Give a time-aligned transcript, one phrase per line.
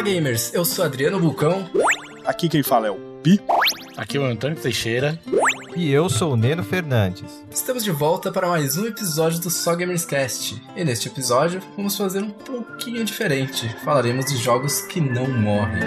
[0.00, 1.68] Fala gamers, eu sou Adriano Bulcão.
[2.24, 3.38] Aqui quem fala é o Pi.
[3.98, 5.20] Aqui é o Antônio Teixeira.
[5.76, 7.44] E eu sou o Neno Fernandes.
[7.50, 10.58] Estamos de volta para mais um episódio do Só Gamers Cast.
[10.74, 13.68] E neste episódio vamos fazer um pouquinho diferente.
[13.84, 15.82] Falaremos de jogos que não morrem.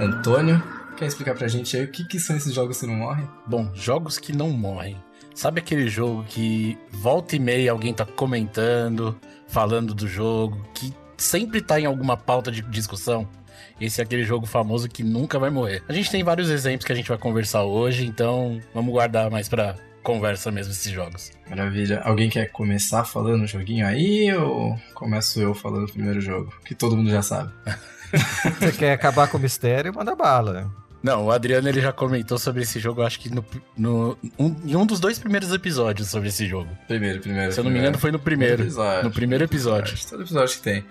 [0.00, 0.60] Antônio,
[0.96, 3.28] quer explicar pra gente aí o que, que são esses jogos que não morrem?
[3.46, 4.96] Bom, jogos que não morrem.
[5.38, 9.16] Sabe aquele jogo que volta e meia alguém tá comentando,
[9.46, 13.24] falando do jogo, que sempre tá em alguma pauta de discussão?
[13.80, 15.84] Esse é aquele jogo famoso que nunca vai morrer.
[15.88, 19.48] A gente tem vários exemplos que a gente vai conversar hoje, então vamos guardar mais
[19.48, 21.30] pra conversa mesmo esses jogos.
[21.48, 22.00] Maravilha.
[22.00, 26.52] Alguém quer começar falando o joguinho aí ou começo eu falando o primeiro jogo?
[26.64, 27.52] Que todo mundo já sabe.
[28.58, 29.94] Você quer acabar com o mistério?
[29.94, 30.68] Manda bala.
[31.08, 33.42] Não, o Adriano ele já comentou sobre esse jogo, acho que no,
[33.74, 36.68] no, um, em um dos dois primeiros episódios sobre esse jogo.
[36.86, 37.50] Primeiro, primeiro.
[37.50, 38.62] Se eu não me engano, foi no primeiro.
[38.62, 39.04] episódio.
[39.04, 39.96] No primeiro episódio.
[40.06, 40.84] Todo episódio que tem.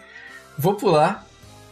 [0.57, 1.23] Vou pular,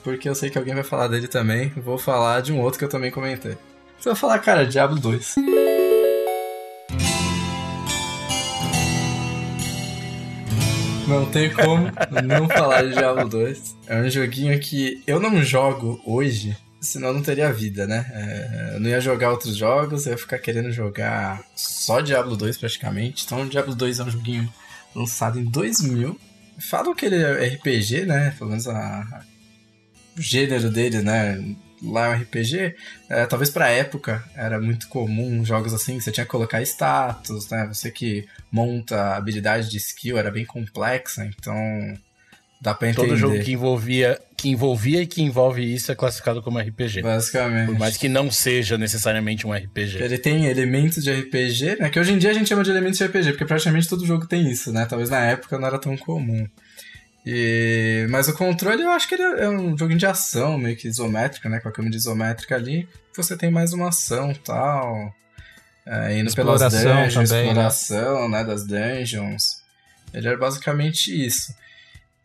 [0.03, 1.69] porque eu sei que alguém vai falar dele também.
[1.75, 3.57] Vou falar de um outro que eu também comentei.
[3.97, 5.35] Você vai falar, cara, Diablo 2.
[11.07, 11.91] Não tem como
[12.23, 13.75] não falar de Diablo 2.
[13.88, 16.55] É um joguinho que eu não jogo hoje,
[16.86, 18.05] senão não teria vida, né?
[18.14, 22.58] É, eu não ia jogar outros jogos, eu ia ficar querendo jogar só Diablo 2
[22.58, 23.25] praticamente.
[23.25, 24.53] Então, Diablo 2 é um joguinho
[24.95, 26.19] lançado em 2000.
[26.59, 28.33] Falam que ele é RPG, né?
[28.38, 29.22] Pelo menos a, a,
[30.17, 31.44] o gênero dele, né?
[31.83, 32.75] Lá é um RPG.
[33.09, 37.67] É, talvez pra época era muito comum jogos assim, você tinha que colocar status, né?
[37.67, 41.56] Você que monta habilidade de skill era bem complexa, então
[42.66, 43.09] Dá pra entender.
[43.09, 47.03] Todo jogo que envolvia, que envolvia e que envolve isso é classificado como RPG.
[47.03, 47.67] Basicamente.
[47.67, 50.02] Por mais que não seja necessariamente um RPG.
[50.02, 51.89] Ele tem elementos de RPG, né?
[51.91, 54.25] Que hoje em dia a gente chama de elementos de RPG, porque praticamente todo jogo
[54.25, 54.88] tem isso, né?
[54.88, 56.47] Talvez na época não era tão comum.
[57.23, 58.07] E...
[58.09, 61.47] Mas o controle eu acho que ele é um joguinho de ação, meio que isométrica,
[61.47, 61.59] né?
[61.59, 62.89] Com a câmera isométrica ali.
[63.16, 65.13] Você tem mais uma ação e tal.
[65.85, 68.39] É, indo pelas dungeons, também, exploração, né?
[68.39, 68.44] né?
[68.44, 69.63] Das dungeons.
[70.12, 71.53] Ele era basicamente isso.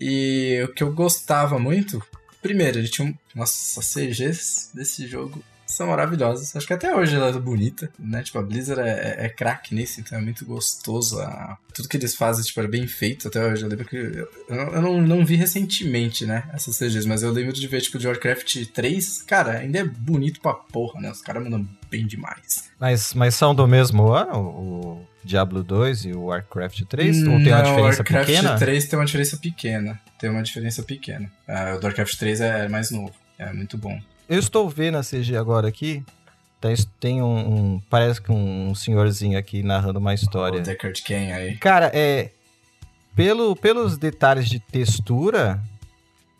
[0.00, 2.02] E o que eu gostava muito,
[2.40, 6.54] primeiro, ele tinha um, nossa, CGs desse jogo são maravilhosas.
[6.54, 8.22] Acho que até hoje ela é bonita, né?
[8.22, 11.20] Tipo, a Blizzard é, é, é craque nisso, então é muito gostoso.
[11.20, 11.56] A...
[11.72, 13.62] Tudo que eles fazem, tipo, é bem feito até hoje.
[13.62, 13.96] Eu lembro que...
[13.96, 16.48] Eu, eu não, não vi recentemente, né?
[16.52, 19.22] Essas CGs, mas eu lembro de ver, tipo, de Warcraft 3.
[19.22, 21.10] Cara, ainda é bonito pra porra, né?
[21.10, 22.70] Os caras mandam bem demais.
[22.78, 24.38] Mas, mas são do mesmo ano?
[24.38, 27.18] O Diablo 2 e o Warcraft 3?
[27.18, 28.48] Ou tem uma diferença Warcraft pequena?
[28.50, 30.00] Warcraft 3 tem uma diferença pequena.
[30.18, 31.32] Tem uma diferença pequena.
[31.48, 33.12] Uh, o do Warcraft 3 é mais novo.
[33.38, 34.00] É muito bom.
[34.28, 36.04] Eu estou vendo a CG agora aqui.
[37.00, 40.60] Tem um, um parece que um senhorzinho aqui narrando uma história.
[40.60, 41.56] O Deckard Cain aí.
[41.56, 42.30] Cara, é
[43.16, 45.60] pelo, pelos detalhes de textura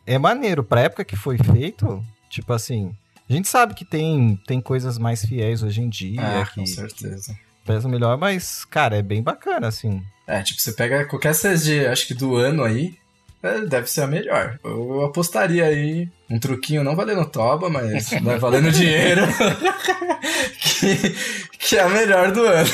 [0.06, 2.04] é maneiro pra época que foi feito.
[2.28, 2.94] Tipo assim,
[3.30, 6.66] a gente sabe que tem tem coisas mais fiéis hoje em dia ah, que com
[6.66, 7.36] certeza.
[7.64, 10.02] Pesa melhor, mas cara, é bem bacana assim.
[10.26, 12.94] É, tipo, você pega qualquer CG, acho que do ano aí,
[13.42, 14.58] é, deve ser a melhor.
[14.64, 19.22] Eu apostaria aí um truquinho não valendo toba, mas vai valendo dinheiro.
[20.60, 21.16] que,
[21.58, 22.70] que é a melhor do ano.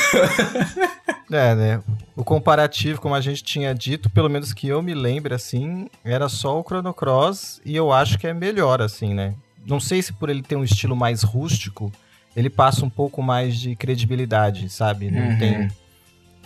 [1.31, 1.83] é, né?
[2.15, 6.27] O comparativo, como a gente tinha dito, pelo menos que eu me lembre, assim, era
[6.27, 9.35] só o Chrono Cross e eu acho que é melhor, assim, né?
[9.67, 11.91] Não sei se por ele ter um estilo mais rústico,
[12.35, 15.11] ele passa um pouco mais de credibilidade, sabe?
[15.11, 15.37] Não uhum.
[15.37, 15.71] tem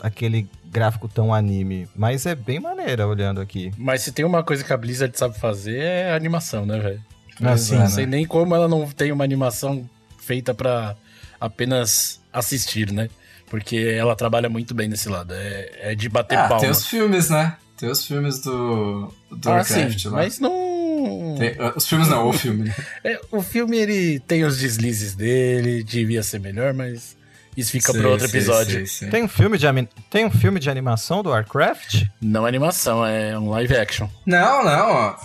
[0.02, 1.88] aquele gráfico tão anime.
[1.96, 3.72] Mas é bem maneira olhando aqui.
[3.78, 7.04] Mas se tem uma coisa que a Blizzard sabe fazer é animação, né, velho?
[7.44, 10.96] Assim, não sei nem como ela não tem uma animação feita para
[11.40, 13.10] apenas assistir, né?
[13.50, 15.34] Porque ela trabalha muito bem nesse lado.
[15.34, 16.62] É, é de bater ah, palma.
[16.62, 17.58] Tem os filmes, né?
[17.76, 20.18] Tem os filmes do, do ah, Warcraft sim, lá.
[20.18, 20.71] Mas não.
[21.38, 22.66] Tem, os filmes não, o filme.
[22.66, 22.76] Né?
[23.04, 27.18] é, o filme ele tem os deslizes dele, devia ser melhor, mas
[27.56, 28.84] isso fica para outro episódio.
[29.10, 29.66] Tem, um filme de,
[30.10, 32.04] tem um filme de animação do Warcraft?
[32.22, 34.08] Não é animação, é um live action.
[34.26, 35.16] Não, não, ó.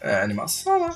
[0.00, 0.94] É animação, né?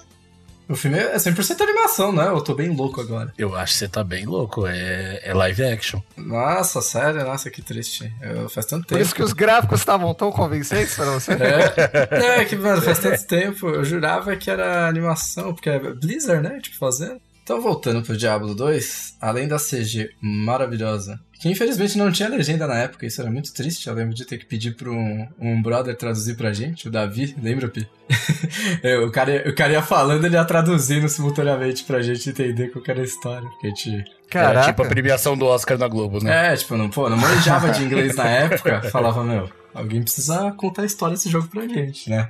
[0.71, 2.29] O filme é 100% animação, né?
[2.29, 3.33] Eu tô bem louco agora.
[3.37, 4.69] Eu acho que você tá bem louco.
[4.69, 6.01] É, é live action.
[6.17, 7.25] Nossa, sério?
[7.25, 8.13] Nossa, que triste.
[8.23, 8.95] Eu, faz tanto tempo.
[8.95, 11.33] Por isso que os gráficos estavam tão convincentes pra você?
[11.33, 13.69] É, é que, mano, faz tanto tempo.
[13.69, 16.61] Eu jurava que era animação, porque é Blizzard, né?
[16.61, 17.21] Tipo, fazendo.
[17.51, 22.79] Então, voltando pro Diablo 2, além da CG maravilhosa, que infelizmente não tinha legenda na
[22.79, 23.89] época, isso era muito triste.
[23.89, 27.35] Eu lembro de ter que pedir para um, um brother traduzir pra gente, o Davi,
[27.43, 27.89] lembra, Pi?
[28.85, 32.85] É, o, cara, o cara ia falando, ele ia traduzindo simultaneamente pra gente entender qual
[32.87, 33.49] era a história.
[33.49, 34.59] Porque a gente Caraca.
[34.59, 36.53] Era tipo a premiação do Oscar na Globo, né?
[36.53, 38.83] É, tipo, não, pô, não manjava de inglês na época.
[38.91, 42.29] Falava, meu, alguém precisa contar a história desse jogo pra gente, né?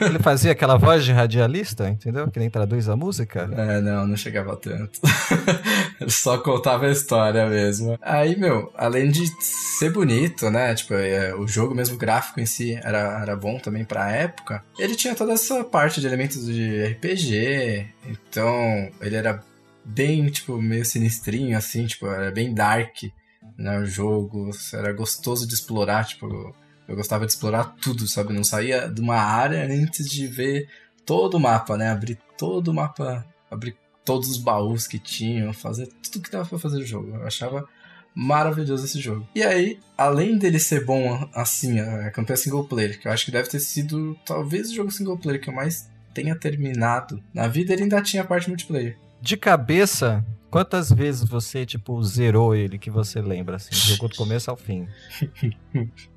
[0.00, 2.30] Ele fazia aquela voz de radialista, entendeu?
[2.30, 3.48] Que nem traduz a música.
[3.56, 5.00] É, não, não chegava tanto.
[6.00, 7.98] Ele só contava a história mesmo.
[8.00, 10.74] Aí, meu, além de ser bonito, né?
[10.74, 14.62] Tipo, é, o jogo mesmo, o gráfico em si era, era bom também pra época.
[14.78, 17.86] Ele tinha toda essa parte de elementos de RPG.
[18.06, 19.42] Então, ele era
[19.84, 23.04] bem, tipo, meio sinistrinho, assim, tipo, era bem dark,
[23.56, 23.78] né?
[23.78, 26.54] O jogo, era gostoso de explorar, tipo
[26.88, 28.32] eu gostava de explorar tudo, sabe?
[28.32, 30.68] Não saía de uma área antes de ver
[31.06, 31.90] todo o mapa, né?
[31.90, 36.58] Abrir todo o mapa, abrir todos os baús que tinham, fazer tudo que dava pra
[36.58, 37.14] fazer no jogo.
[37.14, 37.66] Eu achava
[38.14, 39.26] maravilhoso esse jogo.
[39.34, 43.30] E aí, além dele ser bom assim, a campanha single player, que eu acho que
[43.30, 47.72] deve ter sido talvez o jogo single player que eu mais tenha terminado na vida,
[47.72, 48.98] ele ainda tinha a parte multiplayer.
[49.20, 53.70] De cabeça, Quantas vezes você, tipo, zerou ele que você lembra, assim?
[53.72, 54.86] Jogou do começo ao fim?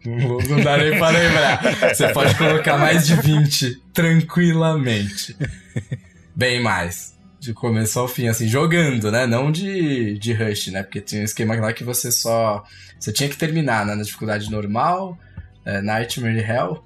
[0.06, 1.62] Não dá nem pra lembrar.
[1.96, 5.38] Você pode colocar mais de 20 tranquilamente.
[6.36, 7.18] Bem mais.
[7.40, 9.26] De começo ao fim, assim, jogando, né?
[9.26, 10.84] Não de, de rush, né?
[10.84, 12.62] Porque tinha um esquema lá que você só.
[13.00, 13.96] Você tinha que terminar né?
[13.96, 15.18] na dificuldade normal,
[15.64, 16.84] é, Nightmare Hell.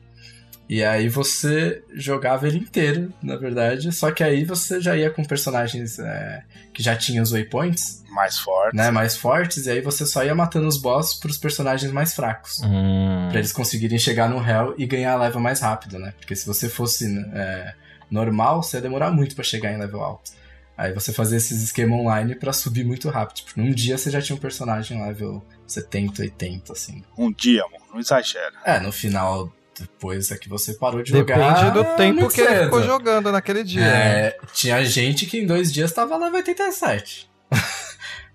[0.70, 3.92] E aí você jogava ele inteiro, na verdade.
[3.92, 8.04] Só que aí você já ia com personagens é, que já tinham os waypoints.
[8.12, 8.78] Mais fortes.
[8.78, 9.66] Né, mais fortes.
[9.66, 12.62] E aí você só ia matando os bosses pros personagens mais fracos.
[12.64, 13.30] Hum.
[13.32, 16.14] Pra eles conseguirem chegar no Hell e ganhar a level mais rápido, né?
[16.20, 17.74] Porque se você fosse é,
[18.12, 20.32] normal, você ia demorar muito para chegar em level alto.
[20.78, 23.38] Aí você fazia esses esquemas online para subir muito rápido.
[23.38, 27.04] Tipo, num dia você já tinha um personagem level 70, 80, assim.
[27.18, 27.82] Um dia, amor.
[27.92, 28.54] Não exagera.
[28.64, 31.72] É, no final depois é que você parou de Depende jogar.
[31.72, 32.52] Depende do tempo que cedo.
[32.54, 33.82] ele ficou jogando naquele dia.
[33.86, 37.30] É, tinha gente que em dois dias tava lá 87.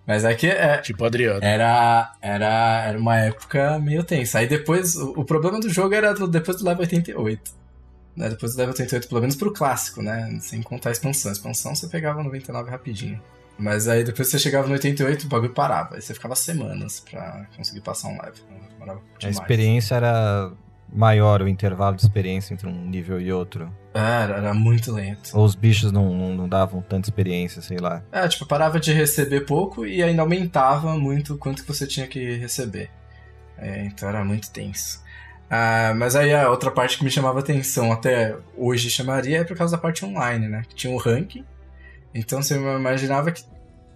[0.07, 1.41] Mas é que é, Tipo Adriano.
[1.43, 4.39] era, era, era uma época meio tensa.
[4.39, 7.51] Aí depois, o, o problema do jogo era do- depois do level 88.
[8.15, 8.29] Né?
[8.29, 10.37] Depois do level 88, pelo menos pro clássico, né?
[10.43, 11.31] Sem contar a expansão.
[11.31, 13.21] A expansão você pegava 99 rapidinho.
[13.57, 15.95] Mas aí depois você chegava no 88, o bagulho parava.
[15.95, 18.35] Aí você ficava semanas pra conseguir passar um level.
[18.73, 19.37] Demorava A demais.
[19.39, 20.53] experiência era
[20.95, 23.71] maior, o intervalo de experiência entre um nível e outro.
[23.93, 25.37] Era, era muito lento.
[25.37, 28.03] Ou os bichos não, não, não davam tanta experiência, sei lá.
[28.13, 32.07] É, tipo, parava de receber pouco e ainda aumentava muito o quanto que você tinha
[32.07, 32.91] que receber.
[33.59, 35.03] É, então era muito tenso.
[35.51, 39.57] Ah, mas aí a outra parte que me chamava atenção, até hoje chamaria, é por
[39.57, 40.63] causa da parte online, né?
[40.69, 41.45] Que tinha o ranking.
[42.15, 43.45] Então você imaginava que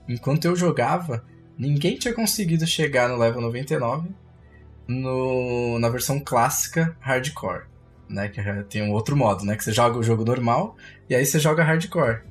[0.08, 1.24] enquanto eu jogava,
[1.56, 4.08] ninguém tinha conseguido chegar no level 99
[4.88, 7.64] no, na versão clássica hardcore.
[8.08, 8.28] Né?
[8.28, 9.54] Que tem um outro modo, né?
[9.54, 10.76] Que você joga o jogo normal
[11.08, 12.22] e aí você joga hardcore.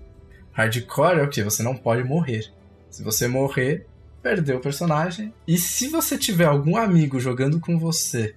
[0.51, 1.43] Hardcore é o que?
[1.43, 2.51] Você não pode morrer.
[2.89, 3.85] Se você morrer,
[4.23, 5.31] perdeu o personagem.
[5.47, 8.35] E se você tiver algum amigo jogando com você,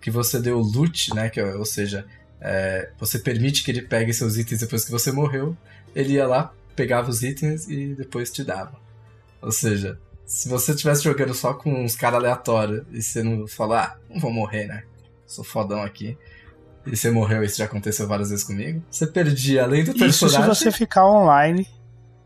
[0.00, 1.28] que você deu loot, né?
[1.28, 2.06] Que, ou seja,
[2.40, 5.56] é, você permite que ele pegue seus itens depois que você morreu,
[5.94, 8.78] ele ia lá, pegava os itens e depois te dava.
[9.42, 13.84] Ou seja, se você estivesse jogando só com uns caras aleatórios e você não falar,
[13.84, 14.82] ah, não vou morrer, né?
[15.26, 16.18] Sou fodão aqui.
[16.84, 18.82] E você morreu, isso já aconteceu várias vezes comigo.
[18.90, 20.46] Você perdia, além do Isso se personagem.
[20.54, 21.66] você ficar online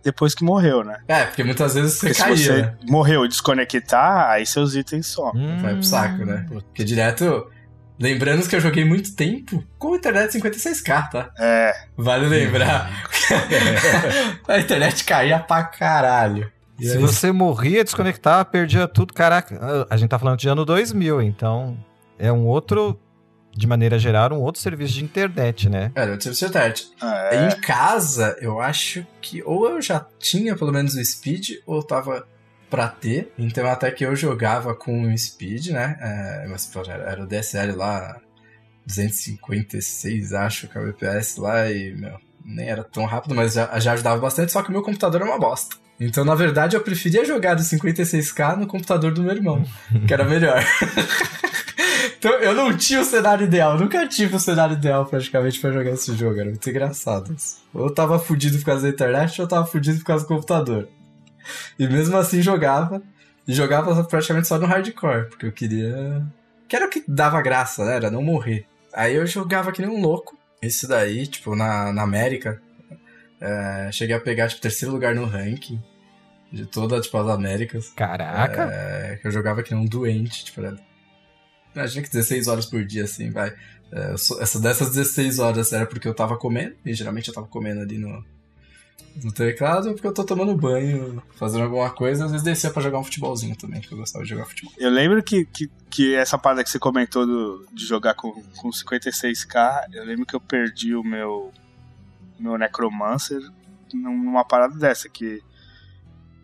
[0.03, 0.99] depois que morreu, né?
[1.09, 2.77] É, porque muitas vezes você Porque caía, se você né?
[2.89, 5.61] morreu e desconectar, aí seus itens somem.
[5.61, 6.47] Vai pro saco, né?
[6.49, 7.51] Porque direto.
[7.99, 11.31] Lembrando que eu joguei muito tempo com internet 56k, tá?
[11.39, 12.91] É, Vale lembrar.
[14.49, 16.51] a internet caía pra caralho.
[16.81, 19.13] E Se aí- você morria, desconectava, perdia tudo.
[19.15, 21.77] Caraca, a gente tá falando de ano 2000, então
[22.19, 22.99] é um outro,
[23.55, 25.93] de maneira geral, um outro serviço de internet, né?
[25.95, 26.91] Era o serviço de internet.
[27.03, 27.47] é.
[27.49, 32.27] Em casa, eu acho que ou eu já tinha pelo menos o Speed, ou tava
[32.69, 33.33] pra ter.
[33.39, 35.97] Então até que eu jogava com o Speed, né?
[36.01, 38.17] É, mas pô, era, era o DSL lá,
[38.87, 44.53] 256, acho, kbps lá, e, meu, nem era tão rápido, mas já, já ajudava bastante,
[44.53, 45.77] só que o meu computador é uma bosta.
[46.01, 49.63] Então, na verdade, eu preferia jogar do 56k no computador do meu irmão,
[50.07, 50.65] que era melhor.
[52.17, 55.91] então, eu não tinha o cenário ideal, nunca tive o cenário ideal praticamente pra jogar
[55.91, 57.37] esse jogo, era muito engraçado.
[57.75, 60.29] Ou eu tava fudido por causa da internet, ou eu tava fudido por causa do
[60.29, 60.89] computador.
[61.79, 63.03] E mesmo assim jogava,
[63.47, 66.25] e jogava praticamente só no hardcore, porque eu queria.
[66.67, 67.97] Que era o que dava graça, né?
[67.97, 68.67] Era não morrer.
[68.95, 70.39] Aí eu jogava que nem um louco.
[70.63, 72.61] Isso daí, tipo, na, na América.
[73.41, 75.83] é, cheguei a pegar, tipo, terceiro lugar no ranking.
[76.53, 77.93] De toda, tipo, as Américas.
[77.95, 78.65] Caraca!
[78.73, 80.77] É, que eu jogava que nem um doente, tipo, era...
[81.75, 83.55] Imagina que 16 horas por dia, assim, vai.
[83.93, 87.81] É, essa, dessas 16 horas era porque eu tava comendo, e geralmente eu tava comendo
[87.81, 88.25] ali no,
[89.23, 92.99] no teclado porque eu tô tomando banho, fazendo alguma coisa, às vezes descia pra jogar
[92.99, 94.73] um futebolzinho também, que eu gostava de jogar futebol.
[94.79, 98.71] Eu lembro que, que, que essa parada que você comentou do, de jogar com, com
[98.71, 101.53] 56k, eu lembro que eu perdi o meu,
[102.39, 103.43] meu Necromancer
[103.93, 105.43] numa parada dessa, que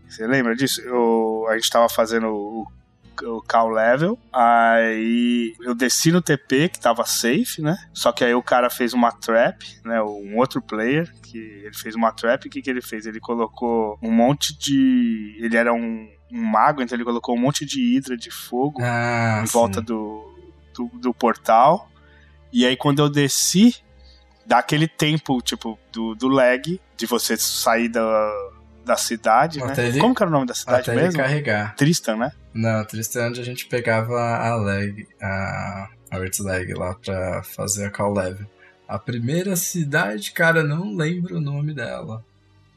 [0.08, 0.80] você lembra disso?
[0.80, 2.66] Eu, a gente tava fazendo o,
[3.22, 7.76] o call level, aí eu desci no TP, que tava safe, né?
[7.92, 10.02] Só que aí o cara fez uma trap, né?
[10.02, 13.06] Um outro player, que ele fez uma trap, o que, que ele fez?
[13.06, 15.36] Ele colocou um monte de.
[15.40, 19.42] Ele era um, um mago, então ele colocou um monte de hidra de fogo ah,
[19.42, 20.24] em volta do,
[20.74, 21.90] do, do portal.
[22.52, 23.76] E aí quando eu desci,
[24.44, 28.02] dá aquele tempo, tipo, do, do lag, de você sair da,
[28.86, 29.74] da cidade, né?
[29.78, 31.20] ele- Como que era o nome da cidade Até ele mesmo?
[31.20, 31.74] carregar.
[31.74, 32.32] Tristan, né?
[32.54, 37.42] Não, Tristan é onde a gente pegava a lag, a, a Earth lag lá pra
[37.42, 38.46] fazer a call level.
[38.88, 42.24] A primeira cidade, cara, não lembro o nome dela.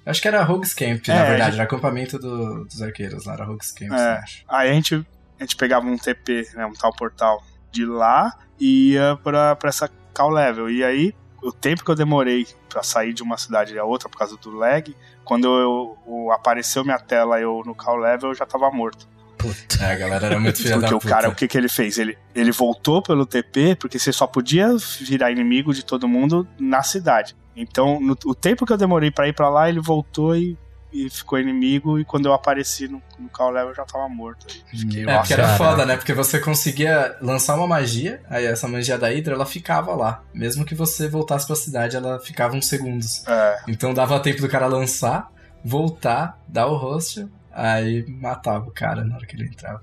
[0.06, 3.34] Acho que era Rogues Camp, É, na verdade, gente- era acampamento do- dos arqueiros lá,
[3.34, 4.20] era Rogues Camp, É.
[4.50, 4.96] Aí a gente,
[5.40, 9.70] a gente pegava um TP, né, um tal portal de lá e ia pra, pra
[9.70, 10.70] essa call level.
[10.72, 11.14] E aí,
[11.44, 14.52] o tempo que eu demorei pra sair de uma cidade a outra por causa do
[14.52, 19.08] lag, quando eu, eu- apareceu minha tela eu no call level, eu já tava morto.
[19.38, 19.84] Puta.
[19.86, 21.14] É, a galera era muito filha Porque da o puta.
[21.14, 21.98] cara, o que, que ele fez?
[21.98, 24.68] Ele, ele voltou pelo TP, porque você só podia
[25.02, 27.36] virar inimigo de todo mundo na cidade.
[27.56, 30.58] Então, no- o tempo que eu demorei pra ir pra lá, ele voltou e,
[30.92, 34.48] e ficou inimigo, e quando eu apareci no, no call level, eu já tava morto.
[34.70, 35.58] Fiquei, É, nossa, porque era cara.
[35.58, 35.96] foda, né?
[35.98, 40.24] Porque você conseguia lançar uma magia, aí essa magia da Hydra, ela ficava lá.
[40.34, 43.26] Mesmo que você voltasse pra cidade, ela ficava uns segundos.
[43.28, 45.32] É, Então dava tempo do cara lançar,
[45.64, 49.82] voltar, dar o host, aí matava o cara na hora que ele entrava.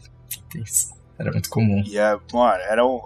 [1.19, 1.83] Era muito comum.
[1.87, 3.01] E é, mano, era um.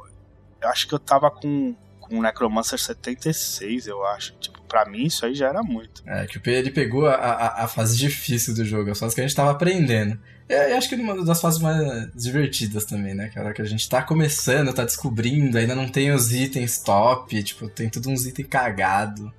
[0.61, 1.75] Eu acho que eu tava com
[2.10, 4.34] um Necromancer 76, eu acho.
[4.40, 6.02] Tipo, pra mim isso aí já era muito.
[6.06, 9.14] É, que o P ele pegou a, a, a fase difícil do jogo, as fases
[9.14, 10.18] que a gente tava aprendendo.
[10.48, 13.26] E eu acho que uma das fases mais divertidas também, né?
[13.26, 17.68] Aquela que a gente tá começando, tá descobrindo, ainda não tem os itens top, tipo,
[17.68, 19.32] tem tudo uns itens cagado,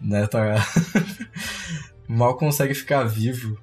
[0.00, 0.26] né?
[0.28, 0.54] Tá...
[2.06, 3.58] Mal consegue ficar vivo.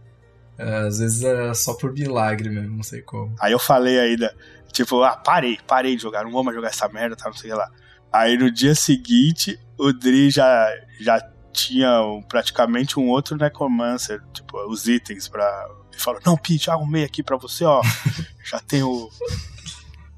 [0.57, 3.33] É, às vezes é só por milagre mesmo, não sei como.
[3.39, 4.35] Aí eu falei ainda,
[4.73, 7.49] tipo, ah, parei, parei de jogar, não vou mais jogar essa merda, tá, não sei
[7.51, 7.71] o que lá.
[8.11, 10.67] Aí no dia seguinte, o Dri já,
[10.99, 11.21] já
[11.53, 15.45] tinha um- praticamente um outro Necromancer, tipo, os itens pra.
[15.91, 17.81] Ele falou, não, Pete, arrumei aqui pra você, ó.
[18.45, 19.09] já tem o.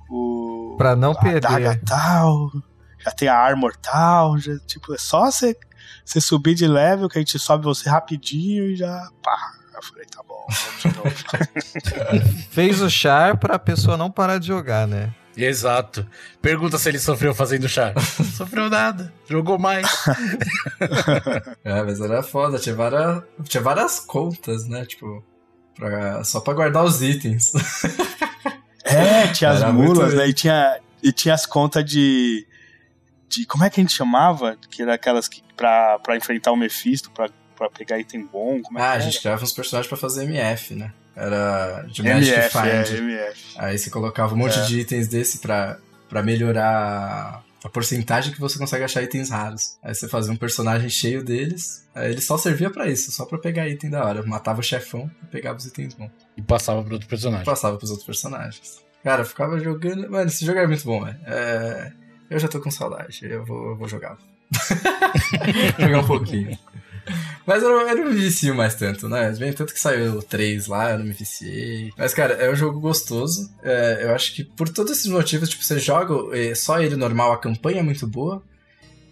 [0.09, 0.75] O.
[0.77, 1.41] Pra não a perder.
[1.41, 2.51] daga tal,
[2.99, 5.55] já tem a armor tal, já, tipo, é só você,
[6.03, 9.09] você subir de level que a gente sobe você rapidinho e já.
[9.23, 9.37] pá.
[9.73, 12.35] Eu falei, tá bom, vamos de novo.
[12.51, 15.11] Fez o char pra pessoa não parar de jogar, né?
[15.37, 16.05] Exato.
[16.41, 17.93] Pergunta se ele sofreu fazendo char.
[18.19, 19.13] Não sofreu nada.
[19.29, 19.87] Jogou mais.
[21.63, 24.85] É, mas era foda, tinha várias, tinha várias contas, né?
[24.85, 25.23] Tipo,
[25.75, 27.51] pra- só pra guardar os itens.
[28.83, 30.27] É, tinha as Era mulas, né?
[30.27, 32.45] E tinha, e tinha as contas de,
[33.29, 33.45] de.
[33.45, 34.57] Como é que a gente chamava?
[34.69, 38.61] Que era aquelas que pra, pra enfrentar o Mephisto, pra, pra pegar item bom.
[38.61, 40.91] Como é Ah, que a gente criava uns personagens pra fazer MF, né?
[41.15, 42.97] Era de Magic MF, é, Find.
[42.99, 43.43] MF.
[43.57, 44.63] Aí você colocava um monte É.
[44.63, 45.77] de itens desse pra,
[46.09, 49.77] pra melhorar a porcentagem que você consegue achar itens raros.
[49.83, 53.37] Aí você fazia um personagem cheio deles, aí ele só servia pra isso, só pra
[53.37, 54.23] pegar item da hora.
[54.25, 56.09] Matava o chefão e pegava os itens bons.
[56.37, 57.45] E passava pro outro personagem.
[57.45, 58.79] Passava pros outros personagens.
[59.03, 60.09] Cara, eu ficava jogando.
[60.09, 61.17] Mano, esse jogo era muito bom, velho.
[61.25, 61.91] É,
[62.29, 64.17] Eu já tô com saudade, eu vou, eu vou jogar.
[65.79, 66.57] jogar um pouquinho.
[67.45, 69.31] Mas eu, eu não me vicio mais tanto, né?
[69.31, 71.91] Bem, tanto que saiu o 3 lá, eu não me viciei.
[71.97, 73.51] Mas, cara, é um jogo gostoso.
[73.63, 77.33] É, eu acho que por todos esses motivos, tipo, você joga é, só ele normal,
[77.33, 78.43] a campanha é muito boa.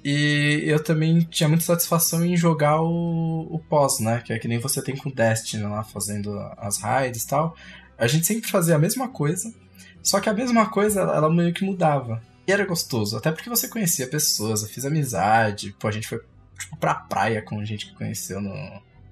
[0.04, 4.22] E eu também tinha muita satisfação em jogar o, o pós, né?
[4.24, 7.56] Que é que nem você tem com o Destiny lá, fazendo as raids e tal.
[7.98, 9.54] A gente sempre fazia a mesma coisa,
[10.02, 12.22] só que a mesma coisa ela meio que mudava.
[12.48, 16.20] E era gostoso, até porque você conhecia pessoas, eu fiz amizade, pô, a gente foi
[16.60, 18.54] tipo, pra praia com gente que conheceu no,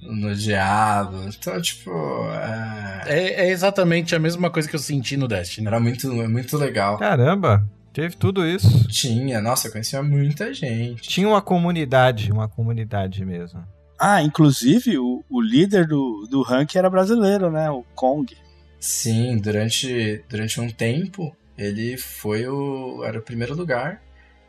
[0.01, 1.23] no Diabo.
[1.27, 1.91] Então, tipo,
[2.31, 5.67] é, É, é exatamente a mesma coisa que eu senti no Destiny.
[5.67, 6.97] era muito, muito legal.
[6.97, 8.87] Caramba, teve tudo isso.
[8.87, 11.07] Tinha, nossa, eu conhecia muita gente.
[11.09, 13.63] Tinha uma comunidade, uma comunidade mesmo.
[13.99, 17.69] Ah, inclusive o, o líder do, do rank era brasileiro, né?
[17.71, 18.37] O Kong.
[18.79, 23.03] Sim, durante, durante um tempo ele foi o.
[23.03, 23.99] era o primeiro lugar.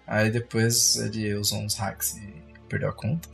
[0.06, 2.34] Aí depois ele usou uns hacks e
[2.68, 3.28] perdeu a conta.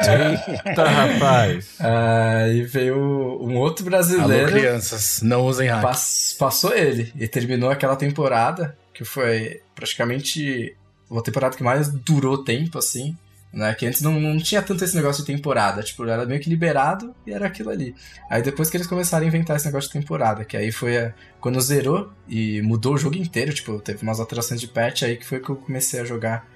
[0.00, 1.76] Eita, rapaz.
[1.80, 4.50] Aí veio um outro Alô, brasileiro.
[4.50, 5.82] crianças, não usem hack.
[5.82, 10.76] Pass- passou ele e terminou aquela temporada que foi praticamente
[11.08, 13.16] uma temporada que mais durou tempo assim.
[13.52, 13.72] né?
[13.74, 15.80] Que antes não, não tinha tanto esse negócio de temporada.
[15.82, 17.94] Tipo, era meio que liberado e era aquilo ali.
[18.28, 21.12] Aí depois que eles começaram a inventar esse negócio de temporada, que aí foi a,
[21.40, 25.24] quando zerou e mudou o jogo inteiro, tipo, teve umas alterações de patch aí que
[25.24, 26.52] foi que eu comecei a jogar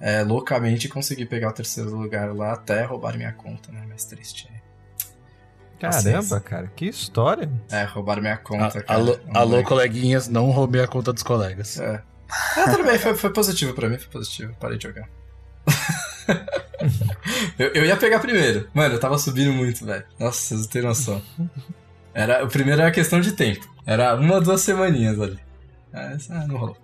[0.00, 3.84] é, loucamente e consegui pegar o terceiro lugar lá até roubar minha conta, né?
[3.88, 4.48] Mais triste.
[5.80, 7.50] Caramba, cara, que história.
[7.70, 8.84] É, roubaram minha conta, A- cara.
[8.88, 11.78] alô, Um alô, coleguinhas, não roubei a conta dos colegas.
[11.78, 12.02] É.
[12.56, 14.54] Ah, tudo bem, foi, foi positivo pra mim, foi positivo.
[14.58, 15.08] Parei de jogar.
[17.58, 18.68] eu, eu ia pegar primeiro.
[18.72, 20.04] Mano, eu tava subindo muito, velho.
[20.18, 21.22] Nossa, vocês não têm noção.
[22.12, 23.68] Era, o primeiro era questão de tempo.
[23.86, 25.38] Era uma, duas semaninhas ali.
[25.92, 26.76] Mas, ah, não rolou.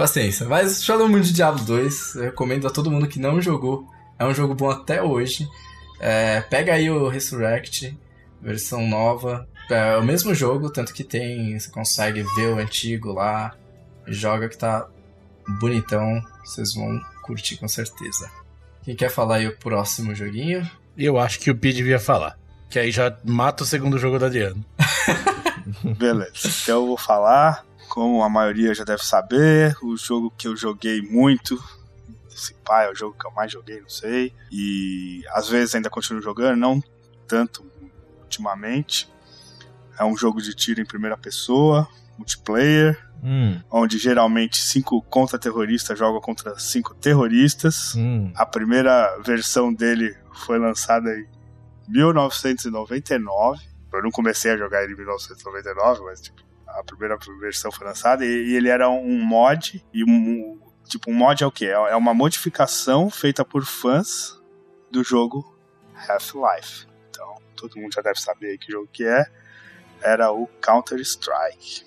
[0.00, 0.46] Paciência.
[0.48, 3.86] Mas Shadow Moon de Diablo 2, eu recomendo a todo mundo que não jogou.
[4.18, 5.46] É um jogo bom até hoje.
[6.00, 7.94] É, pega aí o Resurrect,
[8.40, 9.46] versão nova.
[9.68, 11.58] É o mesmo jogo, tanto que tem.
[11.58, 13.54] Você consegue ver o antigo lá.
[14.06, 14.88] Joga que tá
[15.60, 16.24] bonitão.
[16.46, 18.30] Vocês vão curtir com certeza.
[18.82, 20.66] Quem quer falar aí o próximo joguinho?
[20.96, 22.38] Eu acho que o Pi devia falar.
[22.70, 24.64] Que aí já mata o segundo jogo do Adriano.
[25.98, 26.48] Beleza.
[26.62, 31.02] Então eu vou falar, como a maioria já deve saber, o jogo que eu joguei
[31.02, 31.60] muito.
[32.32, 34.32] Esse pai é o jogo que eu mais joguei, não sei.
[34.50, 36.82] E às vezes ainda continuo jogando, não
[37.26, 37.66] tanto
[38.22, 39.12] ultimamente.
[39.98, 46.22] É um jogo de tiro em primeira pessoa, multiplayer, Hum, onde geralmente cinco contra-terroristas jogam
[46.22, 47.94] contra cinco terroristas.
[47.94, 48.32] hum.
[48.34, 50.16] A primeira versão dele
[50.46, 51.26] foi lançada em
[51.88, 53.60] 1999.
[53.92, 56.40] Eu não comecei a jogar ele em 1999, mas tipo,
[56.78, 61.42] a primeira versão foi lançada e, ele era um mod e um tipo um mod
[61.42, 64.40] é o que é uma modificação feita por fãs
[64.90, 65.56] do jogo
[66.08, 66.86] Half-Life.
[67.08, 69.24] Então todo mundo já deve saber que jogo que é.
[70.02, 71.84] Era o Counter Strike.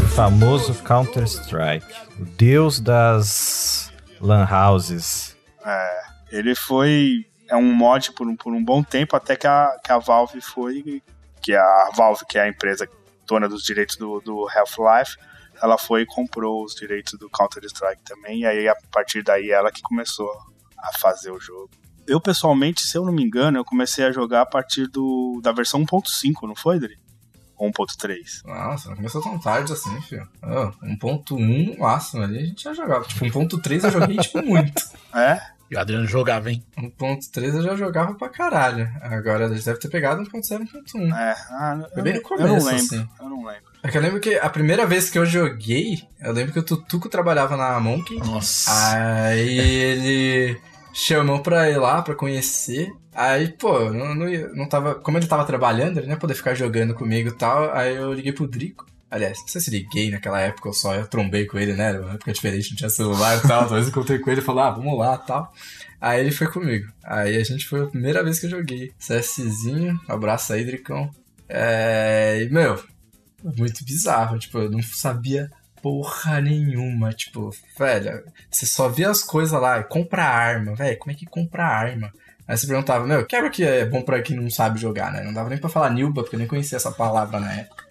[0.00, 1.86] O famoso Counter-Strike.
[2.20, 5.36] O deus das lan houses.
[5.64, 6.00] É,
[6.30, 9.90] ele foi é um mod por um, por um bom tempo até que a, que
[9.90, 11.02] a Valve foi
[11.40, 12.88] que a Valve que é a empresa
[13.26, 15.16] dona dos direitos do, do Half-Life
[15.62, 19.50] ela foi e comprou os direitos do Counter Strike também e aí a partir daí
[19.50, 20.30] ela que começou
[20.78, 21.70] a fazer o jogo.
[22.06, 25.52] Eu pessoalmente, se eu não me engano, eu comecei a jogar a partir do da
[25.52, 26.98] versão 1.5, não foi, Dri?
[27.56, 28.46] Ou 1.3.
[28.46, 30.26] Nossa, não começou tão tarde assim, filho.
[30.42, 33.04] Oh, 1.1 no máximo ali a gente já jogava.
[33.04, 34.82] Tipo, 1.3 eu joguei, tipo, muito.
[35.12, 35.57] É?
[35.70, 36.62] E o Adriano jogava, hein?
[36.78, 38.88] 1.3 eu já jogava pra caralho.
[39.02, 40.60] Agora eles devem ter pegado 1.0
[40.94, 41.14] 1.1.
[41.14, 41.34] É.
[41.50, 42.74] Ah, eu, Foi bem no eu começo, não lembro.
[42.76, 43.08] assim.
[43.20, 43.62] Eu não lembro.
[43.82, 46.62] É que eu lembro que a primeira vez que eu joguei, eu lembro que o
[46.62, 48.18] Tutuco trabalhava na Monkey.
[48.18, 48.70] Nossa.
[49.26, 50.60] Aí ele
[50.92, 52.90] chamou pra ir lá pra conhecer.
[53.14, 54.94] Aí, pô, não, não, não tava.
[54.94, 57.72] Como ele tava trabalhando, ele não ia poder ficar jogando comigo e tal.
[57.74, 58.86] Aí eu liguei pro Drico.
[59.10, 61.88] Aliás, não sei se liguei naquela época, eu só eu trombei com ele, né?
[61.88, 63.66] Era uma época diferente, não tinha celular e tal.
[63.66, 65.52] Talvez encontrei com ele e falou, ah, vamos lá tal.
[66.00, 66.92] Aí ele foi comigo.
[67.02, 68.92] Aí a gente foi a primeira vez que eu joguei.
[68.98, 71.10] CSzinho, abraço aí, Dricão.
[71.48, 72.42] É.
[72.42, 72.82] E, meu,
[73.42, 74.38] muito bizarro.
[74.38, 75.50] Tipo, eu não sabia
[75.82, 77.12] porra nenhuma.
[77.12, 81.64] Tipo, velho, você só via as coisas lá, compra arma, velho, como é que compra
[81.64, 82.12] arma?
[82.46, 85.22] Aí você perguntava, meu, quebra que é bom pra quem não sabe jogar, né?
[85.22, 87.84] Não dava nem pra falar Nilba, porque eu nem conhecia essa palavra na época.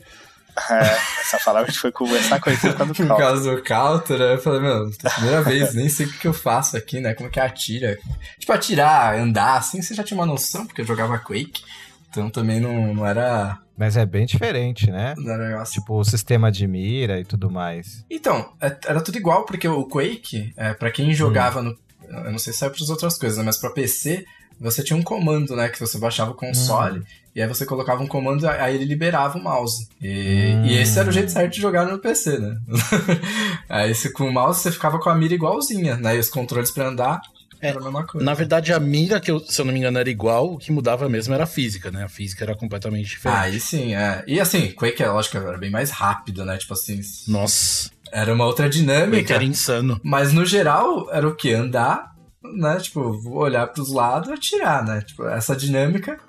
[0.70, 0.82] É,
[1.22, 4.22] essa palavra a gente foi conversar com ele por causa do Por causa do counter,
[4.22, 7.14] aí eu falei, meu, primeira vez, nem sei o que, eu faço aqui, né?
[7.14, 7.98] Como é que atira?
[8.40, 11.64] Tipo, atirar, andar, assim, você já tinha uma noção, porque eu jogava Quake.
[12.10, 13.58] Então também não, não era.
[13.78, 15.14] Mas é bem diferente, né?
[15.18, 18.04] Não era negócio Tipo, o sistema de mira e tudo mais.
[18.10, 21.78] Então, é- era tudo igual, porque o Quake, é, para quem jogava no.
[22.10, 24.26] Eu não sei se é para as outras coisas, né, mas pra PC,
[24.60, 25.70] você tinha um comando, né?
[25.70, 27.04] Que você baixava o console,
[27.36, 29.88] e aí você colocava um comando, aí ele liberava o mouse.
[30.02, 30.66] E, Hum.
[30.66, 32.58] e esse era o jeito certo de jogar no PC, né?
[33.70, 36.16] aí se, com o mouse você ficava com a mira igualzinha, né?
[36.16, 37.22] E os controles pra andar
[37.62, 38.24] É, era a mesma coisa.
[38.26, 40.72] Na verdade, a mira, que eu- se eu não me engano, era igual, o que
[40.72, 42.04] mudava mesmo era a física, né?
[42.04, 43.38] A física era completamente diferente.
[43.38, 44.24] Ah, aí sim, é.
[44.28, 46.56] E assim, Quake, é lógico, era bem mais rápido, né?
[46.58, 49.34] Tipo assim, Nossa, era uma outra dinâmica.
[49.34, 50.00] era insano.
[50.04, 51.52] Mas no geral, era o que?
[51.52, 52.12] Andar,
[52.54, 52.78] né?
[52.80, 55.02] Tipo, vou olhar pros lados e atirar, né?
[55.02, 56.20] Tipo, essa dinâmica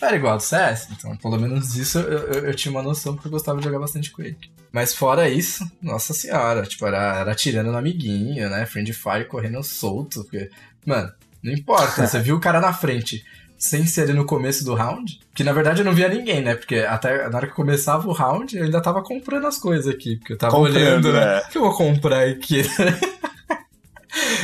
[0.00, 0.88] era igual ao do CS.
[0.90, 3.78] Então, pelo menos disso eu, eu, eu tinha uma noção porque eu gostava de jogar
[3.78, 4.50] bastante Quake.
[4.72, 8.66] Mas fora isso, nossa senhora, tipo, era, era atirando no amiguinho, né?
[8.66, 10.22] Friend Fire correndo solto.
[10.24, 10.50] Porque,
[10.84, 13.24] mano, não importa, você viu o cara na frente.
[13.56, 16.54] Sem ser no começo do round, que na verdade eu não via ninguém, né?
[16.54, 20.16] Porque até na hora que começava o round, eu ainda tava comprando as coisas aqui.
[20.16, 21.20] Porque eu tava Comprando, olhando, né?
[21.20, 21.38] né?
[21.38, 22.62] O que eu vou comprar aqui?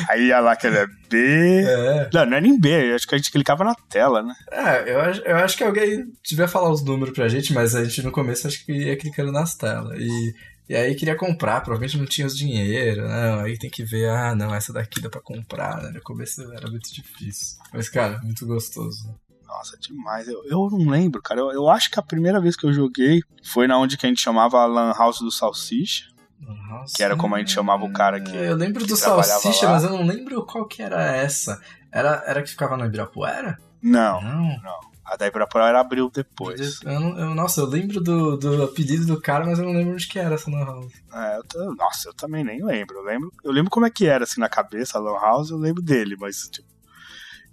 [0.08, 1.64] Aí ia lá que era B.
[1.66, 2.10] É.
[2.12, 4.34] Não, não é nem B, acho que a gente clicava na tela, né?
[4.50, 7.84] É, eu, acho- eu acho que alguém devia falar os números pra gente, mas a
[7.84, 9.98] gente no começo acho que ia clicando nas telas.
[9.98, 10.34] E,
[10.68, 14.36] E aí queria comprar, provavelmente não tinha os dinheiro, não, aí tem que ver, ah,
[14.36, 15.90] não, essa daqui dá pra comprar, né?
[15.92, 17.56] No começo era muito difícil.
[17.74, 19.12] Mas, cara, muito gostoso.
[19.48, 20.28] Nossa, demais.
[20.28, 21.40] Eu, eu não lembro, cara.
[21.40, 23.20] Eu, eu acho que a primeira vez que eu joguei
[23.52, 26.04] foi na onde que a gente chamava a Lan House do Salsicha.
[26.40, 29.66] Nossa, Que era como a gente chamava o cara que- Eu lembro que do Salsicha,
[29.66, 29.72] lá.
[29.72, 31.60] mas eu não lembro qual que era essa.
[31.92, 33.58] Era, era que ficava no Ibirapuera?
[33.82, 34.80] Não, Não.
[35.04, 36.80] a da Ibirapuera abriu depois.
[36.82, 39.94] Eu não- eu- nossa, eu lembro do, do apelido do cara, mas eu não lembro
[39.94, 40.92] onde que era essa Lan House.
[41.12, 42.98] É, eu nossa, eu também nem lembro.
[42.98, 43.32] Eu lembro.
[43.44, 46.16] Eu lembro como é que era assim na cabeça a Lan House, eu lembro dele,
[46.18, 46.68] mas tipo.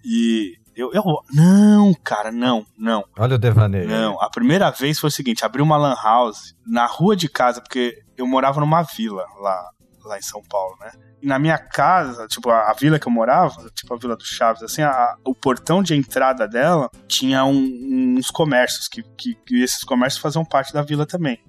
[0.04, 1.04] E eu, eu.
[1.34, 3.04] Não, cara, não, não.
[3.18, 3.88] Olha o devaneio.
[3.88, 7.62] Não, a primeira vez foi o seguinte: abri uma lan house na rua de casa,
[7.62, 9.70] porque eu morava numa vila lá,
[10.06, 10.92] lá em São Paulo, né?
[11.22, 14.24] E na minha casa, tipo, a, a vila que eu morava, tipo a Vila do
[14.24, 19.64] Chaves, assim, a- o portão de entrada dela tinha um- uns comércios, que, que, que
[19.64, 21.40] esses comércios faziam parte da vila também.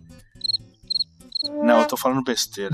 [1.63, 2.73] Não, eu tô falando besteira.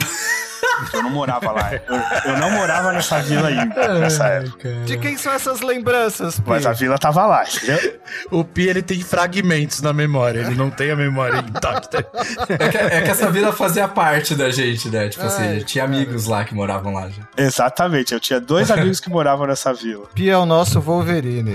[0.93, 1.71] Eu não morava lá.
[1.75, 4.69] Eu, eu não morava nessa vila ainda, nessa época.
[4.85, 6.49] De quem são essas lembranças, Pi?
[6.51, 8.01] Mas a vila tava lá, entendeu?
[8.31, 12.05] O Pi, ele tem fragmentos na memória, ele não tem a memória intacta.
[12.49, 15.09] É que, é que essa vila fazia parte da gente, né?
[15.09, 17.23] Tipo assim, Ai, tinha amigos lá que moravam lá já.
[17.37, 20.07] Exatamente, eu tinha dois amigos que moravam nessa vila.
[20.15, 21.55] Pi é o nosso Wolverine.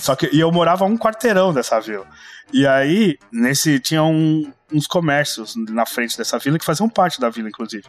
[0.00, 2.06] Só que e eu morava um quarteirão dessa vila.
[2.52, 7.28] E aí, nesse tinha um- uns comércios na frente dessa vila que faziam parte da
[7.28, 7.84] vila, inclusive.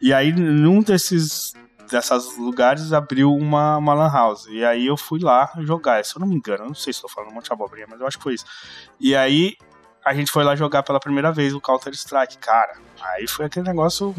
[0.00, 1.54] E aí, num desses
[1.90, 4.46] dessas lugares abriu uma, uma lan house.
[4.46, 6.04] E aí eu fui lá jogar.
[6.04, 8.00] Se eu não me engano, não sei se tô falando um monte de abobrinha, mas
[8.00, 8.46] eu acho que foi isso.
[8.98, 9.56] E aí
[10.04, 12.74] a gente foi lá jogar pela primeira vez o Counter Strike, cara.
[13.00, 14.14] Aí foi aquele negócio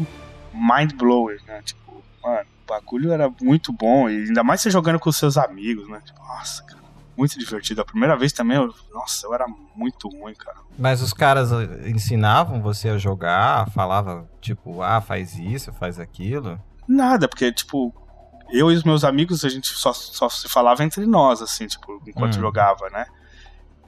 [0.52, 1.62] mind blowing, né?
[1.62, 4.08] Tipo, mano, o bagulho era muito bom.
[4.08, 6.00] E ainda mais você jogando com os seus amigos, né?
[6.04, 6.83] Tipo, nossa, cara
[7.16, 7.80] muito divertido.
[7.80, 10.58] A primeira vez também, eu, nossa, eu era muito ruim, cara.
[10.78, 16.60] Mas os caras eh, ensinavam você a jogar, falava tipo, ah, faz isso, faz aquilo.
[16.88, 17.94] Nada, porque, tipo,
[18.50, 22.02] eu e os meus amigos, a gente só, só se falava entre nós, assim, tipo,
[22.06, 22.40] enquanto Hum.
[22.40, 23.06] jogava, né?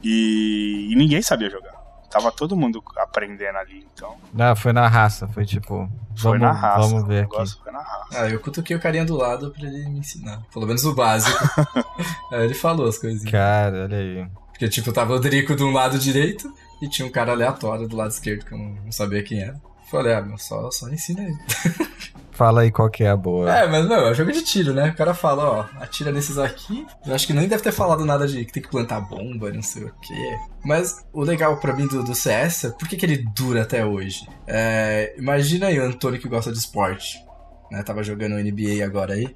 [0.03, 1.76] E, e ninguém sabia jogar.
[2.11, 4.17] Tava todo mundo aprendendo ali, então.
[4.39, 6.89] Ah, foi na raça, foi tipo, Foi vamos, na raça.
[6.89, 7.33] vamos ver o aqui.
[7.33, 8.07] negócio foi na raça.
[8.15, 10.41] Ah, eu cutuquei o carinha do lado pra ele me ensinar.
[10.53, 11.39] Pelo menos o básico.
[12.33, 13.31] aí ele falou as coisinhas.
[13.31, 14.27] Cara, olha aí.
[14.51, 17.97] Porque, tipo, tava o Drico de um lado direito e tinha um cara aleatório do
[17.97, 19.61] lado esquerdo que eu não, não sabia quem era.
[19.91, 21.37] Falei, ah, meu, só, só ensina aí.
[22.37, 23.51] Fala aí qual que é a boa.
[23.51, 24.91] É, mas não, é jogo de tiro, né?
[24.91, 26.87] O cara fala, ó, atira nesses aqui.
[27.07, 29.63] Eu acho que nem deve ter falado nada de que tem que plantar bomba, não
[29.63, 30.37] sei o quê.
[30.63, 33.87] Mas o legal pra mim do, do CS, é por que, que ele dura até
[33.87, 34.29] hoje?
[34.47, 37.25] É, imagina aí o Antônio que gosta de esporte.
[37.71, 37.83] Né?
[37.83, 39.35] Tava jogando NBA agora aí.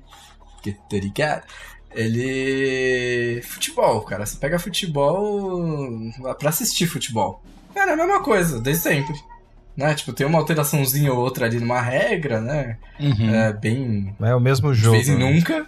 [0.62, 0.74] Que
[1.14, 1.42] tá?
[1.94, 3.40] Ele.
[3.42, 4.26] Futebol, cara.
[4.26, 5.62] Você pega futebol
[6.38, 7.42] pra assistir futebol.
[7.74, 9.29] Cara, é a mesma coisa, desde sempre.
[9.80, 9.94] Né?
[9.94, 12.76] Tipo, tem uma alteraçãozinha ou outra ali numa regra, né?
[13.00, 13.34] Uhum.
[13.34, 14.96] É bem É o mesmo de jogo.
[14.96, 15.32] vez em né?
[15.32, 15.66] nunca.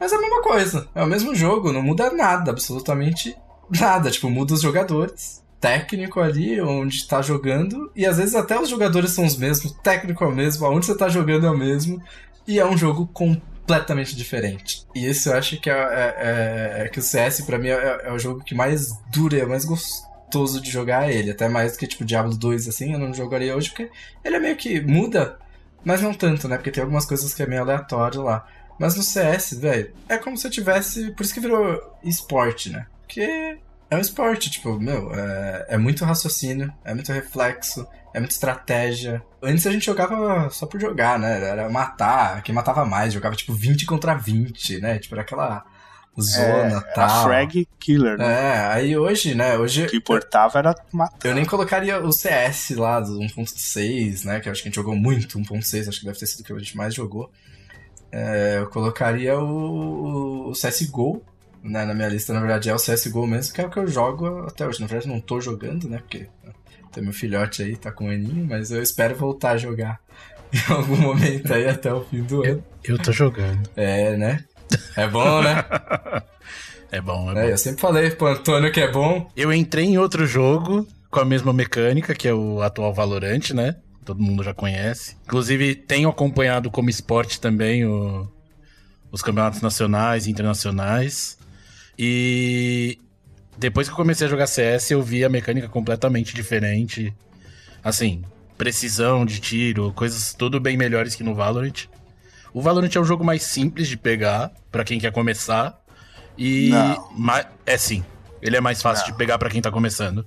[0.00, 0.88] Mas é a mesma coisa.
[0.94, 3.36] É o mesmo jogo, não muda nada, absolutamente
[3.78, 4.10] nada.
[4.10, 5.40] Tipo, muda os jogadores.
[5.60, 7.90] Técnico ali, onde tá jogando.
[7.94, 9.72] E às vezes até os jogadores são os mesmos.
[9.72, 12.02] O técnico é o mesmo, aonde você tá jogando é o mesmo.
[12.48, 14.86] E é um jogo completamente diferente.
[14.94, 16.16] E esse eu acho que é, é-
[16.80, 19.40] é- é que o CS, pra mim, é, é o jogo que mais dura e
[19.40, 20.08] é mais gostoso
[20.60, 21.30] de jogar ele.
[21.30, 23.90] Até mais do que, tipo, Diablo 2, assim, eu não jogaria hoje, porque
[24.24, 25.38] ele é meio que muda,
[25.84, 26.56] mas não tanto, né?
[26.56, 28.46] Porque tem algumas coisas que é meio aleatório lá.
[28.78, 31.10] Mas no CS, velho, é como se eu tivesse.
[31.12, 32.86] Por isso que virou esporte, né?
[33.02, 33.58] Porque
[33.90, 39.22] é um esporte, tipo, meu, é, é muito raciocínio, é muito reflexo, é muita estratégia.
[39.42, 41.42] Antes a gente jogava só por jogar, né?
[41.44, 44.98] Era matar, quem matava mais, jogava tipo 20 contra 20, né?
[44.98, 45.64] Tipo, era aquela
[46.18, 47.24] zona É, era tal.
[47.24, 48.24] frag killer, né?
[48.26, 49.56] É, aí hoje, né?
[49.58, 49.84] Hoje.
[49.84, 51.28] O que importava era matar.
[51.28, 54.40] Eu nem colocaria o CS lá do 1.6, né?
[54.40, 56.44] Que eu acho que a gente jogou muito, 1.6, acho que deve ter sido o
[56.44, 57.30] que a gente mais jogou.
[58.12, 61.22] É, eu colocaria o, o CSGO
[61.62, 63.86] né, na minha lista, na verdade é o CSGO mesmo, que é o que eu
[63.86, 64.80] jogo até hoje.
[64.80, 65.98] Na verdade não tô jogando, né?
[65.98, 66.26] Porque
[66.92, 70.00] tem meu filhote aí, tá com um aninho, mas eu espero voltar a jogar
[70.52, 72.64] em algum momento aí até o fim do ano.
[72.82, 73.68] Eu tô jogando.
[73.76, 74.44] É, né?
[74.96, 75.64] É bom, né?
[76.92, 77.40] É bom, é bom.
[77.40, 79.30] É, eu sempre falei pro Antônio que é bom.
[79.36, 83.76] Eu entrei em outro jogo com a mesma mecânica, que é o atual Valorant, né?
[84.04, 85.16] Todo mundo já conhece.
[85.24, 88.26] Inclusive, tenho acompanhado como esporte também o-
[89.12, 91.38] os campeonatos nacionais e internacionais.
[91.96, 92.98] E
[93.56, 97.14] depois que eu comecei a jogar CS, eu vi a mecânica completamente diferente.
[97.84, 98.24] Assim,
[98.58, 101.86] precisão de tiro, coisas tudo bem melhores que no Valorant.
[102.52, 105.78] O Valorant é um jogo mais simples de pegar pra quem quer começar.
[106.36, 107.08] E Não.
[107.16, 108.04] ma- é sim,
[108.40, 109.12] ele é mais fácil Não.
[109.12, 110.26] de pegar pra quem tá começando.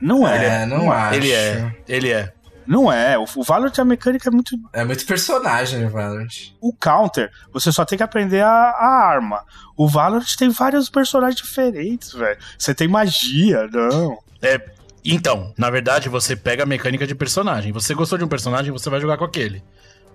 [0.00, 0.62] Não é.
[0.62, 1.14] É, não acho.
[1.16, 2.32] Ele é, ele é.
[2.66, 3.18] Não é.
[3.18, 4.54] O, o Valorant, a mecânica é muito.
[4.72, 6.52] É muito personagem o Valorant.
[6.60, 9.42] O Counter, você só tem que aprender a, a arma.
[9.76, 12.38] O Valorant tem vários personagens diferentes, velho.
[12.58, 14.18] Você tem magia, não.
[14.42, 14.60] É,
[15.04, 17.72] então, na verdade, você pega a mecânica de personagem.
[17.72, 19.64] Você gostou de um personagem, você vai jogar com aquele.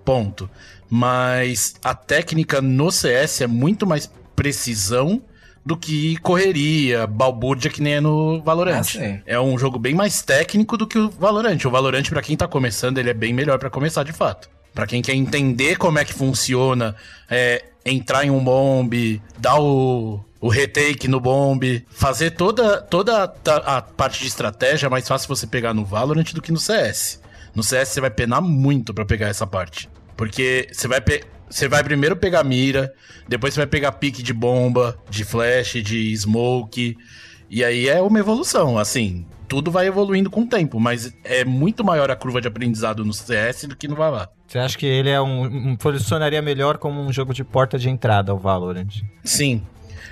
[0.06, 0.50] Ponto.
[0.96, 5.24] Mas a técnica no CS é muito mais precisão
[5.66, 8.84] do que correria, balbúrdia que nem é no Valorant.
[9.00, 11.58] Ah, é um jogo bem mais técnico do que o Valorant.
[11.66, 14.48] O Valorant, pra quem tá começando, ele é bem melhor pra começar de fato.
[14.72, 16.96] Pra quem quer entender como é que funciona,
[17.28, 23.78] é, entrar em um bombe, dar o, o retake no bombe, fazer toda, toda a,
[23.78, 27.20] a parte de estratégia é mais fácil você pegar no Valorant do que no CS.
[27.56, 29.90] No CS você vai penar muito pra pegar essa parte.
[30.18, 32.94] Porque você vai, pe- você vai primeiro pegar mira,
[33.28, 36.96] depois você vai pegar pique de bomba, de flash, de smoke.
[37.50, 39.26] E aí é uma evolução, assim.
[39.48, 43.14] Tudo vai evoluindo com o tempo, mas é muito maior a curva de aprendizado no
[43.14, 44.30] CS do que no Vavá.
[44.48, 47.90] Você acha que ele é um, um- funcionaria melhor como um jogo de porta de
[47.90, 48.88] entrada, o Valorant?
[49.24, 49.62] Sim.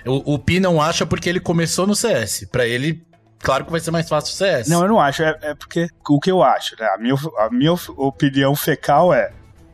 [0.05, 2.47] O, o Pi não acha porque ele começou no CS.
[2.51, 3.03] Pra ele,
[3.39, 4.67] claro que vai ser mais fácil o CS.
[4.67, 5.23] Não, eu não acho.
[5.23, 6.85] É, é porque o que eu acho, né?
[6.93, 9.31] A minha, a minha opinião fecal é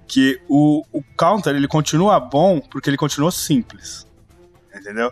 [0.07, 4.07] que o, o counter ele continua bom porque ele continua simples.
[4.73, 5.11] Entendeu?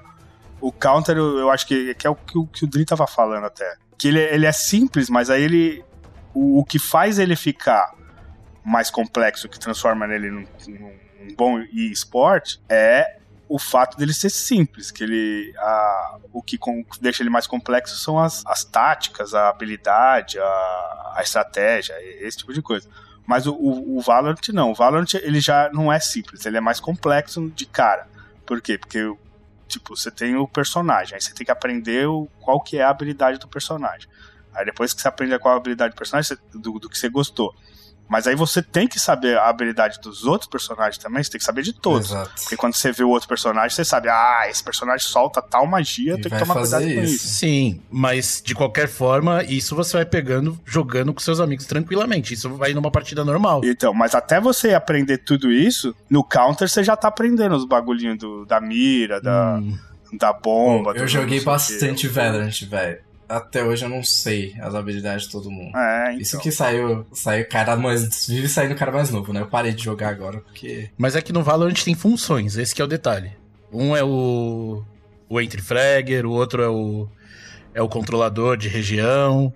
[0.62, 3.06] O counter, eu, eu acho que, que é o que, o que o Dri tava
[3.06, 3.76] falando até.
[3.98, 5.84] Que ele, ele é simples, mas aí ele.
[6.34, 7.94] O, o que faz ele ficar
[8.64, 14.30] mais complexo, que transforma nele num, num, num bom e-sport, é o fato dele ser
[14.32, 19.34] simples, que ele a, o que com- deixa ele mais complexo são as, as táticas,
[19.36, 22.90] a habilidade, a, a estratégia, esse tipo de coisa.
[23.26, 26.62] Mas o, o, o Valorant não, o Valorant ele já não é simples, ele é
[26.62, 28.08] mais complexo de cara.
[28.46, 28.78] Por quê?
[28.78, 29.00] Porque
[29.68, 32.90] tipo, você tem o personagem, aí você tem que aprender o, qual que é a
[32.90, 34.08] habilidade do personagem.
[34.54, 37.54] Aí depois que você aprende qual a habilidade do personagem, do, do que você gostou.
[38.08, 41.46] Mas aí você tem que saber a habilidade dos outros personagens também, você tem que
[41.46, 42.10] saber de todos.
[42.12, 42.32] Exato.
[42.41, 46.13] Porque quando você vê o outro personagem, você sabe, ah, esse personagem solta tal magia,
[46.13, 47.15] E tem que tomar cuidado com isso.
[47.15, 47.28] isso.
[47.30, 52.34] Sim, mas de qualquer forma, isso você vai pegando, jogando com seus amigos tranquilamente.
[52.34, 53.62] Isso vai numa partida normal.
[53.63, 58.20] Então, mas até você aprender tudo isso, no counter você já tá aprendendo os bagulhinhos
[58.20, 59.78] do- da mira, da, Hum,
[60.13, 60.91] da bomba.
[60.91, 63.00] eu do- joguei bastante Valorant, velho.
[63.28, 65.76] Até hoje eu não sei as habilidades de todo mundo.
[65.76, 66.22] É, então.
[66.22, 68.28] Isso que saiu, saiu cara mais.
[68.28, 69.42] Vive saindo cara mais novo, né?
[69.42, 70.90] Eu parei de jogar agora porque.
[70.98, 73.32] Mas é que no Valorant tem funções, esse que é o detalhe.
[73.72, 74.84] Um é o
[75.28, 77.08] o entry fragger, o outro é o
[77.74, 79.54] é o controlador de região.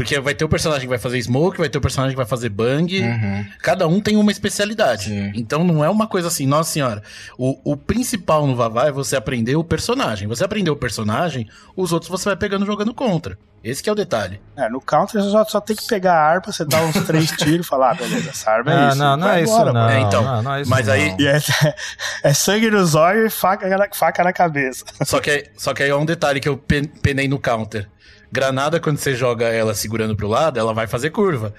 [0.00, 2.24] Porque vai ter o personagem que vai fazer smoke, vai ter o personagem que vai
[2.24, 3.02] fazer bang.
[3.02, 3.46] Uhum.
[3.60, 5.04] Cada um tem uma especialidade.
[5.10, 5.30] Sim.
[5.34, 7.02] Então não é uma coisa assim, nossa senhora.
[7.36, 10.26] O, o principal no Vavá é você aprender o personagem.
[10.26, 13.36] Você aprender o personagem, os outros você vai pegando jogando contra.
[13.62, 14.40] Esse que é o detalhe.
[14.56, 17.30] É, no counter você só, só tem que pegar a arma, você dá uns três
[17.32, 18.96] tiros e falar, ah, beleza, essa arma é ah, isso.
[18.98, 19.72] não, não é isso não.
[19.74, 19.90] mano.
[19.90, 21.20] É, então, não, não é isso mas aí- não.
[21.20, 21.38] E é,
[22.24, 24.82] é sangue no zóio e faca na, faca na cabeça.
[25.04, 27.86] Só que, só que aí é um detalhe que eu pen- penei no counter.
[28.32, 31.52] Granada, quando você joga ela segurando pro lado, ela vai fazer curva.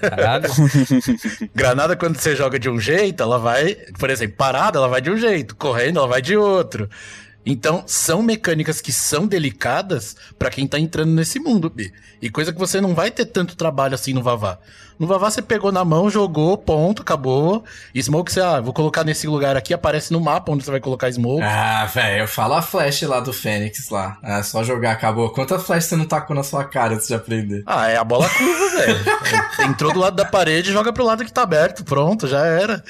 [0.00, 0.48] Caralho.
[1.54, 3.74] Granada, quando você joga de um jeito, ela vai.
[3.98, 5.54] Por exemplo, parada, ela vai de um jeito.
[5.56, 6.88] Correndo, ela vai de outro.
[7.44, 11.92] Então, são mecânicas que são delicadas pra quem tá entrando nesse mundo, B.
[12.20, 14.58] E coisa que você não vai ter tanto trabalho assim no Vavá.
[14.98, 17.64] No Vavá você pegou na mão, jogou, ponto, acabou.
[17.94, 20.80] E Smoke você, ah, vou colocar nesse lugar aqui, aparece no mapa onde você vai
[20.80, 21.42] colocar Smoke.
[21.42, 24.18] Ah, velho, eu falo a flash lá do Fênix lá.
[24.22, 25.30] É só jogar, acabou.
[25.30, 27.62] Quanta flash você não tacou na sua cara antes de aprender?
[27.66, 29.00] Ah, é a bola curva, velho.
[29.70, 31.84] Entrou do lado da parede, joga pro lado que tá aberto.
[31.84, 32.82] Pronto, já era.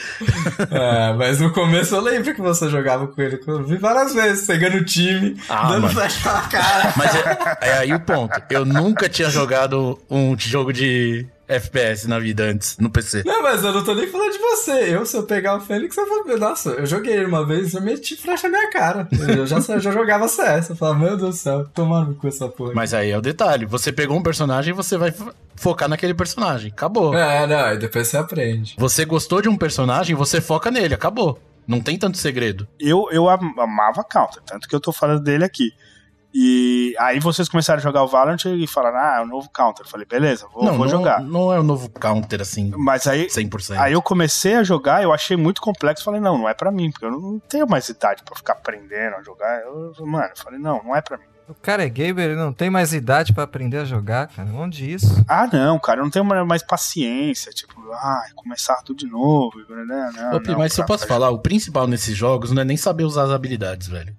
[0.71, 3.39] É, mas no começo eu lembro que você jogava com ele.
[3.47, 5.95] Eu vi várias vezes, pegando o time, Ah, dando mano.
[5.95, 6.93] flash na cara.
[6.97, 8.41] Mas é, é aí o ponto.
[8.51, 13.23] Eu nunca tinha jogado um jogo de FPS na vida antes, no PC.
[13.25, 14.95] Não, mas eu não tô nem falando de você.
[14.95, 16.39] Eu, se eu pegar o Fênix, eu vou ver.
[16.39, 19.09] Nossa, eu joguei ele uma vez, eu meti flash na minha cara.
[19.37, 20.69] Eu já, já jogava CS.
[20.71, 22.73] Eu falava, meu Deus do céu, tomando com essa porra.
[22.75, 23.65] Mas aí é o detalhe.
[23.67, 26.71] Você pegou um personagem e você vai fo- focar naquele personagem.
[26.71, 27.17] Acabou.
[27.17, 28.75] É, não, e depois você aprende.
[28.79, 30.95] Você gostou de um personagem, você foca nele.
[30.95, 31.41] Acabou.
[31.67, 32.67] Não tem tanto segredo.
[32.81, 35.73] Eu, eu am- amava counter, tanto que eu tô falando dele aqui.
[36.33, 39.85] E aí vocês começaram a jogar o Valorant e falaram, ah, é o novo counter.
[39.85, 41.21] Eu falei, beleza, vou, não, vou não, jogar.
[41.23, 43.79] não é o novo counter assim, Mas aí, 100%.
[43.79, 46.05] aí eu comecei a jogar, eu achei muito complexo.
[46.05, 49.17] Falei, não, não é pra mim, porque eu não tenho mais idade pra ficar aprendendo
[49.17, 49.61] a jogar.
[49.63, 51.25] Eu, mano, eu falei, não, não é pra mim.
[51.49, 54.51] O cara é gamer, ele não tem mais idade pra aprender a jogar, cara.
[54.53, 55.25] Onde isso?
[55.27, 57.51] Ah, não, cara, eu não tenho mais paciência.
[57.53, 59.53] Tipo, ah, começar tudo de novo.
[59.67, 62.61] Né, não, Ô, Pi, não, mas se eu posso falar, o principal nesses jogos não
[62.61, 64.15] é nem saber usar as habilidades, velho.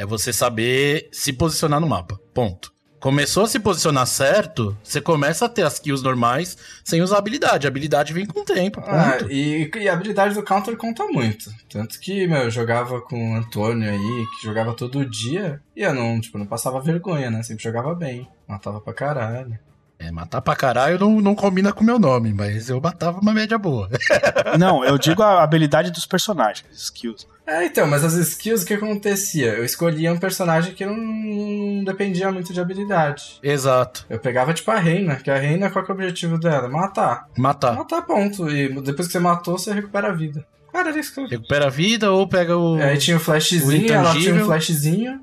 [0.00, 2.18] É você saber se posicionar no mapa.
[2.32, 2.72] Ponto.
[2.98, 7.66] Começou a se posicionar certo, você começa a ter as kills normais sem usar habilidade.
[7.66, 11.50] A habilidade vem com o tempo, Ah, e, e a habilidade do counter conta muito.
[11.68, 15.92] Tanto que, meu, eu jogava com o Antônio aí, que jogava todo dia, e eu
[15.92, 17.42] não, tipo, não passava vergonha, né?
[17.42, 18.26] Sempre jogava bem.
[18.48, 19.58] Matava pra caralho.
[20.00, 23.34] É, matar pra caralho não, não combina com o meu nome, mas eu matava uma
[23.34, 23.86] média boa.
[24.58, 27.26] Não, eu digo a habilidade dos personagens, skills.
[27.46, 29.54] É, então, mas as skills, o que acontecia?
[29.54, 33.38] Eu escolhia um personagem que não, não dependia muito de habilidade.
[33.42, 34.06] Exato.
[34.08, 36.68] Eu pegava, tipo, a Reina, que a Reina, qual que é o objetivo dela?
[36.68, 37.26] Matar.
[37.36, 37.74] Matar.
[37.74, 38.48] Matar, ponto.
[38.48, 40.46] E depois que você matou, você recupera a vida.
[40.72, 41.26] Cara, era isso que eu...
[41.26, 42.80] Recupera a vida ou pega o.
[42.80, 45.20] Aí tinha o o flashzinho, ela tinha um flashzinho.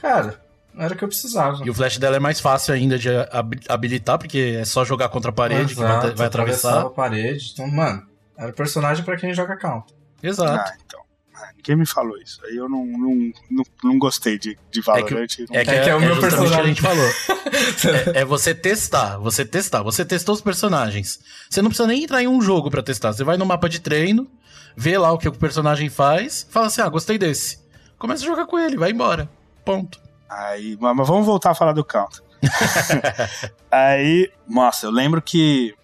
[0.00, 0.49] Cara, não
[0.80, 1.62] era o que eu precisava.
[1.64, 5.08] E o flash dela é mais fácil ainda de hab- habilitar, porque é só jogar
[5.10, 6.80] contra a parede que vai, Exato, vai atravessar.
[6.82, 7.50] a parede.
[7.52, 8.02] Então, mano,
[8.36, 9.94] era o personagem pra quem joga counter.
[10.22, 10.70] Exato.
[10.70, 11.00] Ah, então.
[11.56, 12.40] Ninguém me falou isso.
[12.44, 15.26] Aí eu não, não, não, não gostei de, de Valorant.
[15.48, 16.54] não- É que É é, que é o meu personagem.
[16.54, 17.06] que a gente falou.
[18.14, 19.82] é, é você testar, você testar.
[19.82, 21.20] Você testou os personagens.
[21.48, 23.12] Você não precisa nem entrar em um jogo pra testar.
[23.12, 24.30] Você vai no mapa de treino,
[24.76, 27.58] vê lá o que o personagem faz, fala assim: ah, gostei desse.
[27.98, 29.28] Começa a jogar com ele, vai embora.
[29.64, 30.00] Ponto.
[30.30, 32.22] Aí, mas vamos voltar a falar do Counter.
[33.68, 35.74] aí, nossa, eu lembro que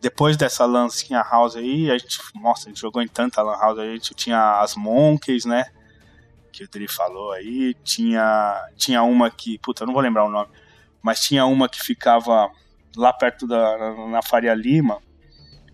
[0.00, 3.78] depois dessa lancinha house aí, a gente, nossa, a gente jogou em tanta lan house,
[3.78, 5.64] a gente tinha as Monkeys, né?
[6.52, 10.30] Que o Dri falou aí, tinha tinha uma que, puta, eu não vou lembrar o
[10.30, 10.50] nome,
[11.00, 12.50] mas tinha uma que ficava
[12.96, 14.98] lá perto da na, na Faria Lima,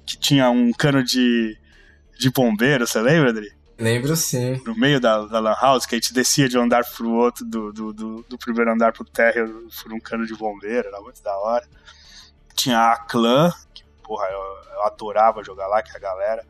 [0.06, 1.58] que tinha um cano de
[2.18, 3.50] de bombeiro, você lembra, Dri?
[3.80, 4.62] Lembro sim.
[4.66, 7.44] no meio da, da Lan House, que a gente descia de um andar pro outro,
[7.46, 11.22] do, do, do, do primeiro andar pro térreo, por um cano de bombeiro, era muito
[11.22, 11.66] da hora.
[12.54, 16.44] Tinha a clã, que, porra, eu, eu adorava jogar lá, que a galera.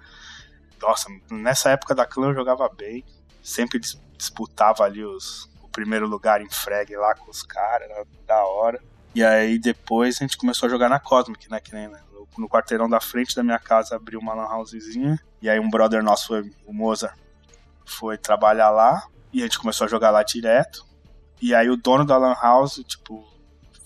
[0.83, 3.05] Nossa, nessa época da clã eu jogava bem,
[3.43, 8.05] sempre dis- disputava ali os, o primeiro lugar em frag lá com os caras, era
[8.27, 8.83] da hora.
[9.15, 11.61] E aí depois a gente começou a jogar na Cosmic, né?
[11.61, 12.01] Que nem, né?
[12.39, 15.21] No, quarteirão da frente da minha casa abriu uma lan housezinha.
[15.43, 16.33] E aí um brother nosso,
[16.65, 17.13] o Moza,
[17.85, 19.03] foi trabalhar lá.
[19.33, 20.85] E a gente começou a jogar lá direto.
[21.41, 23.25] E aí o dono da lan house, tipo,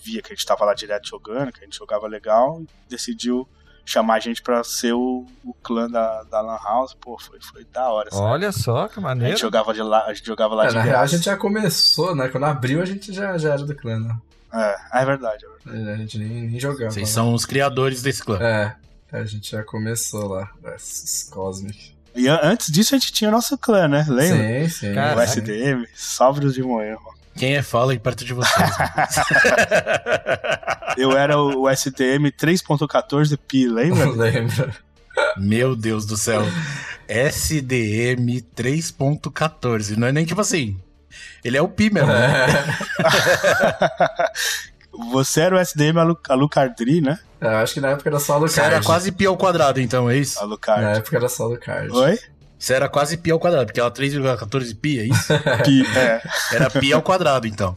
[0.03, 2.61] via que a gente tava lá direto jogando, que a gente jogava legal.
[2.61, 3.47] E decidiu
[3.85, 6.95] chamar a gente pra ser o, o clã da, da lan house.
[6.95, 8.09] Pô, foi, foi da hora.
[8.11, 8.23] sabe?
[8.23, 9.31] Olha só que A maneiro.
[9.33, 10.85] gente jogava, de lá, a gente jogava lá É, na direto.
[10.87, 12.27] real, a gente já começou, né?
[12.29, 14.15] Quando abriu, a gente já, já era do clã, né?
[14.53, 15.45] É, é verdade.
[15.45, 15.89] É verdade.
[15.91, 16.91] A gente nem, nem jogava.
[16.91, 17.13] Vocês né?
[17.13, 18.39] são os criadores desse clã.
[18.41, 18.75] É,
[19.11, 20.49] a gente já começou lá.
[20.75, 21.94] Esses Cosmic.
[22.15, 24.05] E an- antes disso a gente tinha o nosso clã, né?
[24.07, 24.67] Lembra?
[24.67, 24.93] Sim, sim.
[24.97, 26.99] O SDM, Sóbrios de Moema.
[27.35, 28.55] Quem é fala aí perto de vocês.
[30.97, 34.09] Eu era o SDM 3.14 pi, lembra?
[34.15, 34.73] Lembra?
[35.37, 36.43] Meu Deus do céu.
[37.07, 39.97] SDM 3.14.
[39.97, 40.77] Não é nem tipo assim.
[41.43, 42.07] Ele é o pi mesmo.
[42.11, 42.45] né?
[45.11, 47.19] Você era o SDM Alu- Alucardri, né?
[47.45, 49.79] É, eu acho que na época era só do Você era quase pi ao quadrado,
[49.79, 50.35] então, é isso?
[50.37, 50.97] Na Alucard.
[50.97, 51.91] época era só do card.
[51.91, 52.19] Oi?
[52.57, 55.33] Você era quase pi ao quadrado, porque ela 3,14 pi, é isso?
[55.63, 56.21] Pi, é.
[56.51, 57.75] Era pi ao quadrado, então.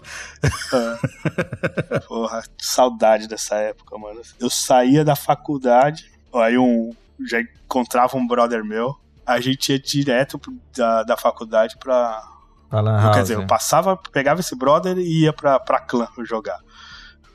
[2.07, 4.21] Porra, saudade dessa época, mano.
[4.41, 6.95] Eu saía da faculdade, aí um.
[7.29, 8.97] Já encontrava um brother meu.
[9.27, 10.41] A gente ia direto
[10.75, 12.23] da, da faculdade pra.
[12.71, 13.13] Pra Lan.
[13.13, 16.61] Quer dizer, eu passava, pegava esse brother e ia pra, pra clã jogar.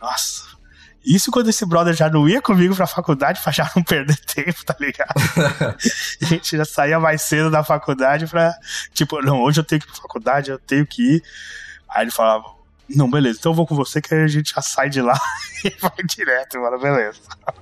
[0.02, 0.53] Nossa.
[1.06, 4.64] Isso quando esse brother já não ia comigo pra faculdade pra já não perder tempo,
[4.66, 5.14] tá ligado?
[6.22, 8.54] a gente já saía mais cedo da faculdade pra.
[8.94, 11.24] Tipo, não, hoje eu tenho que ir pra faculdade, eu tenho que ir.
[11.90, 12.46] Aí ele falava,
[12.90, 15.20] não, beleza, então eu vou com você que aí a gente já sai de lá
[15.64, 17.20] e vai direto, mano, beleza.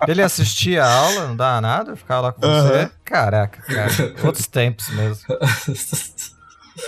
[0.07, 1.95] Ele assistia a aula, não dava nada?
[1.95, 2.63] Ficava lá com Aham.
[2.67, 2.91] você?
[3.03, 3.91] Caraca, cara.
[4.23, 5.25] Outros tempos mesmo.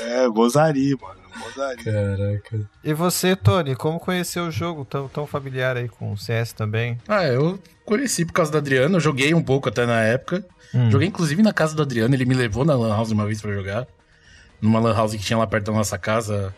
[0.02, 1.20] É, gozaria, mano,
[1.52, 2.70] Caraca.
[2.84, 6.98] E você, Tony, como conheceu o jogo tão, tão familiar aí com o CS também?
[7.08, 10.46] Ah, eu conheci por causa do Adriano, eu joguei um pouco até na época.
[10.74, 10.90] Hum.
[10.90, 13.54] Joguei inclusive na casa do Adriano, ele me levou na Lan House uma vez pra
[13.54, 13.88] jogar.
[14.62, 16.54] Numa Lan House que tinha lá perto da nossa casa,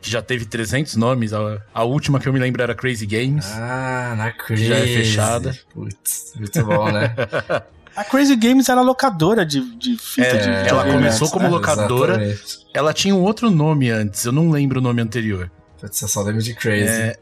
[0.00, 1.32] que já teve 300 nomes.
[1.32, 3.46] A, a última que eu me lembro era Crazy Games.
[3.54, 4.66] Ah, na Crazy.
[4.66, 5.58] Já é fechada.
[5.72, 7.14] Putz, muito bom, né?
[7.94, 11.44] A Crazy Games era locadora de, de fita É, de ela videogame começou antes, como
[11.44, 11.50] né?
[11.50, 12.12] locadora.
[12.24, 12.66] Exatamente.
[12.74, 15.50] Ela tinha um outro nome antes, eu não lembro o nome anterior.
[15.82, 16.84] Eu só lembro de Crazy.
[16.88, 17.18] É,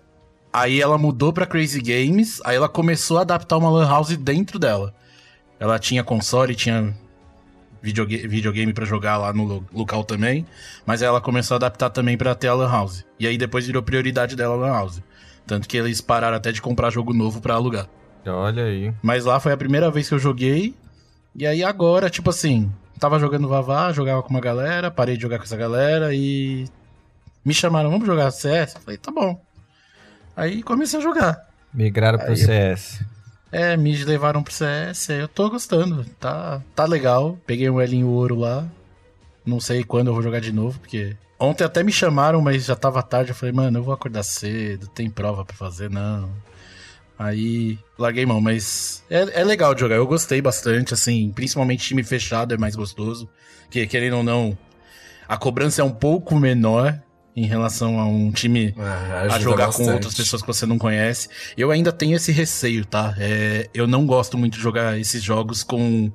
[0.52, 4.58] aí ela mudou pra Crazy Games, aí ela começou a adaptar uma Lan House dentro
[4.58, 4.94] dela.
[5.58, 6.94] Ela tinha console, tinha
[7.82, 10.46] videoga- videogame pra jogar lá no lo- local também,
[10.86, 13.04] mas aí ela começou a adaptar também pra ter a Lan House.
[13.18, 15.02] E aí depois virou prioridade dela a Lan House.
[15.46, 17.88] Tanto que eles pararam até de comprar jogo novo pra alugar.
[18.26, 18.92] Olha aí.
[19.02, 20.74] Mas lá foi a primeira vez que eu joguei.
[21.34, 25.38] E aí agora, tipo assim, tava jogando Vavá, jogava com uma galera, parei de jogar
[25.38, 26.66] com essa galera e
[27.44, 28.74] me chamaram, vamos jogar CS?
[28.74, 29.40] Eu falei, tá bom.
[30.36, 31.48] Aí comecei a jogar.
[31.72, 33.04] Migraram pro Aí- CS.
[33.52, 36.04] É, me levaram pro CS, eu tô gostando.
[36.20, 37.36] Tá, tá legal.
[37.46, 38.64] Peguei um Elinho ouro lá.
[39.44, 41.16] Não sei quando eu vou jogar de novo, porque.
[41.38, 43.30] Ontem até me chamaram, mas já tava tarde.
[43.30, 46.30] Eu falei, mano, eu vou acordar cedo, tem prova pra fazer, não.
[47.22, 49.96] Aí larguei mão, mas é, é legal de jogar.
[49.96, 53.28] Eu gostei bastante, assim, principalmente time fechado é mais gostoso.
[53.70, 54.56] Que querendo ou não,
[55.28, 56.98] a cobrança é um pouco menor
[57.36, 59.86] em relação a um time É, a jogar bastante.
[59.86, 61.28] com outras pessoas que você não conhece.
[61.58, 63.14] Eu ainda tenho esse receio, tá?
[63.18, 66.10] É, eu não gosto muito de jogar esses jogos com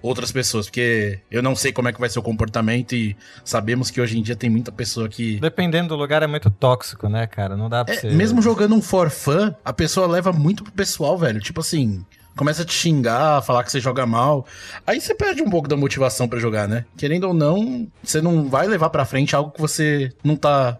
[0.00, 3.90] outras pessoas, porque eu não sei como é que vai ser o comportamento e sabemos
[3.90, 5.38] que hoje em dia tem muita pessoa que.
[5.40, 7.56] Dependendo do lugar, é muito tóxico, né, cara?
[7.56, 8.10] Não dá pra É, você.
[8.10, 11.40] mesmo jogando um for fun, a pessoa leva muito pro pessoal, velho.
[11.40, 12.04] Tipo assim,
[12.36, 14.46] começa a te xingar, falar que você joga mal.
[14.86, 16.84] Aí você perde um pouco da motivação pra jogar, né?
[16.96, 20.78] Querendo ou não, você não vai levar pra frente algo que você não tá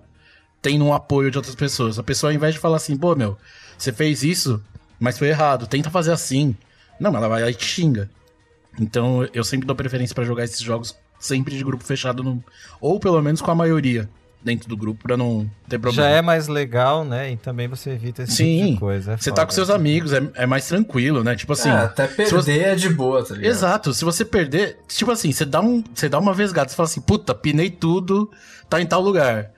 [0.63, 1.99] tendo um apoio de outras pessoas.
[1.99, 3.37] A pessoa, ao invés de falar assim, pô, meu,
[3.77, 4.63] você fez isso,
[5.01, 6.55] mas foi errado, tenta fazer assim.
[7.01, 8.11] Não, ela vai lá e te xinga.
[8.81, 12.43] Então eu sempre dou preferência pra jogar esses jogos sempre de grupo fechado, no...
[12.81, 14.09] ou pelo menos com a maioria
[14.41, 16.09] dentro do grupo, pra não ter problema.
[16.09, 17.33] Já é mais legal, né?
[17.33, 19.13] E também você evita esse Sim, tipo de coisa.
[19.15, 21.35] é Você tá com seus amigos, é, é mais tranquilo, né?
[21.35, 21.69] Tipo assim.
[21.69, 23.51] é, até perder você- é de boa, tá ligado?
[23.51, 26.89] Exato, se você perder, tipo assim, você dá, um, você dá uma vesgada, você fala
[26.89, 28.31] assim, puta, pinei tudo,
[28.71, 29.51] tá em tal lugar.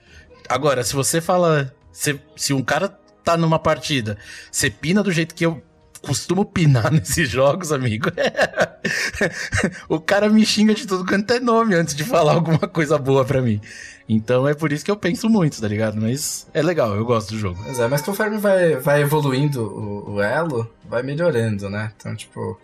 [0.49, 2.89] Agora, se você fala, se, se um cara
[3.23, 4.17] tá numa partida,
[4.51, 5.63] você pina do jeito que eu
[6.03, 8.11] costumo pinar nesses jogos, amigo,
[9.89, 13.25] o cara me xinga de tudo quanto é nome antes de falar alguma coisa boa
[13.25, 13.61] pra mim.
[14.09, 16.01] Então é por isso que eu penso muito, tá ligado?
[16.01, 17.63] Mas é legal, eu gosto do jogo.
[17.65, 21.93] Mas é, mas conforme vai, vai evoluindo o, o elo, vai melhorando, né?
[21.97, 22.59] Então, tipo,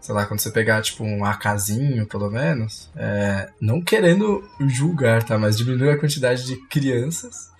[0.00, 5.38] sei lá, quando você pegar, tipo, um AKzinho, pelo menos, é, não querendo julgar, tá?
[5.38, 7.52] Mas diminui a quantidade de crianças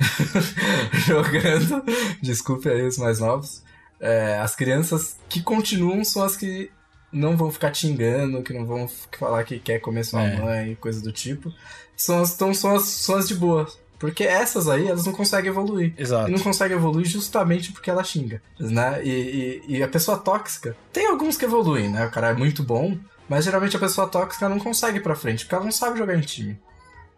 [1.06, 1.84] jogando.
[2.20, 3.62] Desculpe aí os mais novos.
[4.03, 6.70] É, as crianças que continuam são as que
[7.12, 8.88] não vão ficar xingando, que não vão
[9.18, 10.36] falar que quer comer sua É.
[10.36, 11.53] mãe, coisa do tipo.
[11.96, 13.68] São as, então, são, as, são as de boa.
[13.98, 15.94] Porque essas aí, elas não conseguem evoluir.
[15.96, 16.28] Exato.
[16.28, 19.00] E não consegue evoluir justamente porque ela xinga, né?
[19.05, 22.07] E, e, e a pessoa tóxica, tem alguns que evoluem, né?
[22.07, 22.98] O cara é muito bom,
[23.28, 26.16] mas geralmente a pessoa tóxica não consegue ir pra frente, porque ela não sabe jogar
[26.16, 26.59] em time.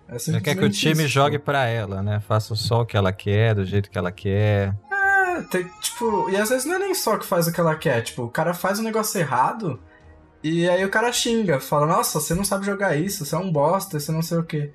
[0.07, 1.09] É Ela quer que o time isso.
[1.09, 2.21] jogue pra ela, né?
[2.29, 4.75] Faça só o que ela quer, do jeito que ela quer.
[5.37, 7.75] É, tem, tipo, e às vezes não é nem só que faz o que ela
[7.77, 9.81] quer, tipo, o cara faz um negócio errado
[10.43, 13.51] e aí o cara xinga, fala, nossa, você não sabe jogar isso, você é um
[13.51, 14.71] bosta, você não sei o quê.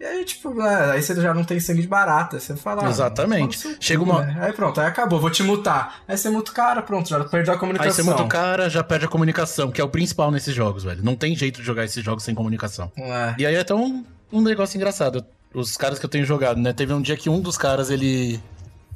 [0.00, 2.86] E aí, tipo, né, aí você já não tem sangue de barata, você fala.
[2.86, 3.76] ah, Exatamente.
[3.78, 4.36] Chega uma- né?
[4.40, 6.02] Aí pronto, aí acabou, vou te mutar.
[6.08, 7.90] Aí você muta o cara, pronto, já perdeu a comunicação.
[7.90, 10.82] Aí você muda o cara, já perde a comunicação, que é o principal nesses jogos,
[10.82, 11.04] velho.
[11.04, 12.90] Não tem jeito de jogar esses jogos sem comunicação.
[12.96, 13.34] É.
[13.38, 15.24] E aí é até um, um negócio engraçado.
[15.54, 16.72] Os caras que eu tenho jogado, né?
[16.72, 18.40] Teve um dia que um dos caras, ele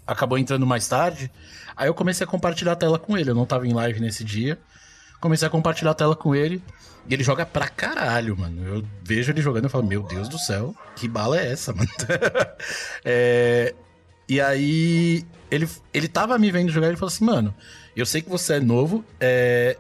[0.06, 1.30] acabou entrando mais tarde.
[1.76, 3.30] Aí eu comecei a compartilhar a tela com ele.
[3.30, 4.58] Eu não tava em live nesse dia.
[5.20, 6.62] Comecei a compartilhar a tela com ele.
[7.08, 8.66] E ele joga pra caralho, mano.
[8.66, 11.88] Eu vejo ele jogando e falo, meu Deus do céu, que bala é essa, mano?
[13.04, 13.74] É,
[14.28, 17.54] E aí, ele, ele tava me vendo jogar e ele falou assim, mano,
[17.94, 19.78] eu sei que você é novo, é,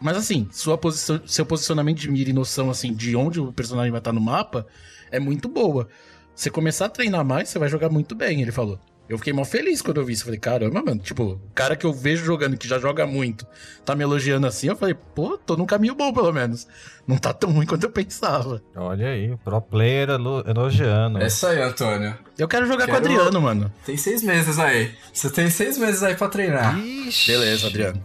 [0.00, 3.90] mas assim, sua posição, seu posicionamento de mira e noção assim, de onde o personagem
[3.90, 4.66] vai estar no mapa
[5.10, 5.88] é muito boa.
[6.34, 8.80] Você começar a treinar mais, você vai jogar muito bem, ele falou.
[9.12, 10.22] Eu fiquei mó feliz quando eu vi isso.
[10.22, 13.46] Eu falei, caramba, mano, tipo, o cara que eu vejo jogando, que já joga muito,
[13.84, 14.68] tá me elogiando assim.
[14.68, 16.66] Eu falei, pô, tô num caminho bom, pelo menos.
[17.06, 18.62] Não tá tão ruim quanto eu pensava.
[18.74, 21.22] Olha aí, pro player elo- elogiando.
[21.22, 22.16] É isso aí, Antônio.
[22.38, 23.72] Eu quero jogar com o Quero- Adriano, mano.
[23.84, 24.94] Tem seis meses aí.
[25.12, 26.78] Você tem seis meses aí pra treinar.
[26.78, 27.30] Ixi.
[27.32, 28.04] Beleza, Adriano.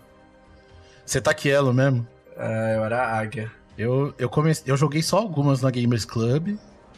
[1.06, 2.06] Você tá quielo mesmo?
[2.36, 3.52] Ah, eu era a águia.
[3.78, 6.58] Eu, eu, comecei, eu joguei só algumas na Gamers Club,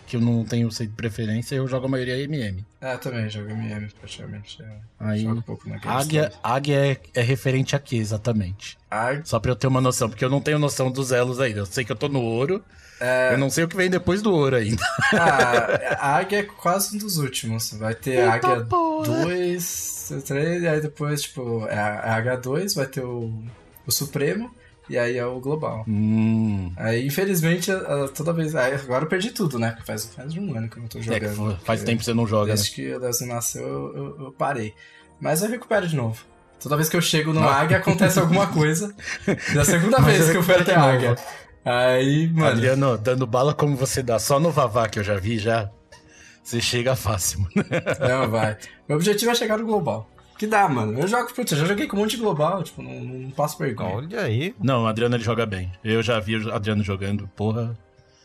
[0.09, 2.65] que eu não tenho sei, preferência, eu jogo a maioria MM.
[2.81, 4.59] Ah, também, jogo MM praticamente.
[4.61, 4.67] Eu
[4.99, 8.77] Aí, jogo um pouco na Águia, águia é, é referente a quê, exatamente?
[8.89, 9.21] Águia.
[9.25, 11.59] Só pra eu ter uma noção, porque eu não tenho noção dos elos ainda.
[11.59, 12.63] Eu sei que eu tô no ouro,
[12.99, 14.83] É, eu não sei o que vem depois do ouro ainda.
[15.13, 17.71] ah, a águia é quase um dos últimos.
[17.73, 19.05] Vai ter Eita águia porra.
[19.25, 23.43] 2, 3, aí depois, tipo, é a a H2, vai ter o,
[23.85, 24.53] o Supremo,
[24.89, 25.83] e aí é o Global.
[25.87, 27.71] Hum, Aí, infelizmente,
[28.15, 28.55] toda vez.
[28.55, 29.77] aí, agora eu perdi tudo, né?
[29.85, 31.35] Faz, faz um ano que eu não tô é, jogando.
[31.35, 32.53] fa- faz porque tempo que você não joga, né?
[32.55, 34.73] Desde que o Deus nasceu, eu, eu- eu parei.
[35.21, 36.23] Mas eu recupero de novo.
[36.61, 38.93] Toda vez que eu chego no águia, acontece alguma coisa.
[39.53, 41.15] Da segunda Mas vez que eu fui até águia.
[41.63, 42.47] Aí, mano.
[42.47, 45.69] Adriano, dando bala como você dá só no Vavá que eu já vi, já.
[46.43, 47.53] Você chega fácil, mano.
[47.99, 48.57] Não, vai.
[48.87, 50.09] Meu objetivo é chegar no global.
[50.39, 50.97] Que dá, mano.
[50.97, 53.57] Eu jogo, putz, eu já joguei com um monte de global, tipo, não, não passo
[53.57, 53.97] vergonha.
[53.97, 54.55] Olha aí.
[54.57, 55.69] Não, o Adriano ele joga bem.
[55.83, 57.77] Eu já vi o Adriano jogando, porra.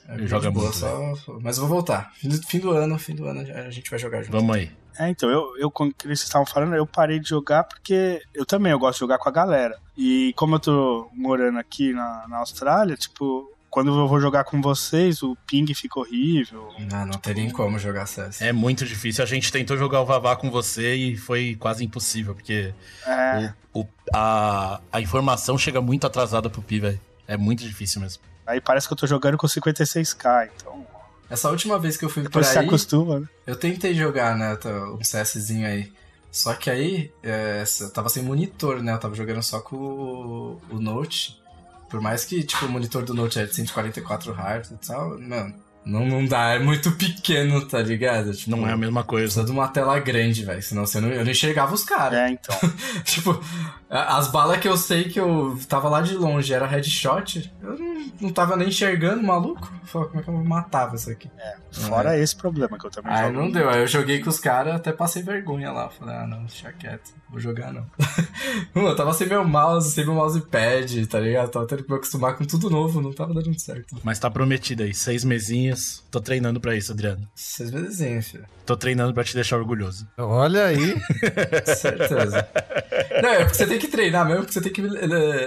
[0.08, 1.40] É Ele joga boa, muito, só...
[1.40, 2.12] Mas eu vou voltar.
[2.14, 4.30] Fim do, fim do ano, fim do ano a gente vai jogar junto.
[4.30, 4.70] Vamos aí.
[4.96, 8.70] É, então, eu, eu quando vocês estavam falando, eu parei de jogar porque eu também
[8.70, 9.76] eu gosto de jogar com a galera.
[9.96, 14.62] E como eu tô morando aqui na, na Austrália, tipo, quando eu vou jogar com
[14.62, 16.72] vocês, o ping fica horrível.
[16.78, 18.40] Não, não tem nem como jogar CS.
[18.40, 19.24] É muito difícil.
[19.24, 22.72] A gente tentou jogar o Vavá com você e foi quase impossível, porque
[23.04, 27.00] É, o, o- a, a informação chega muito atrasada pro Pi, velho.
[27.26, 28.22] É muito difícil mesmo.
[28.46, 30.86] aí parece que eu tô jogando com 56k, então
[31.28, 33.28] Essa última vez que eu fui por depois você aí, acostuma, né?
[33.46, 35.92] eu tentei jogar, né, tá, um CSzinho aí.
[36.30, 38.92] Só que aí, é, eu tava sem monitor, né?
[38.92, 41.40] Eu tava jogando só com o, o Note.
[41.88, 45.54] Por mais que, tipo, o monitor do Note é de 144 Hz e tal, mano,
[45.84, 48.32] não, não dá, é muito pequeno, tá ligado?
[48.32, 49.24] Tipo, Não é a mesma coisa.
[49.24, 52.18] Precisa de uma tela grande, velho, senão você não, eu não enxergava os caras.
[52.18, 52.56] É, então.
[53.04, 53.40] Tipo,
[53.90, 58.06] as balas que eu sei que eu tava lá de longe era headshot, eu não,
[58.22, 59.72] não tava nem enxergando, maluco.
[59.84, 61.30] Falei, como é que eu matava isso aqui?
[61.70, 63.38] Fora esse problema que eu também Aí jogo.
[63.38, 65.88] não deu, aí eu joguei com os caras, até passei vergonha lá.
[65.90, 67.86] Falei, ah, não, deixa quieto, vou jogar não.
[68.74, 71.50] Mano, eu tava sem meu mouse, sem meu mousepad, tá ligado?
[71.50, 73.96] Tava tendo que me acostumar com tudo novo, não tava dando certo.
[74.02, 74.94] Mas tá prometido aí.
[74.94, 75.24] Seis
[75.74, 76.02] mesinhas.
[76.10, 77.28] Tô treinando pra isso, Adriano.
[77.34, 78.44] Seis meses, filho.
[78.64, 80.06] Tô treinando pra te deixar orgulhoso.
[80.16, 80.94] Olha aí.
[81.76, 82.46] Certeza.
[83.22, 84.82] não, é porque você tem que treinar mesmo, porque você tem que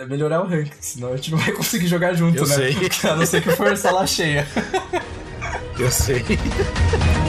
[0.07, 2.55] melhorar o rank, senão a gente não vai conseguir jogar junto, Eu né?
[2.55, 2.75] sei.
[3.09, 4.47] A não ser que for sala cheia.
[5.79, 6.23] Eu sei.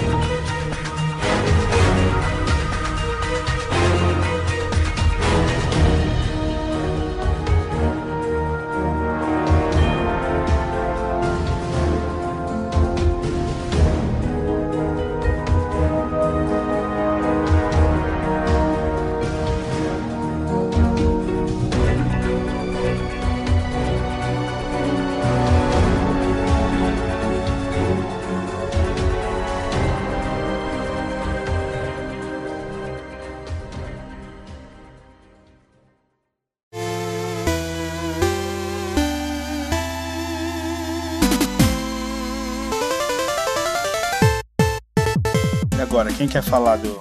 [45.88, 47.00] agora, quem quer falar do,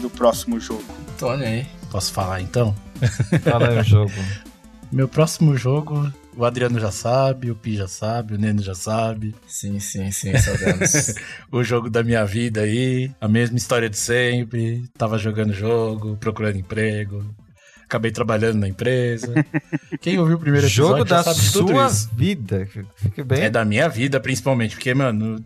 [0.00, 0.82] do próximo jogo?
[1.18, 1.66] Tony aí.
[1.90, 2.74] Posso falar então?
[3.42, 4.12] Fala aí o jogo.
[4.90, 9.34] Meu próximo jogo, o Adriano já sabe, o Pi já sabe, o Neno já sabe.
[9.46, 11.14] Sim, sim, sim, sabemos.
[11.52, 14.84] O jogo da minha vida aí, a mesma história de sempre.
[14.96, 17.22] Tava jogando jogo, procurando emprego.
[17.84, 19.34] Acabei trabalhando na empresa.
[20.00, 22.10] Quem ouviu o primeiro episódio jogo já da sabe de tudo sua isso.
[22.14, 22.68] vida.
[22.96, 23.42] Fique bem.
[23.42, 25.44] É da minha vida, principalmente, porque, mano,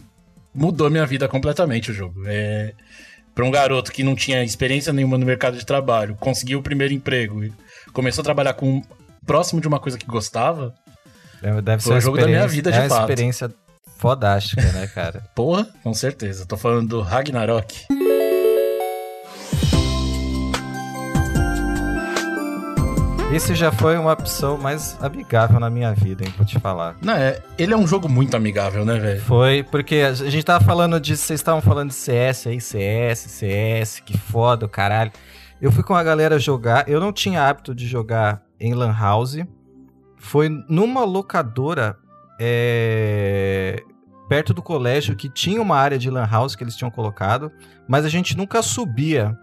[0.59, 2.23] mudou minha vida completamente o jogo.
[2.27, 2.73] É.
[3.35, 6.93] Pra um garoto que não tinha experiência nenhuma no mercado de trabalho, conseguiu o primeiro
[6.93, 7.53] emprego e
[7.93, 8.83] começou a trabalhar com
[9.25, 10.75] próximo de uma coisa que gostava,
[11.41, 13.01] É, Deve Foi ser o uma jogo da minha vida, de é uma fato.
[13.11, 13.51] experiência
[13.97, 15.23] fodástica, né, cara?
[15.37, 16.45] porra, com certeza.
[16.47, 17.87] Tô falando do Ragnarok.
[23.31, 26.97] Esse já foi uma opção mais amigável na minha vida, hein, vou te falar.
[27.03, 29.21] Não, é, ele é um jogo muito amigável, né, velho?
[29.21, 31.15] Foi porque a gente tava falando de.
[31.15, 35.13] Vocês estavam falando de CS aí, CS, CS, que foda, o caralho.
[35.61, 36.89] Eu fui com a galera jogar.
[36.89, 39.37] Eu não tinha hábito de jogar em Lan House.
[40.17, 41.99] Foi numa locadora
[42.41, 43.83] é,
[44.27, 47.53] perto do colégio que tinha uma área de Lan House que eles tinham colocado.
[47.87, 49.39] Mas a gente nunca subia.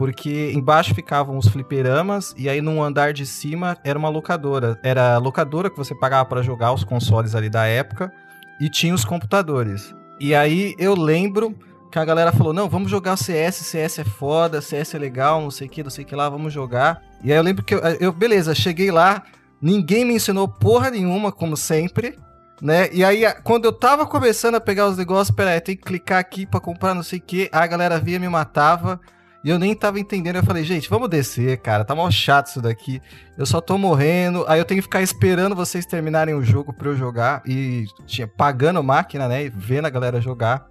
[0.00, 4.80] Porque embaixo ficavam os fliperamas e aí num andar de cima era uma locadora.
[4.82, 8.10] Era a locadora que você pagava pra jogar os consoles ali da época
[8.58, 9.94] e tinha os computadores.
[10.18, 11.54] E aí eu lembro
[11.92, 15.50] que a galera falou: não, vamos jogar CS, CS é foda, CS é legal, não
[15.50, 17.02] sei o que, não sei o que lá, vamos jogar.
[17.22, 19.22] E aí eu lembro que eu, eu- beleza, cheguei lá,
[19.60, 22.18] ninguém me ensinou porra nenhuma, como sempre.
[22.62, 22.88] Né?
[22.90, 26.46] E aí, quando eu tava começando a pegar os negócios, peraí, tem que clicar aqui
[26.46, 28.98] pra comprar não sei o que, a galera via me matava.
[29.42, 30.36] E eu nem tava entendendo.
[30.36, 31.84] Eu falei, gente, vamos descer, cara.
[31.84, 33.00] Tá mó chato isso daqui.
[33.38, 34.44] Eu só tô morrendo.
[34.46, 37.42] Aí eu tenho que ficar esperando vocês terminarem o jogo pra eu jogar.
[37.46, 39.46] E tinha pagando máquina, né?
[39.46, 40.66] E vendo a galera jogar.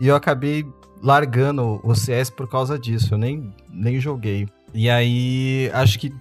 [0.00, 0.66] E eu acabei
[1.00, 3.14] largando o CS por causa disso.
[3.14, 4.48] Eu nem, nem joguei.
[4.74, 6.12] E aí, acho que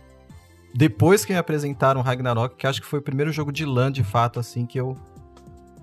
[0.75, 4.03] depois que me apresentaram Ragnarok, que acho que foi o primeiro jogo de LAN de
[4.03, 4.95] fato, assim, que eu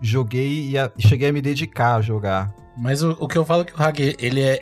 [0.00, 2.54] joguei e a- cheguei a me dedicar a jogar.
[2.76, 4.60] Mas o, o que eu falo é que o Hag, ele é.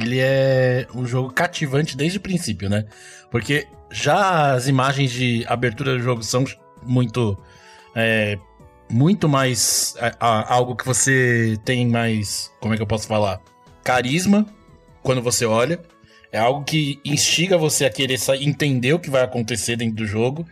[0.00, 2.84] Ele é um jogo cativante desde o princípio, né?
[3.30, 6.44] Porque já as imagens de abertura do jogo são
[6.82, 7.36] muito.
[7.94, 8.38] é,
[8.88, 9.94] muito mais.
[9.98, 12.50] é, a- algo que você tem mais.
[12.60, 13.40] Como é que eu posso falar?
[13.84, 14.46] Carisma
[15.02, 15.80] quando você olha.
[16.32, 20.46] É algo que instiga você a querer entender o que vai acontecer dentro do jogo.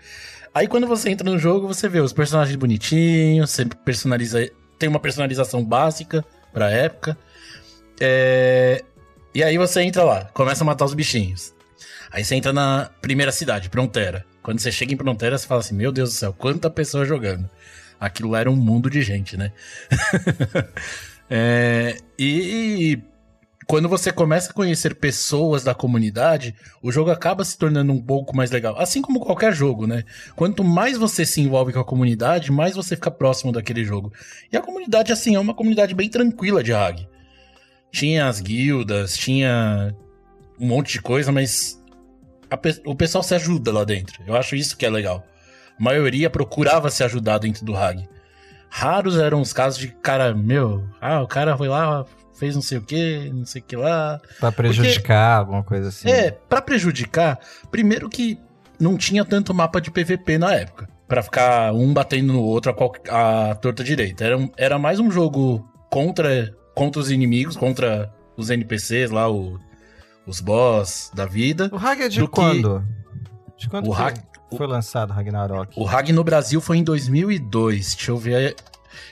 [0.53, 4.99] Aí quando você entra no jogo, você vê os personagens bonitinhos, você personaliza tem uma
[4.99, 7.17] personalização básica pra época.
[8.01, 8.83] É,
[9.35, 11.55] E aí você entra lá, começa a matar os bichinhos.
[12.11, 14.25] Aí você entra na primeira cidade, Prontera.
[14.43, 17.49] Quando você chega em Prontera, você fala assim: Meu Deus do céu, quanta pessoa jogando.
[18.01, 19.53] Aquilo lá era um mundo de gente, né?
[21.31, 22.99] É, e
[23.67, 28.35] quando você começa a conhecer pessoas da comunidade, o jogo acaba se tornando um pouco
[28.35, 28.75] mais legal.
[28.79, 30.05] Assim como qualquer jogo, né?
[30.35, 34.11] Quanto mais você se envolve com a comunidade, mais você fica próximo daquele jogo.
[34.51, 37.07] E a comunidade, assim, é uma comunidade bem tranquila de Hag.
[37.91, 39.95] Tinha as guildas, tinha
[40.61, 41.83] um monte de coisa, mas
[42.61, 44.23] pe- o pessoal se ajuda lá dentro.
[44.27, 45.25] Eu acho isso que é legal.
[45.79, 48.07] A maioria procurava se ajudar dentro do Hag.
[48.71, 52.05] Raros eram os casos de cara, meu, ah, o cara foi lá,
[52.39, 54.21] fez não sei o que, não sei o que lá.
[54.39, 56.11] Pra prejudicar, alguma coisa assim.
[56.11, 57.39] É, pra prejudicar,
[57.71, 58.39] primeiro que
[58.79, 60.89] não tinha tanto mapa de PVP na época.
[61.09, 64.23] Pra ficar um batendo no outro a, qual, a torta direita.
[64.25, 69.59] Era, um- era mais um jogo contra, contra os inimigos, contra os NPCs lá, o-
[70.27, 71.69] os boss da vida.
[71.73, 72.85] O Hag é de Do que- quando?
[73.57, 75.73] De quando O foi lançado Ragnarok?
[75.77, 77.95] O Hag no Brasil foi em 2002.
[77.97, 78.55] Deixa eu ver.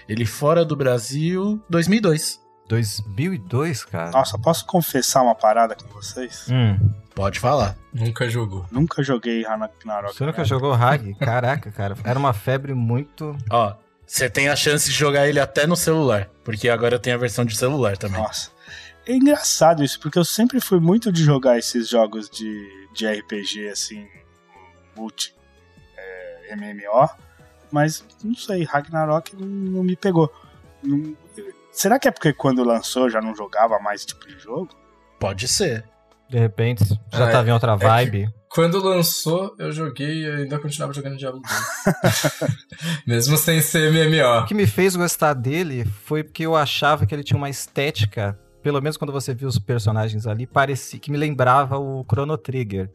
[0.08, 2.40] Ele fora do Brasil, 2002.
[2.68, 4.10] 2002, cara?
[4.10, 6.46] Nossa, posso confessar uma parada com vocês?
[6.50, 6.78] Hum,
[7.14, 7.76] Pode falar.
[7.94, 8.66] Nunca jogou.
[8.70, 10.14] Nunca joguei Ragnarok.
[10.14, 10.44] você nunca né?
[10.44, 11.14] jogou Hag?
[11.14, 11.96] Caraca, cara.
[12.04, 13.34] Era uma febre muito...
[13.50, 13.72] Ó,
[14.06, 16.28] você tem a chance de jogar ele até no celular.
[16.44, 18.20] Porque agora tem a versão de celular também.
[18.22, 18.50] Nossa.
[19.04, 23.68] É engraçado isso, porque eu sempre fui muito de jogar esses jogos de, de RPG,
[23.68, 24.06] assim,
[24.96, 25.32] multi,
[25.96, 27.08] é, MMO,
[27.70, 30.32] mas não sei, Ragnarok não, não me pegou.
[30.82, 31.16] Não-
[31.70, 34.70] será que é porque quando lançou já não jogava mais esse tipo de jogo?
[35.20, 35.84] Pode ser.
[36.28, 38.28] De repente, já Ah, tava em outra que- vibe.
[38.48, 41.62] Quando lançou, eu joguei e ainda continuava jogando Diablo 2.
[43.06, 44.46] Mesmo sem ser O MMO.
[44.46, 48.80] que me fez gostar dele foi porque eu achava que ele tinha uma estética, pelo
[48.80, 52.90] menos quando você viu os personagens ali, parecia que me lembrava o Chrono Trigger.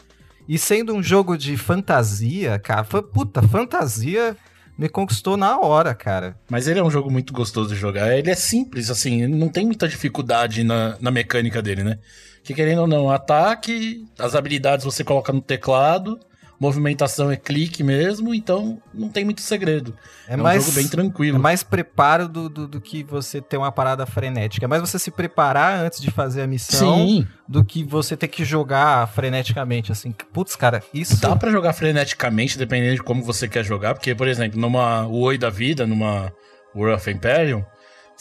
[0.47, 4.35] E sendo um jogo de fantasia, cara, fa- puta, fantasia
[4.77, 6.35] me conquistou na hora, cara.
[6.49, 8.17] Mas ele é um jogo muito gostoso de jogar.
[8.17, 11.99] Ele é simples, assim, não tem muita dificuldade na, na mecânica dele, né?
[12.43, 16.19] Que querendo ou não, ataque, as habilidades você coloca no teclado,
[16.61, 19.95] movimentação é clique mesmo, então não tem muito segredo.
[20.27, 21.39] É, É, um mais, jogo bem é tranquilo.
[21.39, 24.65] mais preparo do, do, do que você ter uma parada frenética.
[24.65, 28.27] É mais você se preparar antes de fazer a missão Sim, do que você ter
[28.27, 30.13] que jogar freneticamente, assim.
[30.31, 31.19] Putz, cara, isso...
[31.19, 35.39] dá pra jogar freneticamente, dependendo de como você quer jogar, porque, por exemplo, numa Oi
[35.39, 36.31] da vida, numa
[36.75, 37.65] World of Imperium,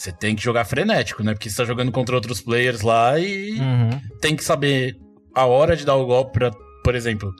[0.01, 1.33] você tem que jogar frenético, né?
[1.33, 4.01] Porque você tá jogando contra outros players lá e Uhum.
[4.19, 4.95] tem que saber
[5.35, 6.51] a hora de dar o golpe pra,
[6.83, 7.33] por exemplo,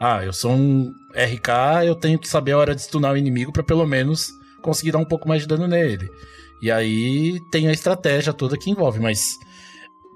[0.00, 3.52] ah, eu sou um RK, eu tenho que saber a hora de stunar o inimigo
[3.52, 4.28] pra pelo menos
[4.62, 6.08] conseguir dar um pouco mais de dano nele.
[6.62, 9.34] E aí tem a estratégia toda que envolve, mas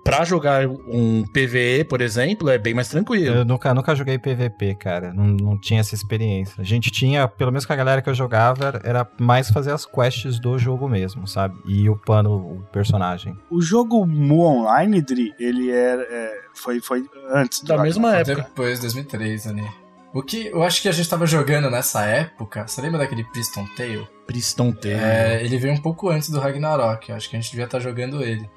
[0.04, 3.36] pra jogar um PvE, por exemplo, é bem mais tranquilo.
[3.36, 5.12] Eu nunca, nunca joguei PVP, cara.
[5.12, 6.54] Não, não tinha essa experiência.
[6.60, 9.84] A gente tinha, pelo menos com a galera que eu jogava, era- mais fazer as
[9.86, 11.56] quests do jogo mesmo, sabe?
[11.66, 13.36] E upando o personagem.
[13.50, 18.42] O jogo Mu Online, Dri, ele era, é, foi, foi antes Da mesma época.
[18.42, 19.64] Depois, 2003, ali.
[20.12, 23.64] O que eu acho que a gente tava jogando nessa época, você lembra daquele Priston
[23.76, 24.08] Tale?
[24.26, 24.98] Priston Tail.
[24.98, 27.78] É, ele veio um pouco antes do Ragnarok, eu acho que a gente devia estar
[27.78, 28.50] jogando ele.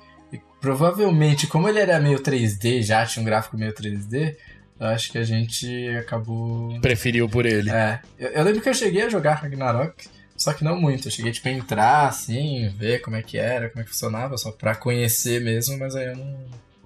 [0.64, 4.34] Provavelmente, como ele era meio 3D, já tinha um gráfico meio 3D,
[4.80, 6.80] eu acho que a gente acabou.
[6.80, 7.70] Preferiu por ele.
[7.70, 10.08] É, eu, eu lembro que eu cheguei a jogar Ragnarok,
[10.38, 11.10] só que não muito.
[11.10, 14.38] Eu cheguei tipo a entrar assim, ver como é que era, como é que funcionava,
[14.38, 16.38] só pra conhecer mesmo, mas aí eu não,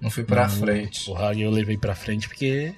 [0.02, 1.08] não fui pra Não, frente.
[1.08, 2.74] O Hag eu levei pra frente porque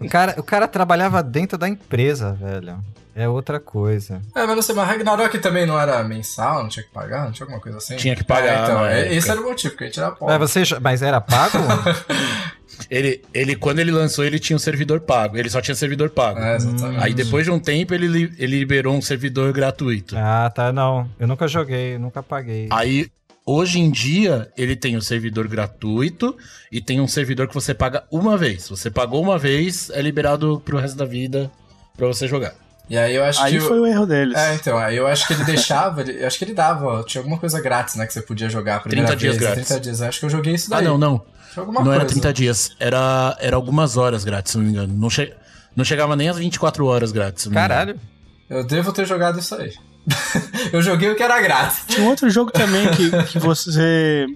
[0.00, 2.82] O cara, o cara trabalhava dentro da empresa, velho.
[3.18, 4.20] É outra coisa.
[4.34, 7.32] É, mas não sei, mas Ragnarok também não era mensal, não tinha que pagar, não
[7.32, 7.96] tinha alguma coisa assim?
[7.96, 10.18] Tinha que pagar É, então, é- esse era o motivo, porque a gente era Mas,
[10.18, 10.38] pobre.
[10.38, 11.56] você, já- mas era pago?
[12.90, 15.36] ele, ele, quando ele lançou, ele tinha um servidor pago.
[15.38, 16.38] Ele só tinha servidor pago.
[16.38, 17.02] É, exatamente.
[17.02, 20.14] Aí depois de um tempo ele, ele liberou um servidor gratuito.
[20.18, 21.08] ah, tá, não.
[21.18, 22.68] Eu nunca joguei, nunca paguei.
[22.70, 23.08] Aí,
[23.46, 26.36] hoje em dia, ele tem o servidor gratuito
[26.70, 28.68] e tem um servidor que você paga uma vez.
[28.68, 31.50] Você pagou uma vez, é liberado pro resto da vida
[31.96, 32.54] pra você jogar.
[32.88, 33.58] E aí eu acho Aí que.
[33.58, 34.36] o- foi o erro deles.
[34.36, 37.20] É, então, aí eu acho que ele deixava, ele- eu acho que ele dava, tinha
[37.20, 39.66] alguma coisa grátis, né, que você podia jogar a primeira 30 dias vez, grátis.
[39.68, 40.84] 30 dias, acho que eu joguei isso Ah, daí.
[40.86, 41.22] não, não.
[41.56, 42.00] Alguma não coisa.
[42.00, 42.70] era 30 dias.
[42.78, 44.94] Era, era algumas horas grátis, se não me engano.
[44.94, 45.32] Não, che
[45.74, 47.42] não chegava nem às 24 horas grátis.
[47.44, 47.68] se não me engano.
[47.74, 48.00] Caralho.
[48.48, 49.72] Eu devo ter jogado isso aí.
[50.72, 51.80] eu joguei o que era grátis.
[51.88, 54.26] Tinha um outro jogo também que, que você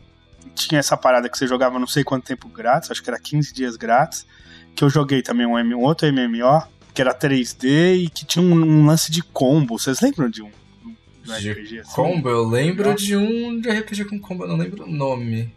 [0.57, 3.55] tinha essa parada que você jogava não sei quanto tempo grátis, acho que era 15
[3.55, 4.27] dias grátis,
[4.75, 6.63] que eu joguei também um, M- um outro MMO,
[6.93, 9.79] que era 3D e que tinha um, um lance de combo.
[9.79, 10.51] Vocês lembram de um,
[11.25, 11.93] De RPG assim?
[11.93, 15.53] combo, eu lembro de um de RPG com combo, eu não lembro o nome.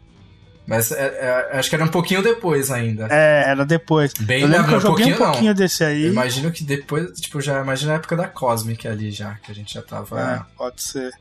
[0.66, 3.08] Mas é- é- acho que era um pouquinho depois ainda.
[3.12, 4.14] É, era depois.
[4.22, 5.32] Bem eu lembro que eu joguei um pouquinho não.
[5.32, 6.04] pouquinho desse aí.
[6.06, 9.56] Eu imagino que depois, tipo, já imagina a época da Cosmic ali já, que a
[9.56, 10.22] gente já tava.
[10.22, 11.12] É, pode ser.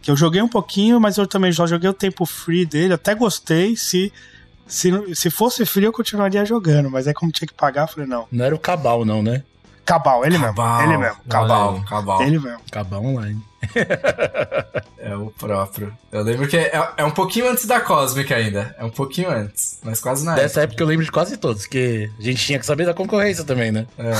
[0.00, 3.12] Que eu joguei um pouquinho, mas eu também já joguei o tempo free dele, até
[3.12, 3.74] gostei.
[3.74, 4.12] Se,
[4.66, 8.08] se, se fosse free, eu continuaria jogando, mas aí como tinha que pagar, eu falei,
[8.08, 8.26] não.
[8.30, 9.42] Não era o Cabal, não, né?
[9.84, 10.78] Cabal, ele Cabal.
[10.78, 10.92] mesmo.
[10.92, 11.16] Ele mesmo.
[11.28, 11.84] Cabal, aí.
[11.84, 12.22] Cabal.
[12.22, 12.60] Ele mesmo.
[12.72, 13.42] Cabal online.
[14.98, 15.96] É o próprio.
[16.10, 18.74] Eu lembro que é, é um pouquinho antes da Cosmic ainda.
[18.76, 22.10] É um pouquinho antes, mas quase na Dessa época eu lembro de quase todos, porque
[22.18, 23.86] a gente tinha que saber da concorrência também, né?
[23.96, 24.10] É.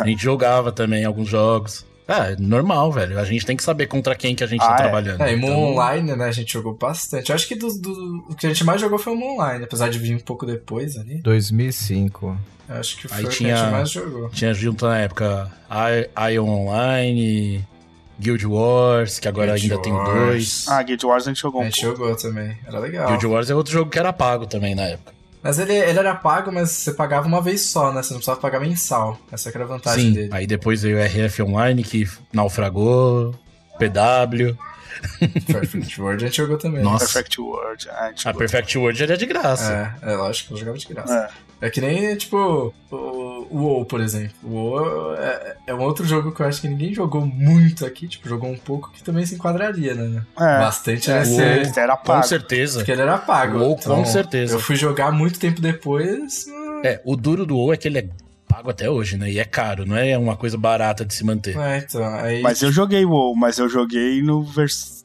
[0.00, 1.86] A gente jogava também alguns jogos.
[2.12, 3.18] É normal, velho.
[3.18, 4.76] A gente tem que saber contra quem que a gente tá Ah, é.
[4.82, 5.20] trabalhando.
[5.22, 7.30] É, e Moon Então, Online, né, a gente jogou bastante.
[7.30, 9.64] Eu acho que do, do- o que a gente mais jogou foi o Moon Online,
[9.64, 11.20] apesar de vir um pouco depois ali.
[11.22, 12.36] 2005.
[12.68, 14.28] Eu acho que foi Aí o que a gente mais jogou.
[14.30, 15.50] Tinha junto na época
[16.32, 17.64] Ion Online,
[18.18, 20.14] Guild Wars, que agora Guild ainda tem Wars.
[20.26, 20.68] dois.
[20.68, 21.96] Ah, Guild Wars a gente jogou A um gente pouco.
[21.98, 23.08] jogou também, era legal.
[23.08, 25.12] Guild Wars é outro jogo que era pago também na época.
[25.42, 28.02] Mas ele, ele era pago, mas você pagava uma vez só, né?
[28.02, 29.18] Você não precisava pagar mensal.
[29.30, 30.28] Essa que era a vantagem Sim, dele.
[30.32, 33.34] aí depois veio o RF Online, que naufragou,
[33.78, 34.56] PW.
[35.46, 36.82] Perfect World a gente jogou também.
[36.82, 37.04] Nossa.
[37.06, 37.88] Perfect World.
[37.90, 38.38] Ah, a gente A jogou.
[38.38, 39.96] Perfect World era de graça.
[40.02, 41.30] É, é lógico, eu jogava de graça.
[41.60, 41.66] É.
[41.66, 44.32] É que nem, tipo, o, o WoW, por exemplo.
[44.42, 48.08] O WoW é, é um outro jogo que eu acho que ninguém jogou muito aqui,
[48.08, 50.22] tipo, jogou um pouco que também se enquadraria, né?
[50.36, 50.58] É.
[50.58, 51.40] Bastante É, nesse...
[51.40, 52.26] esse era Com pago.
[52.26, 52.78] certeza.
[52.80, 53.58] Porque ele era pago.
[53.58, 54.56] WoW, com então, certeza.
[54.56, 56.46] Eu fui jogar muito tempo depois.
[56.48, 58.08] hum, É, o duro do WoW é que ele é
[58.52, 59.30] pago até hoje, né?
[59.30, 61.56] E é caro, não é uma coisa barata de se manter.
[61.56, 62.42] É, então, aí...
[62.42, 65.00] Mas eu joguei WoW, mas eu joguei no vers...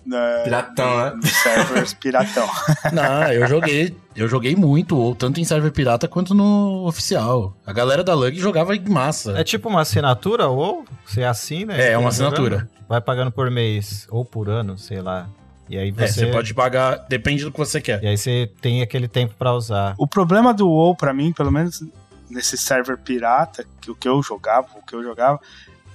[0.45, 1.11] Piratão, né?
[1.15, 2.47] no servers piratão.
[2.93, 7.53] Não, eu joguei, eu joguei muito WoW, tanto em server pirata quanto no oficial.
[7.65, 9.37] A galera da Lug jogava em massa.
[9.37, 11.75] É tipo uma assinatura ou você assina?
[11.77, 12.33] e É, é uma fica jogando?
[12.37, 12.69] assinatura.
[12.87, 15.27] Vai pagando por mês ou por ano, sei lá.
[15.69, 18.01] E aí É, você, você pode pagar, depende do que você quer.
[18.01, 19.93] E aí você tem aquele tempo pra usar.
[19.97, 21.83] O problema do WoW, pra mim, pelo menos
[22.29, 25.39] nesse server pirata, que o que eu jogava, o que eu jogava,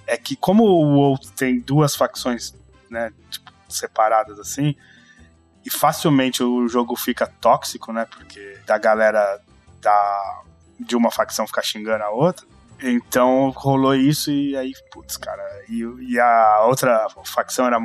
[0.06, 2.54] é que como o WoW tem duas facções,
[2.90, 4.74] né, tipo, separadas assim,
[5.64, 9.40] e facilmente o jogo fica tóxico, né, porque da galera
[9.80, 10.42] da,
[10.78, 12.46] de uma facção ficar xingando a outra,
[12.82, 17.78] então rolou isso e aí, putz, cara, e, e a outra facção era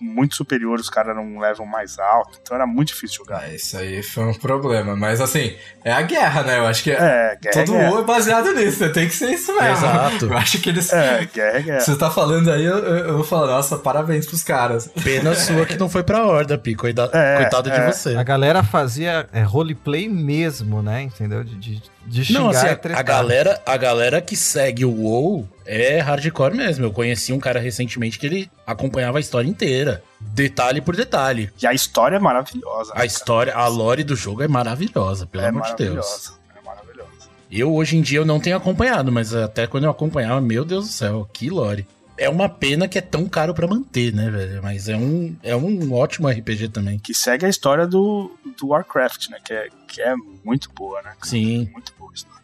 [0.00, 3.48] muito superior, os caras não levam mais alto, então era muito difícil jogar.
[3.50, 4.94] É, isso aí foi um problema.
[4.96, 6.58] Mas assim, é a guerra, né?
[6.58, 8.88] Eu acho que É, guerra, todo é WoW é baseado nisso, né?
[8.90, 9.68] Tem que ser isso mesmo.
[9.86, 10.24] Exato.
[10.26, 10.92] Eu acho que eles.
[10.92, 11.80] É, guerra, é guerra.
[11.80, 14.88] Você tá falando aí, eu, eu vou falar, nossa, parabéns pros caras.
[15.02, 16.74] Pena sua que não foi pra horda, Pi.
[16.74, 17.86] Coida- É, Coitado de é.
[17.90, 18.14] você.
[18.16, 21.02] A galera fazia é, roleplay mesmo, né?
[21.02, 21.42] Entendeu?
[21.44, 26.00] De, de, de xingar Não, assim, a galera, a galera que segue o WoW é
[26.00, 26.84] hardcore mesmo.
[26.86, 31.50] Eu conheci um cara recentemente que ele acompanhava a história inteira, detalhe por detalhe.
[31.62, 32.94] E a história é maravilhosa.
[32.94, 35.94] né, A história, a lore do jogo é maravilhosa, pelo é amor de Deus.
[35.96, 36.32] maravilhosa.
[36.58, 37.08] É maravilhosa.
[37.50, 40.86] Eu hoje em dia eu não tenho acompanhado, mas até quando eu acompanhava, meu Deus
[40.86, 41.86] do céu, que lore.
[42.20, 44.60] É uma pena que é tão caro pra manter, né, velho?
[44.60, 46.98] Mas é um, é um ótimo RPG também.
[46.98, 49.38] Que segue a história do, do Warcraft, né?
[49.44, 50.14] Que é, que é
[50.44, 51.12] muito boa, né?
[51.22, 51.68] Sim.
[51.72, 52.42] Muito boa a história.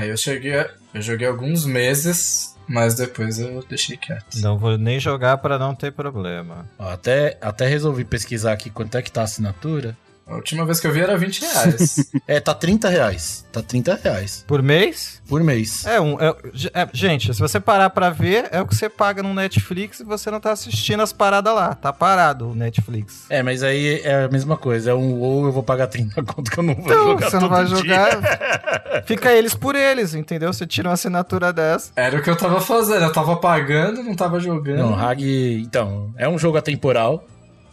[0.00, 0.58] Aí eu cheguei.
[0.58, 4.36] a- Eu joguei alguns meses, mas depois eu deixei quieto.
[4.36, 6.66] Não vou nem jogar pra não ter problema.
[6.78, 9.96] Ó, até, até resolvi pesquisar aqui quanto é que tá a assinatura.
[10.32, 12.10] A última vez que eu vi era 20 reais.
[12.26, 13.44] É, tá 30 reais.
[13.52, 15.20] Tá 30 reais Por mês?
[15.28, 15.84] por mês.
[15.86, 16.18] É um.
[16.20, 16.34] é-
[16.74, 20.04] é- gente, se você parar pra ver, é o que você paga no Netflix e
[20.04, 21.74] você não tá assistindo as paradas lá.
[21.74, 23.24] Tá parado o Netflix.
[23.30, 24.90] É, mas aí é a mesma coisa.
[24.90, 27.36] É um ou eu vou pagar 30 conto que eu não vou Então, jogar você
[27.38, 27.76] não todo vai dia.
[27.76, 29.02] jogar.
[29.06, 30.52] Fica eles por eles, entendeu?
[30.52, 31.90] Você tira uma assinatura dessa.
[31.96, 33.04] Era o que eu tava fazendo.
[33.04, 34.78] Eu tava pagando, não tava jogando.
[34.78, 37.24] Não, Hag, então, é um jogo atemporal,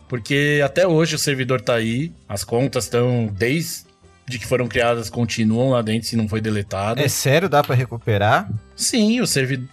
[0.10, 3.86] porque até hoje o servidor tá aí, as contas estão, desde
[4.28, 7.00] que foram criadas, continuam lá dentro se não foi deletado.
[7.00, 8.50] É sério, dá pra recuperar?
[8.76, 9.68] Sim, o servidor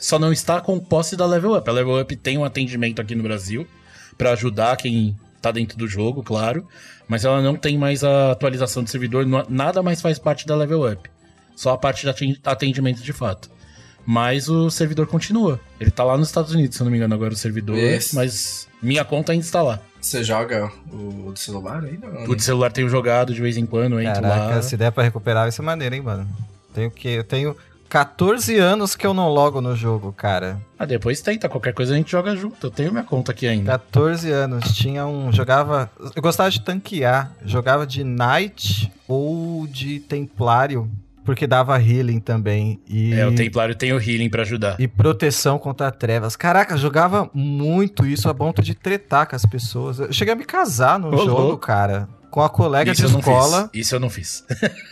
[0.00, 1.68] só não está com posse da Level Up.
[1.70, 3.66] A Level Up tem um atendimento aqui no Brasil
[4.18, 6.66] pra ajudar quem tá dentro do jogo, claro,
[7.06, 10.90] mas ela não tem mais a atualização do servidor, nada mais faz parte da Level
[10.90, 11.08] Up.
[11.54, 13.48] Só a parte de aten- atendimento de fato.
[14.06, 15.60] Mas o servidor continua.
[15.80, 18.14] Ele tá lá nos Estados Unidos, se eu não me engano, agora o servidor, Isso.
[18.14, 19.80] mas minha conta ainda está lá.
[20.00, 22.06] Você joga o do celular ainda?
[22.30, 24.62] O de celular tenho jogado de vez em quando, eu entro Caraca, lá.
[24.62, 26.28] se der pra recuperar, vai ser maneiro, hein, mano?
[26.72, 27.08] Tenho que.
[27.08, 27.56] Eu tenho
[27.88, 30.60] 14 anos que eu não logo no jogo, cara.
[30.78, 32.66] Ah, depois tenta, qualquer coisa a gente joga junto.
[32.66, 33.72] Eu tenho minha conta aqui ainda.
[33.72, 34.76] 14 anos.
[34.76, 35.32] Tinha um.
[35.32, 35.90] Jogava.
[36.14, 37.32] Eu gostava de tanquear.
[37.44, 40.90] Jogava de Knight ou de Templário.
[41.26, 42.80] Porque dava healing também.
[42.88, 43.12] E...
[43.12, 44.76] É, o Templário tem o healing para ajudar.
[44.78, 46.36] E proteção contra trevas.
[46.36, 49.98] Caraca, jogava muito isso a ponto de tretar com as pessoas.
[49.98, 52.08] Eu cheguei a me casar no Ô, jogo, cara.
[52.30, 53.68] Com a colega isso de escola.
[53.74, 54.44] Isso eu não fiz.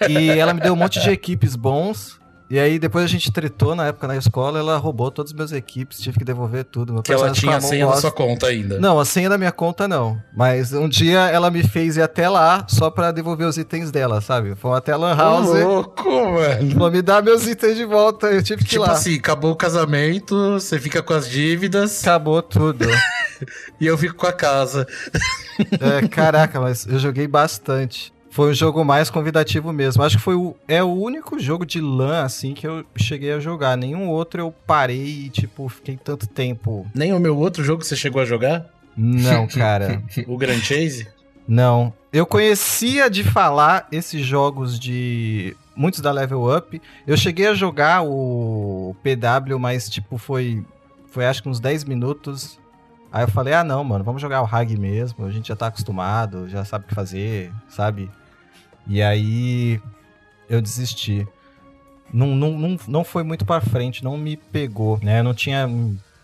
[0.09, 2.19] e ela me deu um monte de equipes bons.
[2.55, 5.51] E aí depois a gente tretou na época na escola, ela roubou todas as minhas
[5.51, 6.93] equipes, tive que devolver tudo.
[6.93, 8.79] Meu que ela tinha a senha da sua conta ainda.
[8.79, 10.23] Não, a senha da minha conta não.
[10.33, 14.21] Mas um dia ela me fez ir até lá só pra devolver os itens dela,
[14.21, 14.55] sabe?
[14.55, 15.49] Fomos até a Lan House.
[15.49, 16.79] Ô, louco, mano.
[16.79, 18.87] Vou me dar meus itens de volta, eu tive que tipo ir lá.
[18.87, 22.03] Tipo assim, acabou o casamento, você fica com as dívidas.
[22.03, 22.87] Acabou tudo.
[23.81, 24.87] e eu fico com a casa.
[25.81, 28.14] é, caraca, mas eu joguei bastante.
[28.35, 30.03] Foi um jogo mais convidativo mesmo.
[30.03, 33.39] Acho que foi o, é o único jogo de LAN, assim, que eu cheguei a
[33.39, 33.77] jogar.
[33.77, 36.85] Nenhum outro eu parei e, tipo, fiquei tanto tempo.
[36.93, 38.67] Nem o meu outro jogo você chegou a jogar?
[38.97, 40.03] Não, cara.
[40.27, 41.07] o Grand Chase?
[41.47, 41.93] Não.
[42.13, 45.57] Eu conhecia de falar esses jogos de.
[45.77, 46.83] Muitos da Level Up.
[47.07, 50.65] Eu cheguei a jogar o PW, mas, tipo, foi.
[51.07, 52.59] Foi acho que uns 10 minutos.
[53.13, 55.25] Aí eu falei, ah não, mano, vamos jogar o Hag mesmo.
[55.25, 58.11] A gente já tá acostumado, já sabe o que fazer, sabe?
[58.87, 59.81] E aí
[60.49, 61.27] eu desisti.
[62.13, 65.23] Não, não, não, não foi muito para frente, não me pegou, né?
[65.23, 65.69] Não tinha.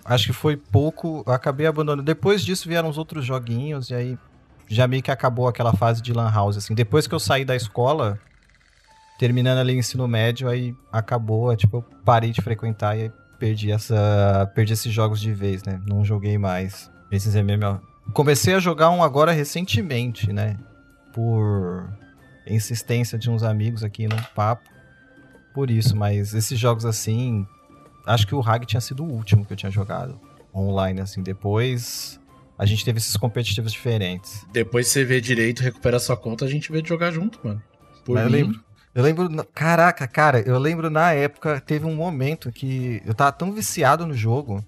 [0.05, 2.03] Acho que foi pouco, acabei abandonando.
[2.03, 4.19] Depois disso vieram os outros joguinhos, e aí
[4.69, 6.75] já meio que acabou aquela fase de Lan House, assim.
[6.75, 8.19] Depois que eu saí da escola,
[9.19, 13.73] terminando ali o ensino médio, aí acabou, é, tipo, eu parei de frequentar e perdi
[13.73, 14.51] essa.
[14.55, 15.81] Perdi esses jogos de vez, né?
[15.87, 17.81] Não joguei mais esses MMO.
[18.13, 20.57] Comecei a jogar um agora recentemente, né?
[21.13, 21.89] Por
[22.55, 24.69] insistência de uns amigos aqui no papo.
[25.55, 27.47] Por isso, mas esses jogos assim.
[28.07, 30.19] Acho que o Hag tinha sido o último que eu tinha jogado
[30.55, 31.23] online, assim.
[31.23, 32.21] Depois
[32.59, 34.45] a gente teve esses competitivos diferentes.
[34.53, 37.63] Depois você vê direito, recupera sua conta, a gente vê de jogar junto, mano.
[38.05, 38.65] Por Mas eu lembro.
[38.95, 39.47] Eu lembro.
[39.55, 44.15] Caraca, cara, eu lembro na época, teve um momento que eu tava tão viciado no
[44.15, 44.65] jogo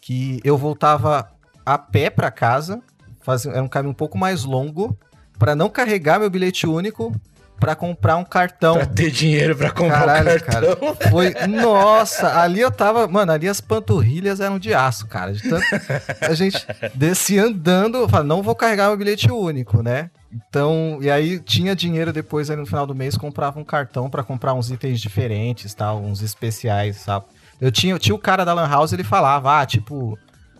[0.00, 1.30] que eu voltava
[1.64, 2.82] a pé para casa.
[3.20, 4.98] Fazia, era um caminho um pouco mais longo
[5.42, 7.12] para não carregar meu bilhete único
[7.58, 8.76] para comprar um cartão.
[8.76, 10.76] Pra ter dinheiro para comprar Caralho, um cartão.
[10.76, 15.32] Cara, foi, nossa, ali eu tava, mano, ali as panturrilhas eram de aço, cara.
[15.32, 15.66] De tanto,
[16.22, 16.64] a gente
[16.94, 20.10] descia andando, eu falei, não vou carregar meu bilhete único, né?
[20.32, 24.22] Então, e aí tinha dinheiro depois aí no final do mês, comprava um cartão para
[24.22, 27.24] comprar uns itens diferentes, tal, uns especiais, sabe?
[27.60, 30.16] Eu tinha, tinha o cara da Lan House, ele falava, ah, tipo,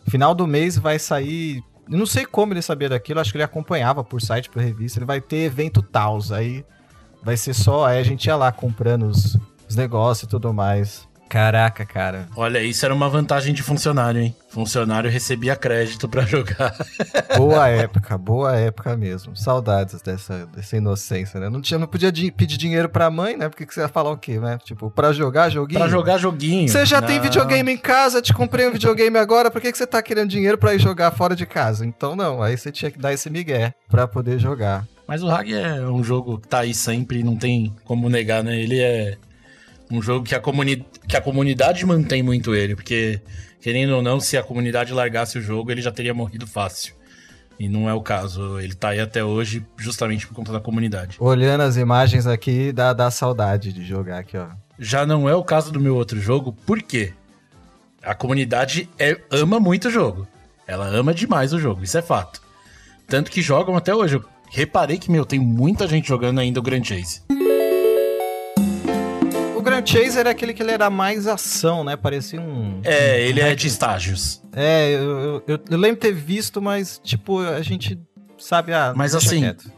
[0.08, 3.44] final do mês vai sair eu não sei como ele sabia daquilo, acho que ele
[3.44, 4.98] acompanhava por site, por revista.
[4.98, 6.64] Ele vai ter evento Taos, aí
[7.22, 7.86] vai ser só.
[7.86, 9.38] Aí a gente ia lá comprando os,
[9.68, 11.08] os negócios e tudo mais.
[11.32, 12.28] Caraca, cara.
[12.36, 14.36] Olha, isso era uma vantagem de funcionário, hein?
[14.50, 16.76] Funcionário recebia crédito para jogar.
[17.38, 19.34] boa época, boa época mesmo.
[19.34, 21.48] Saudades dessa, dessa inocência, né?
[21.48, 23.48] Não, tinha, não podia di pedir dinheiro pra mãe, né?
[23.48, 24.58] Porque que você ia falar o quê, né?
[24.62, 25.80] Tipo, pra jogar joguinho?
[25.80, 26.68] Pra jogar joguinho.
[26.68, 27.08] Você já não.
[27.08, 30.28] tem videogame em casa, te comprei um videogame agora, por que, que você tá querendo
[30.28, 31.86] dinheiro pra ir jogar fora de casa?
[31.86, 34.86] Então não, aí você tinha que dar esse migué pra poder jogar.
[35.08, 38.60] Mas o Hag é um jogo que tá aí sempre, não tem como negar, né?
[38.60, 39.16] Ele é
[39.92, 43.20] um jogo que a, comuni que a comunidade mantém muito ele, porque,
[43.60, 46.94] querendo ou não, se a comunidade largasse o jogo, ele já teria morrido fácil.
[47.58, 48.58] E não é o caso.
[48.58, 51.16] Ele tá aí até hoje justamente por conta da comunidade.
[51.20, 54.48] Olhando as imagens aqui, dá, dá saudade de jogar aqui, ó.
[54.78, 57.12] Já não é o caso do meu outro jogo, por quê?
[58.02, 60.26] A comunidade é, ama muito o jogo.
[60.66, 62.40] Ela ama demais o jogo, isso é fato.
[63.06, 64.16] Tanto que jogam até hoje.
[64.16, 67.20] Eu reparei que, meu, tem muita gente jogando ainda o Grand Chase.
[69.82, 71.96] Grand Chaser é aquele que ele era mais ação, né?
[71.96, 72.80] Parecia um.
[72.84, 74.40] É, ele é de estágios.
[74.54, 77.98] É, eu, eu, eu, eu lembro ter visto, mas, tipo, a gente
[78.38, 78.72] sabe.
[78.72, 79.40] Ah, mas assim.
[79.40, 79.70] Quieto.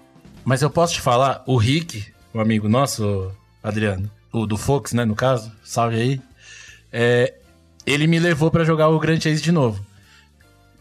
[0.45, 3.33] Mas eu posso te falar, o Rick, o amigo nosso,
[3.63, 6.21] Adriano, o do Fox, né, no caso, salve aí.
[6.93, 7.33] É,
[7.87, 9.85] ele me levou para jogar o Grand Chase de novo.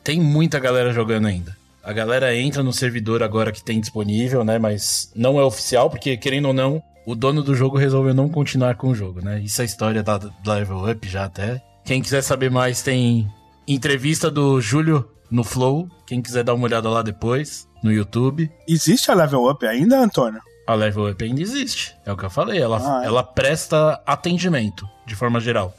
[0.04, 1.56] Tem muita galera jogando ainda.
[1.82, 4.60] A galera entra no servidor agora que tem disponível, né?
[4.60, 8.76] Mas não é oficial, porque querendo ou não, o dono do jogo resolveu não continuar
[8.76, 9.40] com o jogo, né?
[9.42, 11.62] Isso é a história da, da Level Up já até.
[11.84, 13.28] Quem quiser saber mais, tem
[13.68, 15.90] entrevista do Júlio no Flow.
[16.08, 18.50] Quem quiser dar uma olhada lá depois, no YouTube.
[18.68, 20.42] Existe a Level Up ainda, Antônio?
[20.66, 21.94] A Level Up ainda existe.
[22.06, 22.62] É o que eu falei.
[22.62, 23.08] Ela, ah, é.
[23.08, 25.76] ela presta atendimento, de forma geral.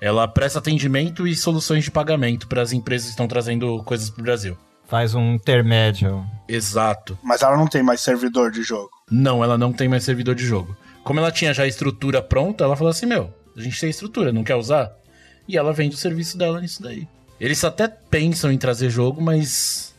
[0.00, 4.20] Ela presta atendimento e soluções de pagamento para as empresas que estão trazendo coisas para
[4.20, 4.58] o Brasil.
[4.86, 6.26] Faz um intermédio.
[6.48, 7.16] Exato.
[7.22, 8.90] Mas ela não tem mais servidor de jogo.
[9.16, 10.76] Não, ela não tem mais servidor de jogo.
[11.04, 14.32] Como ela tinha já a estrutura pronta, ela falou assim: Meu, a gente tem estrutura,
[14.32, 14.92] não quer usar?
[15.46, 17.06] E ela vende o serviço dela nisso daí.
[17.38, 19.94] Eles até pensam em trazer jogo, mas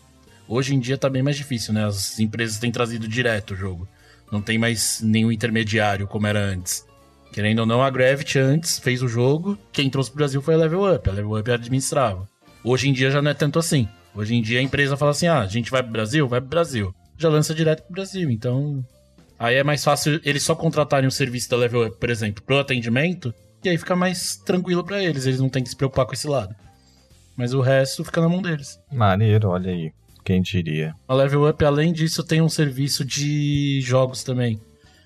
[0.49, 1.85] hoje em dia tá bem mais difícil, né?
[1.85, 3.87] As empresas têm trazido direto o jogo.
[4.29, 6.85] Não tem mais nenhum intermediário como era antes.
[7.31, 10.57] Querendo ou não, a Gravity antes fez o jogo, quem trouxe pro Brasil foi a
[10.57, 12.27] Level Up, a Level Up administrava.
[12.63, 13.87] Hoje em dia já não é tanto assim.
[14.13, 16.27] Hoje em dia a empresa fala assim: ah, a gente vai pro Brasil?
[16.27, 16.93] Vai pro Brasil.
[17.17, 18.29] Já lança direto pro Brasil.
[18.29, 18.83] Então.
[19.37, 22.57] Aí é mais fácil eles só contratarem o serviço da Level Up, por exemplo, pro
[22.59, 23.33] atendimento,
[23.63, 25.25] e aí fica mais tranquilo para eles.
[25.25, 26.55] Eles não têm que se preocupar com esse lado.
[27.35, 28.79] Mas o resto fica na mão deles.
[28.91, 29.91] Maneiro, olha aí.
[30.23, 30.95] Quem diria?
[31.07, 34.59] A Level Up, além disso, tem um serviço de jogos também,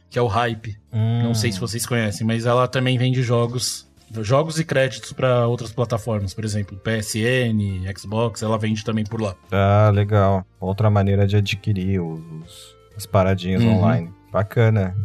[0.10, 0.78] que é o Hype.
[0.94, 1.24] Hum.
[1.24, 3.88] Não sei se vocês conhecem, mas ela também vende jogos
[4.22, 9.36] jogos e créditos para outras plataformas, por exemplo, PSN, Xbox, ela vende também por lá.
[9.52, 10.44] Ah, legal.
[10.60, 13.78] Outra maneira de adquirir os, as paradinhas Uhum.
[13.78, 14.14] online.
[14.32, 14.96] Bacana.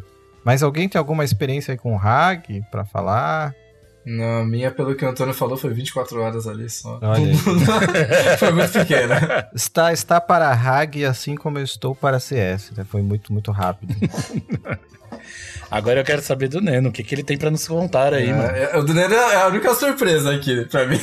[0.45, 3.55] Mas alguém tem alguma experiência aí com RAG pra falar?
[4.05, 7.01] Não, a minha, pelo que o Antônio falou, foi 24 horas ali só.
[8.39, 9.49] Foi muito pequena.
[9.55, 12.73] Está, está para RAG assim como eu estou para CS.
[12.77, 12.85] né?
[12.85, 13.95] Foi muito, muito rápido.
[15.71, 18.31] Agora eu quero saber do Neno, o que, que ele tem para nos contar aí,
[18.31, 18.55] mano.
[18.55, 21.01] É, é, o do Nero é a única surpresa aqui pra mim.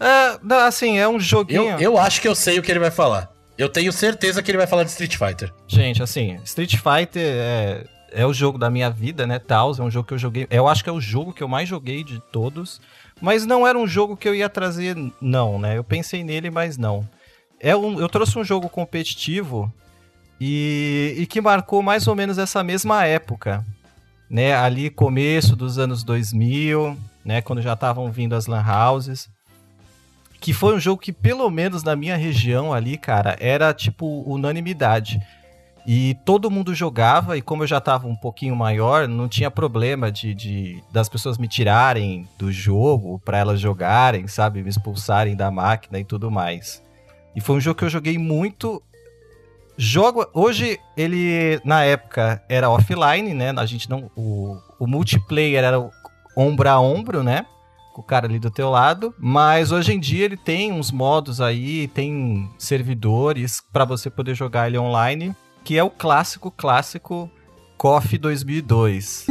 [0.00, 1.72] É, não, assim, é um joguinho.
[1.72, 3.30] Eu, eu acho que eu sei o que ele vai falar.
[3.58, 5.52] Eu tenho certeza que ele vai falar de Street Fighter.
[5.66, 9.40] Gente, assim, Street Fighter é, é o jogo da minha vida, né?
[9.40, 10.46] Taos é um jogo que eu joguei.
[10.48, 12.80] Eu acho que é o jogo que eu mais joguei de todos.
[13.20, 15.76] Mas não era um jogo que eu ia trazer, não, né?
[15.76, 17.08] Eu pensei nele, mas não.
[17.58, 19.72] É um, eu trouxe um jogo competitivo
[20.40, 23.66] e, e que marcou mais ou menos essa mesma época,
[24.30, 24.54] né?
[24.54, 27.42] Ali começo dos anos 2000, né?
[27.42, 29.28] Quando já estavam vindo as lan houses.
[30.40, 35.20] Que foi um jogo que, pelo menos na minha região ali, cara, era tipo unanimidade.
[35.90, 40.12] E todo mundo jogava, e como eu já tava um pouquinho maior, não tinha problema
[40.12, 44.62] de, de das pessoas me tirarem do jogo pra elas jogarem, sabe?
[44.62, 46.82] Me expulsarem da máquina e tudo mais.
[47.34, 48.82] E foi um jogo que eu joguei muito.
[49.78, 50.26] Jogo.
[50.34, 53.54] Hoje, ele, na época, era offline, né?
[53.56, 54.10] A gente não.
[54.14, 55.90] O, o multiplayer era
[56.36, 57.46] ombro a ombro, né?
[57.98, 59.12] Com o cara ali do teu lado.
[59.18, 64.68] Mas hoje em dia ele tem uns modos aí, tem servidores pra você poder jogar
[64.68, 65.34] ele online.
[65.64, 67.28] Que é o clássico, clássico
[67.76, 69.26] KOF 2002.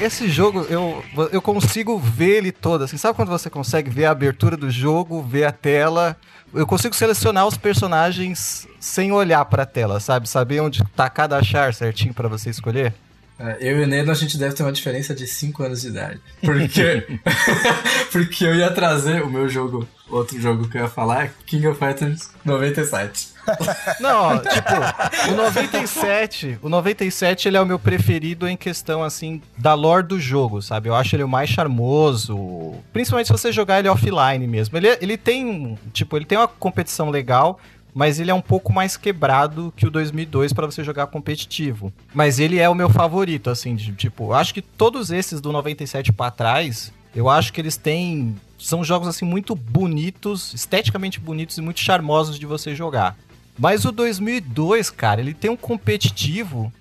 [0.00, 4.12] Esse jogo, eu, eu consigo ver ele todo, assim, sabe quando você consegue ver a
[4.12, 6.16] abertura do jogo, ver a tela?
[6.54, 10.28] Eu consigo selecionar os personagens sem olhar pra tela, sabe?
[10.28, 12.94] Saber onde tá cada char certinho pra você escolher?
[13.38, 15.88] É, Eu e o Neno, a gente deve ter uma diferença de 5 anos de
[15.88, 16.20] idade.
[16.42, 17.06] Porque,
[18.10, 21.66] porque eu ia trazer o meu jogo, outro jogo que eu ia falar, é King
[21.66, 23.37] of Fighters 97.
[24.00, 29.74] Não, tipo, o 97, o 97 ele é o meu preferido em questão assim da
[29.74, 30.88] lore do jogo, sabe?
[30.88, 34.76] Eu acho ele o mais charmoso, principalmente se você jogar ele offline mesmo.
[34.76, 37.58] Ele, ele tem, tipo, ele tem uma competição legal,
[37.94, 41.92] mas ele é um pouco mais quebrado que o 2002 pra você jogar competitivo.
[42.14, 46.12] Mas ele é o meu favorito, assim, de, tipo, acho que todos esses do 97
[46.12, 51.60] pra trás, eu acho que eles têm são jogos assim muito bonitos, esteticamente bonitos e
[51.60, 53.16] muito charmosos de você jogar.
[53.58, 56.72] Mas o 2002, cara, ele tem um competitivo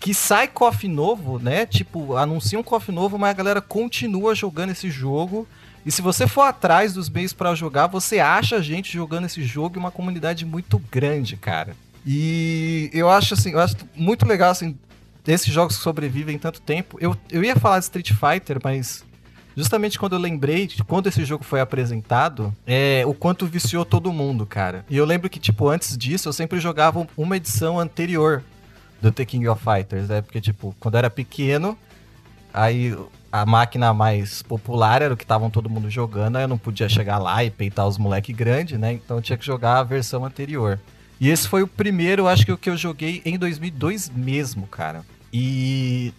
[0.00, 1.66] que sai KOF novo, né?
[1.66, 5.46] Tipo, anuncia um KOF novo, mas a galera continua jogando esse jogo.
[5.84, 9.76] E se você for atrás dos meios pra jogar, você acha gente jogando esse jogo
[9.76, 11.76] e uma comunidade muito grande, cara.
[12.06, 14.76] E eu acho assim, eu acho muito legal assim
[15.24, 16.98] desses jogos que sobrevivem tanto tempo.
[17.00, 19.04] Eu, eu ia falar de Street Fighter, mas
[19.56, 24.12] justamente quando eu lembrei de quando esse jogo foi apresentado, é o quanto viciou todo
[24.12, 24.84] mundo, cara.
[24.88, 28.42] E eu lembro que, tipo, antes disso, eu sempre jogava uma edição anterior
[29.00, 30.22] do The King of Fighters, né?
[30.22, 31.76] Porque, tipo, quando eu era pequeno,
[32.52, 32.96] aí
[33.30, 36.88] a máquina mais popular era o que estavam todo mundo jogando, aí eu não podia
[36.88, 38.92] chegar lá e peitar os moleque grande, né?
[38.92, 40.78] Então eu tinha que jogar a versão anterior.
[41.20, 45.04] E esse foi o primeiro, acho que o que eu joguei em 2002 mesmo, cara.
[45.32, 46.12] E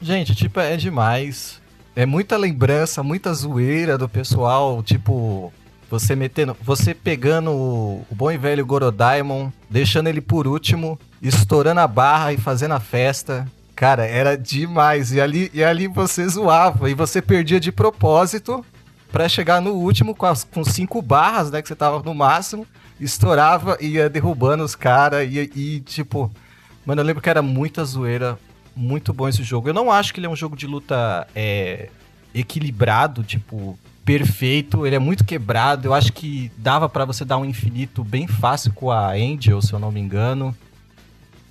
[0.00, 1.60] gente, tipo, é demais.
[1.98, 5.52] É muita lembrança, muita zoeira do pessoal, tipo,
[5.90, 11.80] você metendo, você pegando o, o bom e velho Gorodaimon, deixando ele por último, estourando
[11.80, 13.48] a barra e fazendo a festa.
[13.74, 15.12] Cara, era demais.
[15.12, 18.64] E ali, e ali você zoava e você perdia de propósito
[19.10, 22.64] pra chegar no último com, as, com cinco barras, né, que você tava no máximo,
[23.00, 26.30] estourava e ia derrubando os caras e, e tipo,
[26.86, 28.38] mano, eu lembro que era muita zoeira,
[28.78, 29.68] muito bom esse jogo.
[29.68, 31.88] Eu não acho que ele é um jogo de luta é,
[32.32, 34.86] equilibrado, tipo, perfeito.
[34.86, 35.88] Ele é muito quebrado.
[35.88, 39.72] Eu acho que dava pra você dar um infinito bem fácil com a Angel, se
[39.72, 40.56] eu não me engano.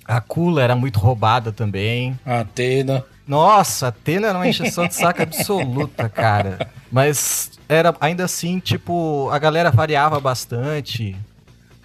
[0.04, 2.18] A Kula era muito roubada também.
[2.24, 3.04] A Atena.
[3.26, 6.70] Nossa, a Atena era uma encheção de saco absoluta, cara.
[6.90, 11.14] Mas era ainda assim, tipo, a galera variava bastante.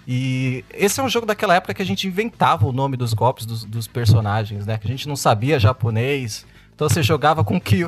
[0.06, 3.46] E esse é um jogo daquela época que a gente inventava o nome dos golpes
[3.46, 4.78] dos, dos personagens, né?
[4.78, 6.46] Que a gente não sabia japonês.
[6.74, 7.86] Então você jogava com Kyo.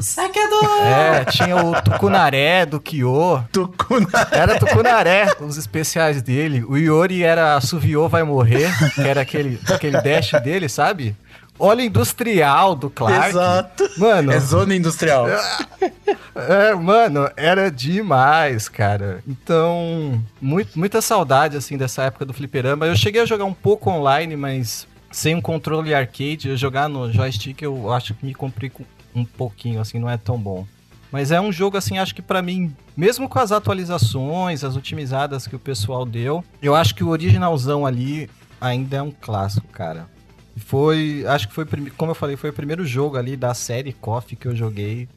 [0.85, 3.43] É, tinha o Tucunaré do Kyo.
[3.51, 4.29] Tucunaré.
[4.31, 6.65] Era Tucunaré, os especiais dele.
[6.65, 11.17] O Iori era Suviô vai morrer, que era aquele, aquele dash dele, sabe?
[11.59, 13.29] Óleo industrial do Clark.
[13.29, 13.89] Exato.
[13.99, 15.27] Mano, É zona industrial.
[16.35, 19.23] é, mano, era demais, cara.
[19.27, 22.87] Então, muito, muita saudade, assim, dessa época do fliperama.
[22.87, 26.49] Eu cheguei a jogar um pouco online, mas sem um controle arcade.
[26.49, 28.85] Eu jogar no joystick, eu acho que me complico
[29.15, 30.67] um pouquinho, assim, não é tão bom.
[31.11, 35.47] Mas é um jogo, assim, acho que pra mim, mesmo com as atualizações, as otimizadas
[35.47, 38.29] que o pessoal deu, eu acho que o originalzão ali
[38.61, 40.09] ainda é um clássico, cara.
[40.57, 44.37] Foi, acho que foi, como eu falei, foi o primeiro jogo ali da série Coffee
[44.37, 45.09] que eu joguei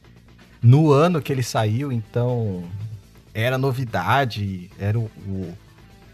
[0.62, 2.62] no ano que ele saiu, então
[3.32, 5.56] era novidade, era o, o,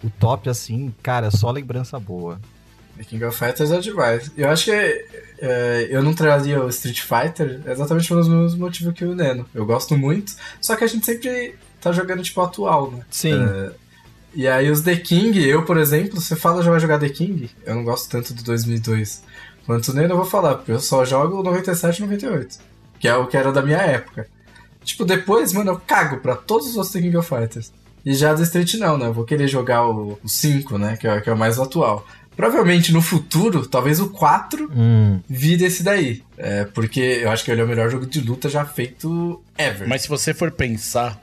[0.04, 2.40] o top assim, cara, só lembrança boa.
[2.96, 4.30] The King of Fighters é demais.
[4.36, 9.04] Eu acho que é, eu não traria o Street Fighter exatamente pelos mesmos motivos que
[9.04, 9.46] o Neno.
[9.54, 13.04] Eu gosto muito, só que a gente sempre tá jogando tipo atual, né?
[13.10, 13.34] Sim.
[13.34, 13.72] É,
[14.36, 17.50] e aí os The King, eu, por exemplo, você fala já vai jogar The King,
[17.64, 19.22] eu não gosto tanto do 2002.
[19.64, 22.58] Quanto Neno eu vou falar, porque eu só jogo o 97 e 98,
[23.00, 24.28] que é o que era da minha época.
[24.84, 27.72] Tipo, depois, mano, eu cago pra todos os outros The King of Fighters.
[28.04, 29.06] E já do Street não, né?
[29.06, 30.96] Eu vou querer jogar o, o 5, né?
[30.96, 32.06] Que é, que é o mais atual.
[32.36, 36.22] Provavelmente no futuro, talvez o 4 Hum, vire esse daí.
[36.38, 39.88] É, porque eu acho que ele é o melhor jogo de luta já feito ever.
[39.88, 41.20] Mas se você for pensar,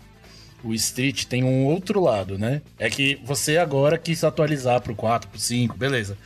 [0.64, 2.62] o Street tem um outro lado, né?
[2.80, 6.18] É que você agora quis atualizar pro 4, pro 5, beleza.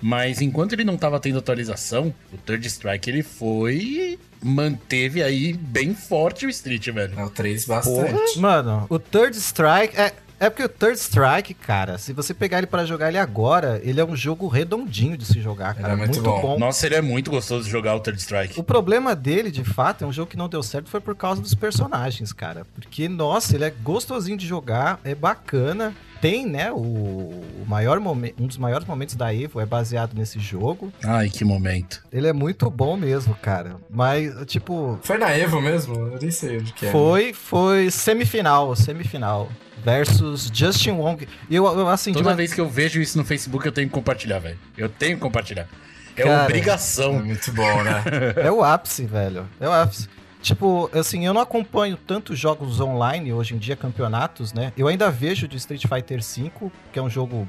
[0.00, 4.18] Mas enquanto ele não tava tendo atualização, o Third Strike ele foi.
[4.42, 7.18] manteve aí bem forte o Street, velho.
[7.18, 8.38] É o 3 bastante.
[8.38, 12.66] mano, o Third Strike é é porque o Third Strike, cara, se você pegar ele
[12.66, 15.96] pra jogar ele agora, ele é um jogo redondinho de se jogar, Ele cara, é
[15.96, 16.58] muito bom.
[16.58, 18.60] Nossa, ele é muito gostoso de jogar o Third Strike.
[18.60, 21.40] O problema dele, de fato, é um jogo que não deu certo, foi por causa
[21.40, 22.66] dos personagens, cara.
[22.74, 25.94] Porque, nossa, ele é gostosinho de jogar, é bacana.
[26.20, 30.92] Tem, né, o, maior momento, um dos maiores momentos da Evo é baseado nesse jogo.
[31.04, 32.02] Ai, que momento.
[32.12, 33.76] Ele é muito bom mesmo, cara.
[33.90, 35.94] Mas, tipo, Foi na Evo mesmo?
[35.94, 36.90] Eu nem sei onde que é.
[36.90, 39.48] foi, foi semifinal, semifinal.
[39.84, 41.28] Versus Justin Wong.
[41.48, 42.34] E eu, eu, assim, Toda uma...
[42.34, 44.58] vez que eu vejo isso no Facebook, eu tenho que compartilhar, velho.
[44.76, 45.68] Eu tenho que compartilhar.
[46.16, 47.12] É Cara, É obrigação.
[47.12, 48.02] muito bom, né?
[48.36, 49.46] É o ápice, velho.
[49.60, 50.08] É o ápice.
[50.46, 54.72] Tipo, assim, eu não acompanho tantos jogos online hoje em dia, campeonatos, né?
[54.76, 57.48] Eu ainda vejo de Street Fighter V, que é um jogo,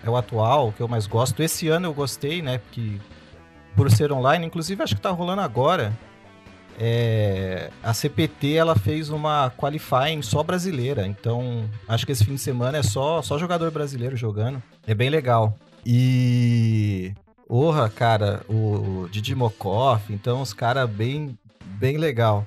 [0.00, 1.42] é o atual, que eu mais gosto.
[1.42, 2.58] Esse ano eu gostei, né?
[2.58, 3.00] Porque
[3.74, 5.92] por ser online, inclusive acho que tá rolando agora.
[6.78, 12.40] É, a CPT ela fez uma qualifying só brasileira, então acho que esse fim de
[12.40, 14.62] semana é só, só jogador brasileiro jogando.
[14.86, 15.58] É bem legal.
[15.84, 17.12] E
[17.48, 21.38] Orra, cara, o, Didi Mokov, então os caras bem,
[21.78, 22.46] bem legal.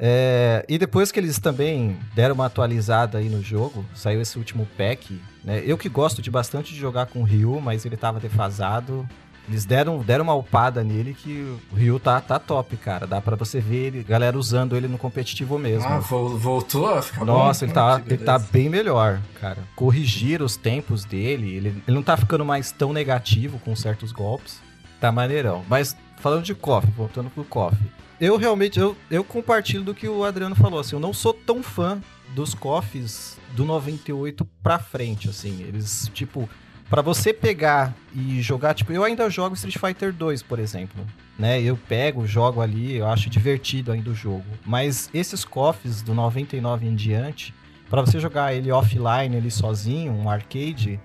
[0.00, 4.66] É, e depois que eles também deram uma atualizada aí no jogo, saiu esse último
[4.76, 5.60] pack, né?
[5.66, 9.08] Eu que gosto de bastante de jogar com o Ryu, mas ele tava defasado.
[9.48, 13.06] Eles deram, deram uma upada nele que o Ryu tá, tá top, cara.
[13.06, 15.88] Dá pra você ver ele, galera usando ele no competitivo mesmo.
[15.88, 17.26] Ah, vol- voltou a ficar bom?
[17.32, 19.56] Nossa, ele tá, Ah, ele tá bem melhor, cara.
[19.74, 24.60] Corrigiram os tempos dele, ele, ele não tá ficando mais tão negativo com certos golpes.
[25.00, 25.64] Tá maneirão.
[25.66, 27.74] Mas falando de KOF, voltando pro KOF.
[28.20, 31.62] Eu realmente, eu, eu compartilho do que o Adriano falou, assim, eu não sou tão
[31.62, 32.00] fã
[32.34, 35.62] dos KOFs do 98 pra frente, assim.
[35.62, 36.48] Eles, tipo,
[36.88, 41.04] Pra você pegar e jogar, tipo, eu ainda jogo Street Fighter 2, por exemplo,
[41.38, 41.60] né?
[41.60, 44.46] Eu pego, jogo ali, eu acho divertido ainda o jogo.
[44.64, 47.54] Mas esses KOFs do 99 em diante,
[47.90, 50.98] pra você jogar ele offline, ele sozinho, um arcade,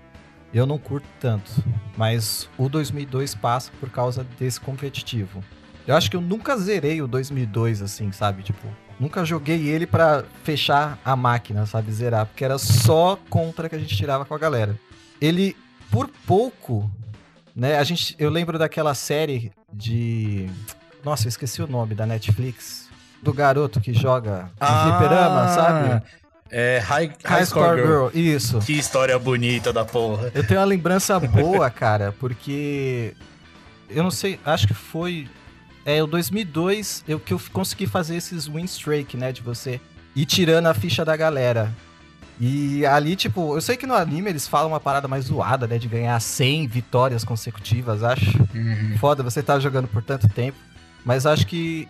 [0.54, 1.50] eu não curto tanto.
[1.98, 5.44] Mas o 2002 passa por causa desse competitivo.
[5.86, 8.42] Eu acho que eu nunca zerei o 2002 assim, sabe?
[8.42, 8.66] Tipo,
[8.98, 11.92] nunca joguei ele pra fechar a máquina, sabe?
[11.92, 14.78] Zerar, porque era só contra que a gente tirava com a galera.
[15.20, 15.56] Ele
[15.90, 16.90] por pouco,
[17.54, 17.78] né?
[17.78, 20.48] A gente, eu lembro daquela série de,
[21.04, 22.88] nossa, eu esqueci o nome da Netflix,
[23.22, 26.02] do garoto que joga de fliperama, sabe?
[26.50, 28.08] É High, Ah, High Score Girl.
[28.14, 28.58] Isso.
[28.60, 30.30] Que história bonita da porra.
[30.34, 33.14] Eu tenho uma lembrança boa, cara, porque
[33.90, 35.26] eu não sei, acho que foi
[35.84, 39.80] é o 2002 eu que eu consegui fazer esses win streak, né, de você
[40.16, 41.72] ir tirando a ficha da galera.
[42.40, 45.78] E ali, tipo, eu sei que no anime eles falam uma parada mais zoada, né?
[45.78, 48.36] De ganhar 100 vitórias consecutivas, acho.
[48.54, 48.98] Uhum.
[48.98, 50.58] Foda, você tá jogando por tanto tempo.
[51.04, 51.86] Mas acho que,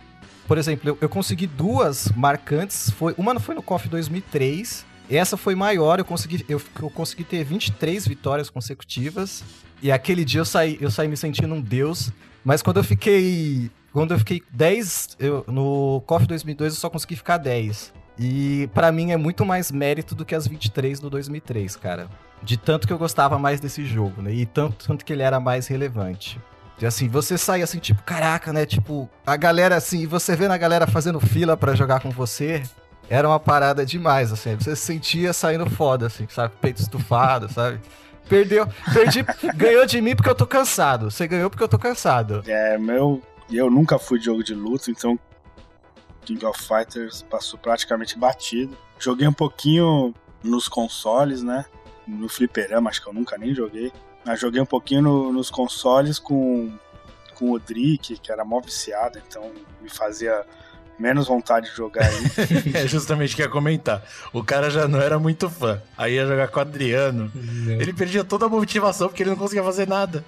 [0.47, 2.91] por exemplo, eu, eu consegui duas marcantes.
[2.91, 4.85] Foi, uma foi no KOF 2003.
[5.09, 9.43] Essa foi maior, eu consegui, eu, eu consegui ter 23 vitórias consecutivas.
[9.81, 12.11] E aquele dia eu saí, eu saí me sentindo um deus.
[12.43, 13.71] Mas quando eu fiquei.
[13.95, 15.15] Quando eu fiquei 10.
[15.17, 17.93] Eu, no KOF 2002 eu só consegui ficar 10.
[18.19, 22.09] E para mim é muito mais mérito do que as 23 do 2003, cara.
[22.43, 24.33] De tanto que eu gostava mais desse jogo, né?
[24.33, 26.37] E tanto, tanto que ele era mais relevante.
[26.77, 28.65] E assim, você sai assim, tipo, caraca, né?
[28.65, 32.63] Tipo, a galera assim, você vendo a galera fazendo fila para jogar com você,
[33.09, 34.55] era uma parada demais, assim.
[34.55, 36.53] Você se sentia saindo foda, assim, sabe?
[36.59, 37.79] Peito estufado, sabe?
[38.27, 41.09] Perdeu, perdi, ganhou de mim porque eu tô cansado.
[41.09, 42.43] Você ganhou porque eu tô cansado.
[42.45, 43.21] É, meu.
[43.51, 45.19] Eu nunca fui de jogo de luta, então
[46.25, 48.75] King of Fighters passou praticamente batido.
[48.99, 50.13] Joguei um pouquinho
[50.43, 51.65] nos consoles, né?
[52.07, 53.91] No fliperama, acho que eu nunca nem joguei.
[54.25, 56.71] Mas joguei um pouquinho no, nos consoles com,
[57.35, 60.45] com o Drick, que era mó viciado, então me fazia
[60.97, 62.73] menos vontade de jogar aí.
[62.73, 64.03] é justamente o que ia comentar.
[64.33, 65.81] O cara já não era muito fã.
[65.97, 67.31] Aí ia jogar com o Adriano.
[67.35, 67.73] Não.
[67.73, 70.23] Ele perdia toda a motivação porque ele não conseguia fazer nada.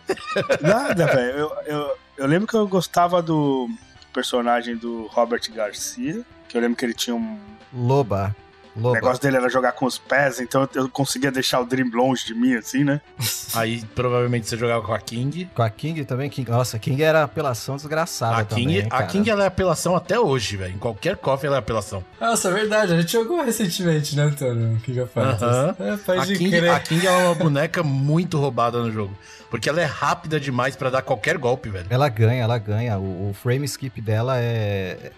[0.61, 1.38] Nada, velho.
[1.38, 3.69] Eu, eu, eu lembro que eu gostava do
[4.14, 7.39] personagem do Robert Garcia, que eu lembro que ele tinha um.
[7.73, 8.35] Loba.
[8.78, 8.91] Loba.
[8.91, 12.26] O negócio dele era jogar com os pés, então eu conseguia deixar o Dream longe
[12.26, 13.02] de mim, assim, né?
[13.56, 15.49] Aí provavelmente você jogava com a King.
[15.54, 16.30] Com a King também?
[16.30, 16.49] King...
[16.49, 20.20] Nossa, a King era apelação desgraçada a King, também, A King ela é apelação até
[20.20, 20.76] hoje, velho.
[20.76, 22.04] Em qualquer cofre ela é apelação.
[22.22, 22.94] Nossa, é verdade.
[22.94, 24.80] A gente jogou recentemente, né, Antônio?
[24.82, 25.41] King of Fighters.
[25.41, 26.16] Uh -huh.
[26.16, 29.18] é, a, King, a King é uma boneca muito roubada no jogo.
[29.49, 31.88] Porque ela é rápida demais para dar qualquer golpe, velho.
[31.90, 32.98] Ela ganha, ela ganha.
[32.99, 35.12] O, o frame skip dela é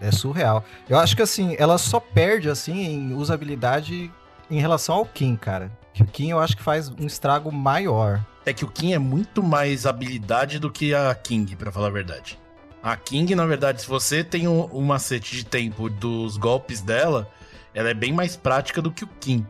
[0.00, 0.64] é surreal.
[0.88, 4.12] Eu acho que assim, ela só perde assim em usabilidade
[4.50, 5.70] em relação ao Kim, cara.
[5.92, 8.24] Que o Kim eu acho que faz um estrago maior.
[8.44, 11.90] É que o Kim é muito mais habilidade do que a King, para falar a
[11.90, 12.38] verdade.
[12.82, 17.28] A King, na verdade, se você tem um, um macete de tempo dos golpes dela,
[17.74, 19.44] ela é bem mais prática do que o Kim.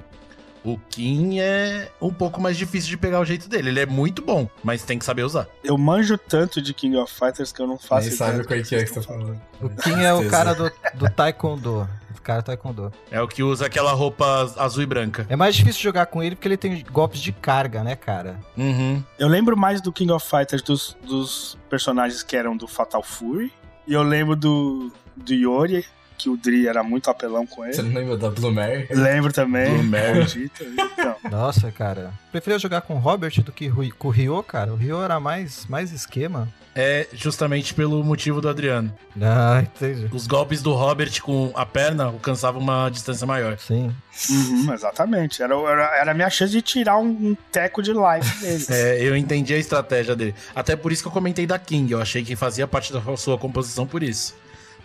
[0.67, 3.69] O Kim é um pouco mais difícil de pegar o jeito dele.
[3.69, 5.47] Ele é muito bom, mas tem que saber usar.
[5.63, 8.55] Eu manjo tanto de King of Fighters que eu não faço Nem sabe o que
[8.55, 9.41] é que você tá falando.
[9.63, 11.89] O Kim é o cara do, do Taekwondo.
[12.17, 12.93] O cara do Taekwondo.
[13.13, 15.25] É o que usa aquela roupa azul e branca.
[15.29, 18.41] É mais difícil jogar com ele porque ele tem golpes de carga, né, cara?
[18.57, 19.01] Uhum.
[19.21, 23.53] Eu lembro mais do King of Fighters dos, dos personagens que eram do Fatal Fury.
[23.87, 25.87] E eu lembro do, do Yori,
[26.17, 27.75] que o Dri era muito apelão com ele.
[27.75, 28.89] Você não lembra da Blue Mary?
[28.91, 29.73] Lembro também.
[29.73, 30.51] Blue Mary.
[30.97, 31.17] Então.
[31.31, 32.13] Nossa, cara.
[32.33, 34.73] Preferia jogar com o Robert do que com o Ryo, cara.
[34.73, 36.49] O Ryo era mais, mais esquema.
[36.75, 38.93] É justamente pelo motivo do Adriano.
[39.21, 40.09] Ah, entendi.
[40.13, 43.59] Os golpes do Robert com a perna alcançavam uma distância maior.
[43.59, 43.95] Sim.
[44.29, 45.43] Uhum, exatamente.
[45.43, 48.67] Era, era, era a minha chance de tirar um, um teco de life dele.
[48.69, 50.35] é, eu entendi a estratégia dele.
[50.55, 51.93] Até por isso que eu comentei da King.
[51.93, 54.35] Eu achei que fazia parte da sua composição por isso.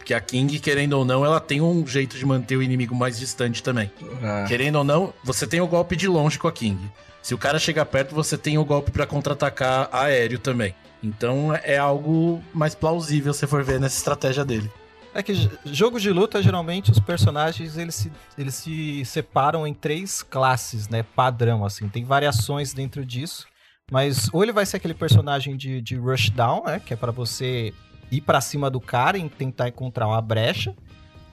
[0.01, 3.19] Porque a King, querendo ou não, ela tem um jeito de manter o inimigo mais
[3.19, 3.91] distante também.
[4.23, 4.45] Ah.
[4.47, 6.89] Querendo ou não, você tem o golpe de longe com a King.
[7.21, 10.73] Se o cara chegar perto, você tem o golpe para contra-atacar aéreo também.
[11.03, 14.71] Então é algo mais plausível se for ver nessa estratégia dele.
[15.13, 20.23] É que jogos de luta, geralmente, os personagens eles se, eles se separam em três
[20.23, 21.03] classes, né?
[21.15, 21.87] Padrão, assim.
[21.87, 23.45] Tem variações dentro disso.
[23.91, 26.79] Mas ou ele vai ser aquele personagem de, de rushdown, né?
[26.79, 27.71] Que é para você
[28.11, 30.75] ir para cima do cara e tentar encontrar uma brecha.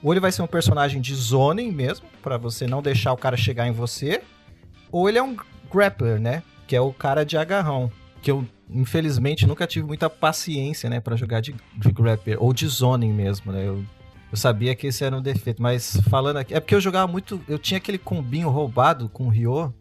[0.01, 3.35] Ou ele vai ser um personagem de zoning mesmo, para você não deixar o cara
[3.35, 4.21] chegar em você.
[4.89, 5.35] Ou ele é um
[5.71, 6.41] grappler, né?
[6.65, 7.91] Que é o cara de agarrão.
[8.21, 11.01] Que eu, infelizmente, nunca tive muita paciência, né?
[11.01, 12.41] para jogar de, de grappler.
[12.41, 13.67] Ou de zoning mesmo, né?
[13.67, 13.83] Eu,
[14.31, 15.61] eu sabia que esse era um defeito.
[15.61, 16.53] Mas falando aqui...
[16.53, 17.41] É porque eu jogava muito...
[17.45, 19.73] Eu tinha aquele combinho roubado com o Ryo.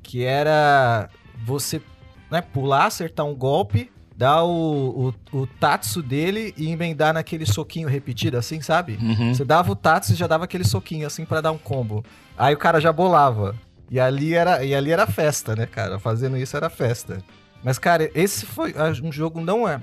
[0.00, 1.10] Que era
[1.44, 1.82] você
[2.30, 7.88] né, pular, acertar um golpe dar o, o, o tatsu dele e emendar naquele soquinho
[7.88, 8.98] repetido, assim, sabe?
[9.00, 9.34] Uhum.
[9.34, 12.04] Você dava o tatsu e já dava aquele soquinho, assim, para dar um combo.
[12.36, 13.54] Aí o cara já bolava.
[13.90, 15.98] E ali era, e ali era festa, né, cara?
[15.98, 17.22] Fazendo isso era festa.
[17.62, 19.80] Mas, cara, esse foi um jogo, não é.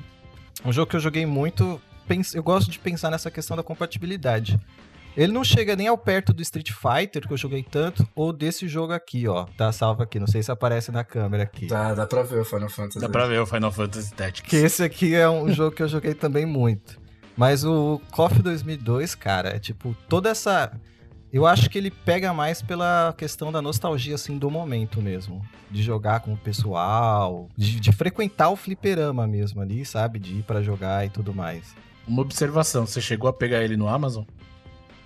[0.66, 1.80] Um jogo que eu joguei muito.
[2.34, 4.60] Eu gosto de pensar nessa questão da compatibilidade.
[5.16, 8.68] Ele não chega nem ao perto do Street Fighter, que eu joguei tanto, ou desse
[8.68, 9.46] jogo aqui, ó.
[9.58, 11.68] Tá salvo aqui, não sei se aparece na câmera aqui.
[11.68, 13.00] Dá, dá pra ver o Final Fantasy.
[13.00, 14.50] Dá pra ver o Final Fantasy Tactics.
[14.50, 17.00] Que esse aqui é um jogo que eu joguei também muito.
[17.38, 20.72] Mas o KOF 2002, cara, é tipo, toda essa...
[21.32, 25.44] Eu acho que ele pega mais pela questão da nostalgia, assim, do momento mesmo.
[25.70, 30.20] De jogar com o pessoal, de, de frequentar o fliperama mesmo ali, sabe?
[30.20, 31.76] De ir para jogar e tudo mais.
[32.08, 34.26] Uma observação, você chegou a pegar ele no Amazon?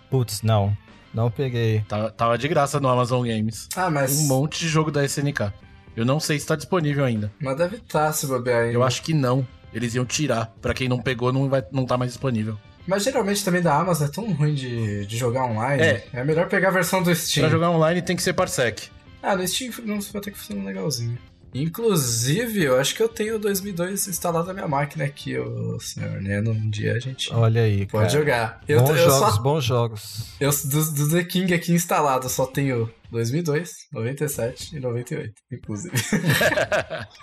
[0.10, 0.76] Putz, não.
[1.14, 1.82] Não peguei.
[1.88, 3.68] Tava, tava de graça no Amazon Games.
[3.76, 4.20] Ah, mas.
[4.20, 5.52] Um monte de jogo da SNK.
[5.96, 7.32] Eu não sei se tá disponível ainda.
[7.40, 8.74] Mas deve estar tá, se bobear ainda.
[8.74, 9.46] Eu acho que não.
[9.74, 10.54] Eles iam tirar.
[10.62, 12.58] Pra quem não pegou, não, vai, não tá mais disponível.
[12.86, 15.82] Mas geralmente também da Amazon é tão ruim de, de jogar online.
[15.82, 16.08] É.
[16.14, 17.44] É melhor pegar a versão do Steam.
[17.44, 18.90] Pra jogar online tem que ser Parsec.
[19.22, 21.18] Ah, no Steam não vai ter que funcionar legalzinho.
[21.54, 26.22] Inclusive, eu acho que eu tenho o 2002 instalado na minha máquina aqui, o senhor
[26.22, 26.52] Neno.
[26.52, 28.20] Um dia a gente Olha aí, pode cara.
[28.20, 28.62] jogar.
[28.68, 30.36] Eu, bons eu jogos, só, bons jogos.
[30.40, 35.96] eu, do, do The King aqui instalado, eu só tenho 2002, 97 e 98, inclusive.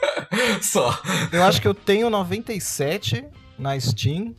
[0.62, 0.98] só.
[1.32, 3.24] Eu acho que eu tenho 97
[3.58, 4.34] na Steam,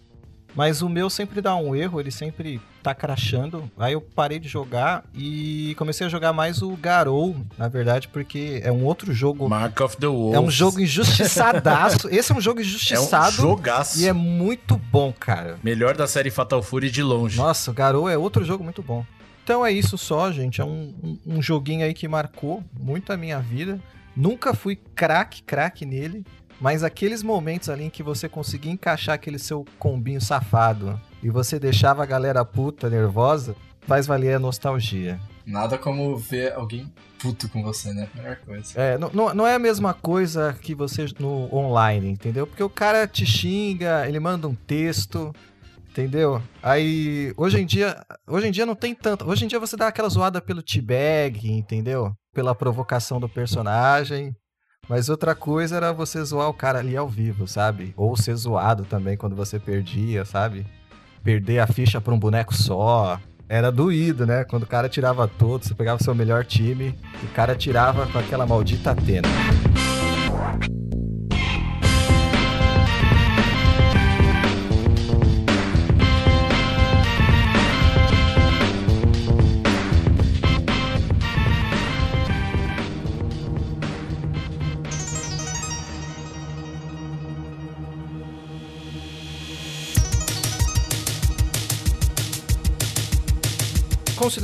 [0.56, 3.70] mas o meu sempre dá um erro, ele sempre tá crashando.
[3.78, 8.62] Aí eu parei de jogar e comecei a jogar mais o Garou, na verdade, porque
[8.64, 9.50] é um outro jogo.
[9.50, 10.36] Mark of the Wolves.
[10.36, 12.08] É um jogo injustiçadaço.
[12.10, 14.00] Esse é um jogo É um injustiçado jogaço.
[14.00, 15.58] e é muito bom, cara.
[15.64, 17.38] Melhor da série Fatal Fury de longe.
[17.38, 19.04] Nossa, o Garou é outro jogo muito bom.
[19.44, 20.62] Então é isso só, gente.
[20.62, 23.80] É um, um, um joguinho aí que marcou muito a minha vida.
[24.16, 26.24] Nunca fui craque, craque nele.
[26.60, 31.58] Mas aqueles momentos ali em que você conseguia encaixar aquele seu combinho safado e você
[31.58, 33.56] deixava a galera puta, nervosa,
[33.88, 35.20] faz valer a nostalgia.
[35.44, 38.08] Nada como ver alguém puto com você, né?
[38.14, 38.80] Melhor coisa.
[38.80, 42.46] É, não, não- não é a mesma coisa que você no online, entendeu?
[42.46, 45.34] Porque o cara te xinga, ele manda um texto,
[45.90, 46.42] entendeu?
[46.62, 47.98] Aí, hoje em dia,
[48.28, 49.28] hoje em dia não tem tanto.
[49.28, 52.14] Hoje em dia você dá aquela zoada pelo T-Bag, entendeu?
[52.34, 54.36] Pela provocação do personagem.
[54.88, 57.94] Mas outra coisa era você zoar o cara ali ao vivo, sabe?
[57.98, 60.64] Ou ser zoado também quando você perdia, sabe?
[61.26, 63.20] Perder a ficha pra um boneco só.
[63.50, 64.44] Era doído, né?
[64.44, 66.94] Quando o cara tirava todo, você pegava seu melhor time,
[67.24, 69.28] o cara tirava com aquela maldita Atena.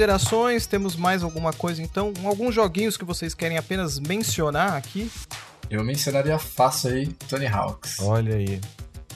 [0.06, 2.12] Considerações, temos mais alguma coisa então?
[2.26, 5.12] Alguns joguinhos que vocês querem apenas mencionar aqui?
[5.70, 8.00] Eu mencionaria fácil aí Tony Hawks.
[8.00, 8.60] Olha aí.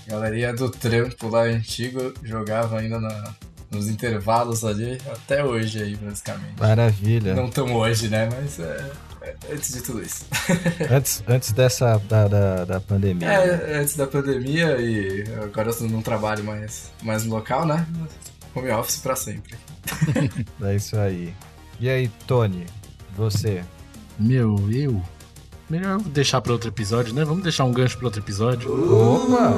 [0.08, 3.34] Galerinha do trampo lá antigo jogava ainda na-
[3.72, 6.60] nos intervalos ali, até hoje aí, basicamente.
[6.60, 7.34] Maravilha.
[7.34, 8.30] Não tão hoje, né?
[8.32, 8.92] Mas é,
[9.24, 10.26] é antes de tudo isso.
[10.92, 13.28] Antes, antes dessa da, da, da pandemia.
[13.28, 13.74] né?
[13.74, 17.88] É, antes da pandemia e agora eu não trabalho mais, mais no local, né?
[18.56, 19.56] Home office pra sempre.
[20.62, 21.34] É isso aí.
[21.80, 22.66] E aí, Tony,
[23.16, 23.64] você?
[24.18, 25.02] Meu, eu.
[25.68, 27.26] Melhor deixar pra outro episódio, né?
[27.26, 28.72] Vamos deixar um gancho pra outro episódio.
[28.72, 29.56] Opa!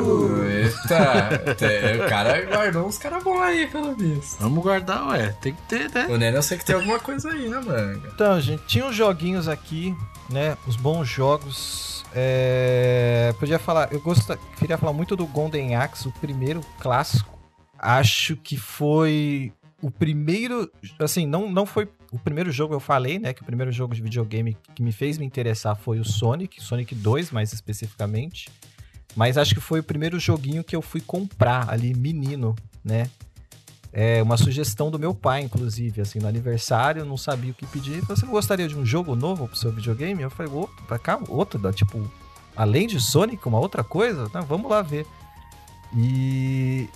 [0.50, 4.40] Eita, o cara guardou uns caras bons aí, pelo visto.
[4.40, 5.36] Vamos guardar, ué.
[5.42, 6.08] Tem que ter, né?
[6.10, 8.10] O Neno eu sei que tem alguma coisa aí na manga.
[8.16, 9.94] Então, gente, tinha uns joguinhos aqui,
[10.30, 10.58] né?
[10.66, 12.06] Os bons jogos.
[12.16, 13.36] É...
[13.38, 17.37] Podia falar, eu gosto, queria falar muito do Golden Axe, o primeiro clássico.
[17.80, 23.34] Acho que foi o primeiro, assim, não, não foi o primeiro jogo eu falei, né,
[23.34, 26.96] que o primeiro jogo de videogame que me fez me interessar foi o Sonic, Sonic
[26.96, 28.50] 2 mais especificamente.
[29.16, 33.10] Mas acho que foi o primeiro joguinho que eu fui comprar ali menino, né?
[33.92, 37.66] É uma sugestão do meu pai, inclusive, assim, no aniversário, eu não sabia o que
[37.66, 38.02] pedir.
[38.02, 40.22] Você não gostaria de um jogo novo pro seu videogame?
[40.22, 42.08] Eu falei, opa, pra cá, outro, da, tipo,
[42.56, 44.30] além de Sonic, uma outra coisa?
[44.34, 45.08] Não, vamos lá ver.
[45.96, 46.88] E,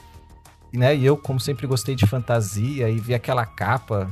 [0.78, 4.10] né, e eu, como sempre gostei de fantasia, e vi aquela capa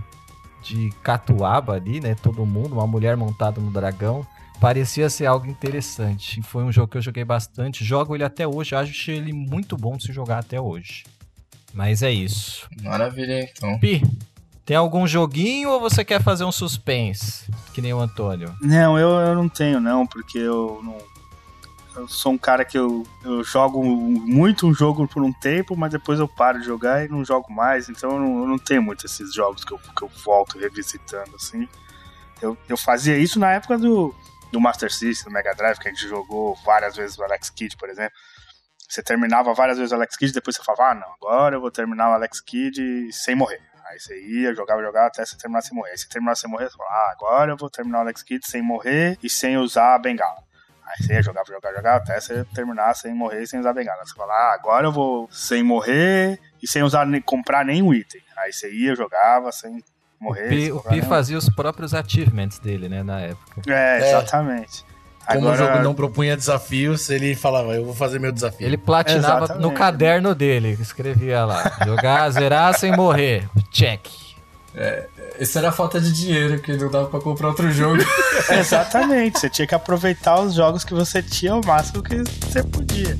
[0.62, 4.26] de catuaba ali, né, todo mundo, uma mulher montada no dragão,
[4.60, 6.40] parecia ser algo interessante.
[6.40, 9.78] E foi um jogo que eu joguei bastante, jogo ele até hoje, acho ele muito
[9.78, 11.04] bom de se jogar até hoje.
[11.74, 12.68] Mas é isso.
[12.82, 13.80] Maravilha, então.
[13.80, 14.02] Pi,
[14.66, 17.50] tem algum joguinho ou você quer fazer um suspense?
[17.74, 18.56] Que nem o Antônio.
[18.62, 20.98] Não, eu, eu não tenho, não, porque eu não.
[22.00, 25.92] Eu sou um cara que eu, eu jogo muito um jogo por um tempo, mas
[25.92, 27.90] depois eu paro de jogar e não jogo mais.
[27.90, 31.36] Então eu não, eu não tenho muito esses jogos que eu, que eu volto revisitando,
[31.36, 31.68] assim.
[32.42, 34.16] Eu, eu fazia isso na época do,
[34.50, 37.76] do Master System, do Mega Drive, que a gente jogou várias vezes o Alex Kidd,
[37.76, 38.18] por exemplo.
[38.88, 41.70] Você terminava várias vezes o Alex Kidd, depois você falava, ah, não, agora eu vou
[41.70, 43.62] terminar o Alex Kidd sem morrer.
[43.90, 45.92] Aí você ia, jogava, jogava até você terminar sem morrer.
[45.92, 48.50] Aí você terminar sem morrer, você falava, ah, agora eu vou terminar o Alex Kidd
[48.50, 50.49] sem morrer e sem usar a bengala.
[50.90, 53.74] Aí você ia, jogava, jogava, jogava até você terminar sem morrer e sem usar a
[53.74, 54.04] bengala.
[54.04, 58.22] Você fala, ah, agora eu vou sem morrer e sem usar, nem, comprar nenhum item.
[58.38, 59.84] Aí você ia, jogava sem
[60.20, 60.48] morrer.
[60.48, 63.62] O Pi, sem o Pi fazia os próprios achievements dele, né, na época.
[63.68, 64.08] É, É.
[64.10, 64.84] exatamente.
[65.28, 68.66] Como Agora, o jogo não propunha desafios, ele falava, eu vou fazer meu desafio.
[68.66, 69.62] Ele platinava Exatamente.
[69.62, 71.72] no caderno dele, escrevia lá.
[71.86, 73.48] Jogar, zerar sem morrer.
[73.70, 74.08] Check.
[74.76, 75.08] É,
[75.40, 78.02] isso era falta de dinheiro, que não dava pra comprar outro jogo.
[78.50, 83.18] Exatamente, você tinha que aproveitar os jogos que você tinha o máximo que você podia.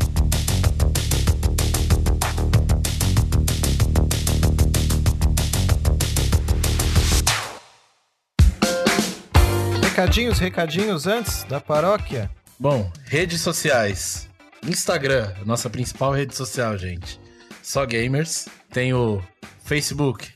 [9.84, 12.30] Recadinhos, recadinhos antes da paróquia.
[12.58, 14.30] Bom, redes sociais.
[14.66, 17.20] Instagram, nossa principal rede social, gente.
[17.62, 18.48] Só gamers.
[18.72, 19.22] Tem o
[19.64, 20.32] Facebook,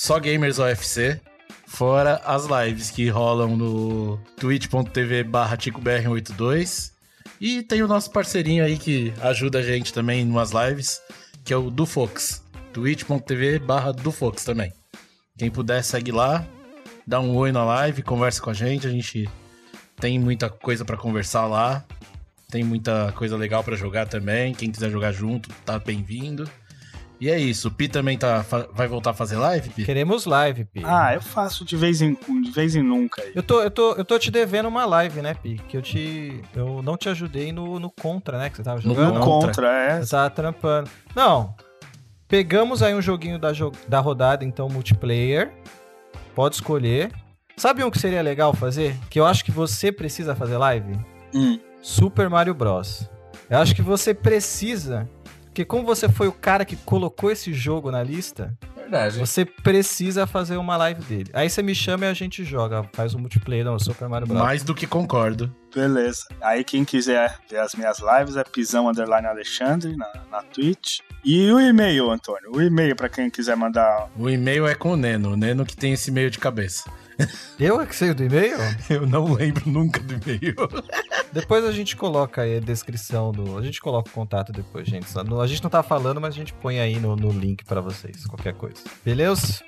[0.00, 1.20] só Gamers OFC.
[1.66, 6.92] Fora as lives que rolam no twitch.tv barra TicoBR82.
[7.40, 11.02] E tem o nosso parceirinho aí que ajuda a gente também em umas lives,
[11.44, 12.44] que é o Dufox.
[12.72, 14.72] twitch.tv barra Dufox também.
[15.36, 16.46] Quem puder, segue lá,
[17.04, 18.86] dá um oi na live, conversa com a gente.
[18.86, 19.28] A gente
[20.00, 21.84] tem muita coisa para conversar lá.
[22.48, 24.54] Tem muita coisa legal para jogar também.
[24.54, 26.48] Quem quiser jogar junto, tá bem-vindo.
[27.20, 27.68] E é isso.
[27.68, 29.84] O Pi também tá, vai voltar a fazer live, Pi?
[29.84, 30.82] Queremos live, Pi.
[30.84, 33.22] Ah, eu faço de vez em, de vez em nunca.
[33.22, 33.32] Aí.
[33.34, 35.60] Eu tô, eu, tô, eu tô te devendo uma live, né, Pi?
[35.68, 36.40] Que eu te.
[36.54, 38.50] Eu não te ajudei no, no Contra, né?
[38.50, 39.14] Que você tava jogando.
[39.14, 40.00] No Contra, é.
[40.00, 40.90] Você tava trampando.
[41.14, 41.54] Não.
[42.28, 43.48] Pegamos aí um joguinho da,
[43.88, 45.50] da rodada, então, multiplayer.
[46.34, 47.10] Pode escolher.
[47.56, 48.94] Sabe um que seria legal fazer?
[49.10, 50.92] Que eu acho que você precisa fazer live?
[51.34, 51.58] Hum.
[51.82, 53.08] Super Mario Bros.
[53.50, 55.08] Eu acho que você precisa
[55.58, 59.18] porque como você foi o cara que colocou esse jogo na lista, Verdade.
[59.18, 61.30] você precisa fazer uma live dele.
[61.32, 64.40] Aí você me chama e a gente joga, faz um multiplayer no Super Mario Bros.
[64.40, 65.52] Mais do que concordo.
[65.74, 66.28] Beleza.
[66.40, 71.00] Aí quem quiser ver as minhas lives é Pisão Underline Alexandre na, na Twitch.
[71.24, 72.52] E o e-mail, Antônio?
[72.54, 74.08] O e-mail para quem quiser mandar.
[74.16, 75.32] O e-mail é com o Neno.
[75.32, 76.88] O Neno que tem esse e-mail de cabeça.
[77.58, 78.56] Eu é que sei do e-mail?
[78.88, 80.54] Eu não lembro nunca do e-mail.
[81.32, 83.58] depois a gente coloca aí a descrição do.
[83.58, 85.06] A gente coloca o contato depois, gente.
[85.16, 88.26] A gente não tá falando, mas a gente põe aí no, no link para vocês,
[88.26, 88.76] qualquer coisa.
[89.04, 89.60] Beleza?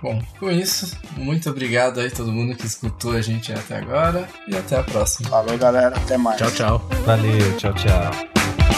[0.00, 4.56] Bom, com isso, muito obrigado aí todo mundo que escutou a gente até agora e
[4.56, 5.28] até a próxima.
[5.28, 5.96] Falou, galera.
[5.96, 6.38] Até mais.
[6.38, 6.88] Tchau, tchau.
[7.04, 8.77] Valeu, tchau, tchau.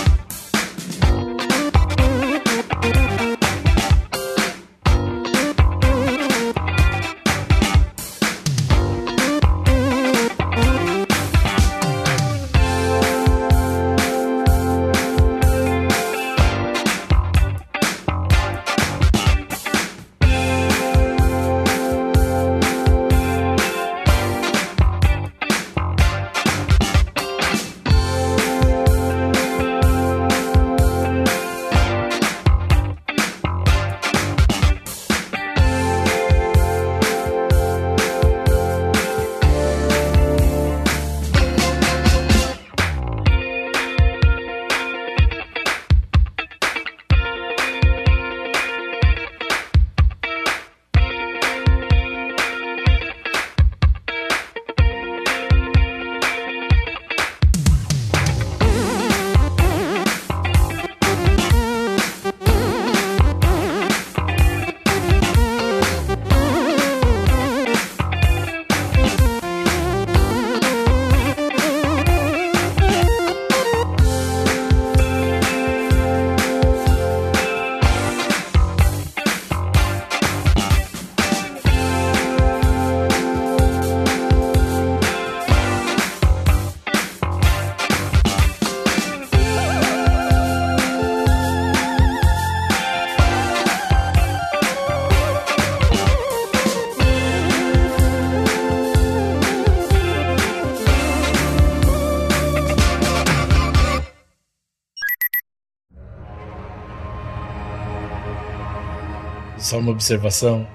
[109.70, 110.66] Só uma observação.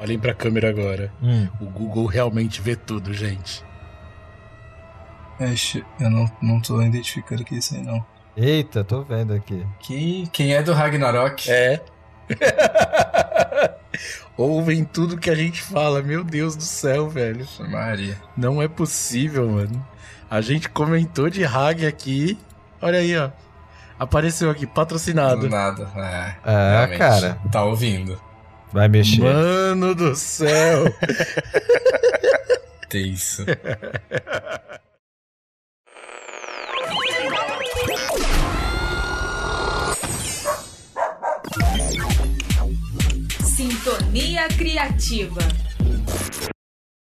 [0.00, 1.12] Olhem pra câmera agora.
[1.22, 1.48] Hum.
[1.60, 3.62] O Google realmente vê tudo, gente.
[5.38, 8.02] Ixi, eu não, não tô identificando que isso aí não.
[8.34, 9.66] Eita, tô vendo aqui.
[9.80, 11.50] Que, quem é do Ragnarok?
[11.50, 11.82] É.
[14.34, 17.46] Ouvem tudo que a gente fala, meu Deus do céu, velho.
[17.68, 18.16] Maria.
[18.34, 19.86] Não é possível, mano.
[20.30, 22.38] A gente comentou de Hag aqui.
[22.80, 23.30] Olha aí, ó.
[24.02, 25.42] Apareceu aqui, patrocinado.
[25.42, 25.84] Do nada.
[25.94, 26.98] É, Ah, realmente.
[26.98, 27.38] cara.
[27.52, 28.20] Tá ouvindo.
[28.72, 29.20] Vai mexer.
[29.20, 30.84] Mano do céu.
[32.90, 33.44] Tem isso.
[43.40, 45.40] Sintonia Criativa.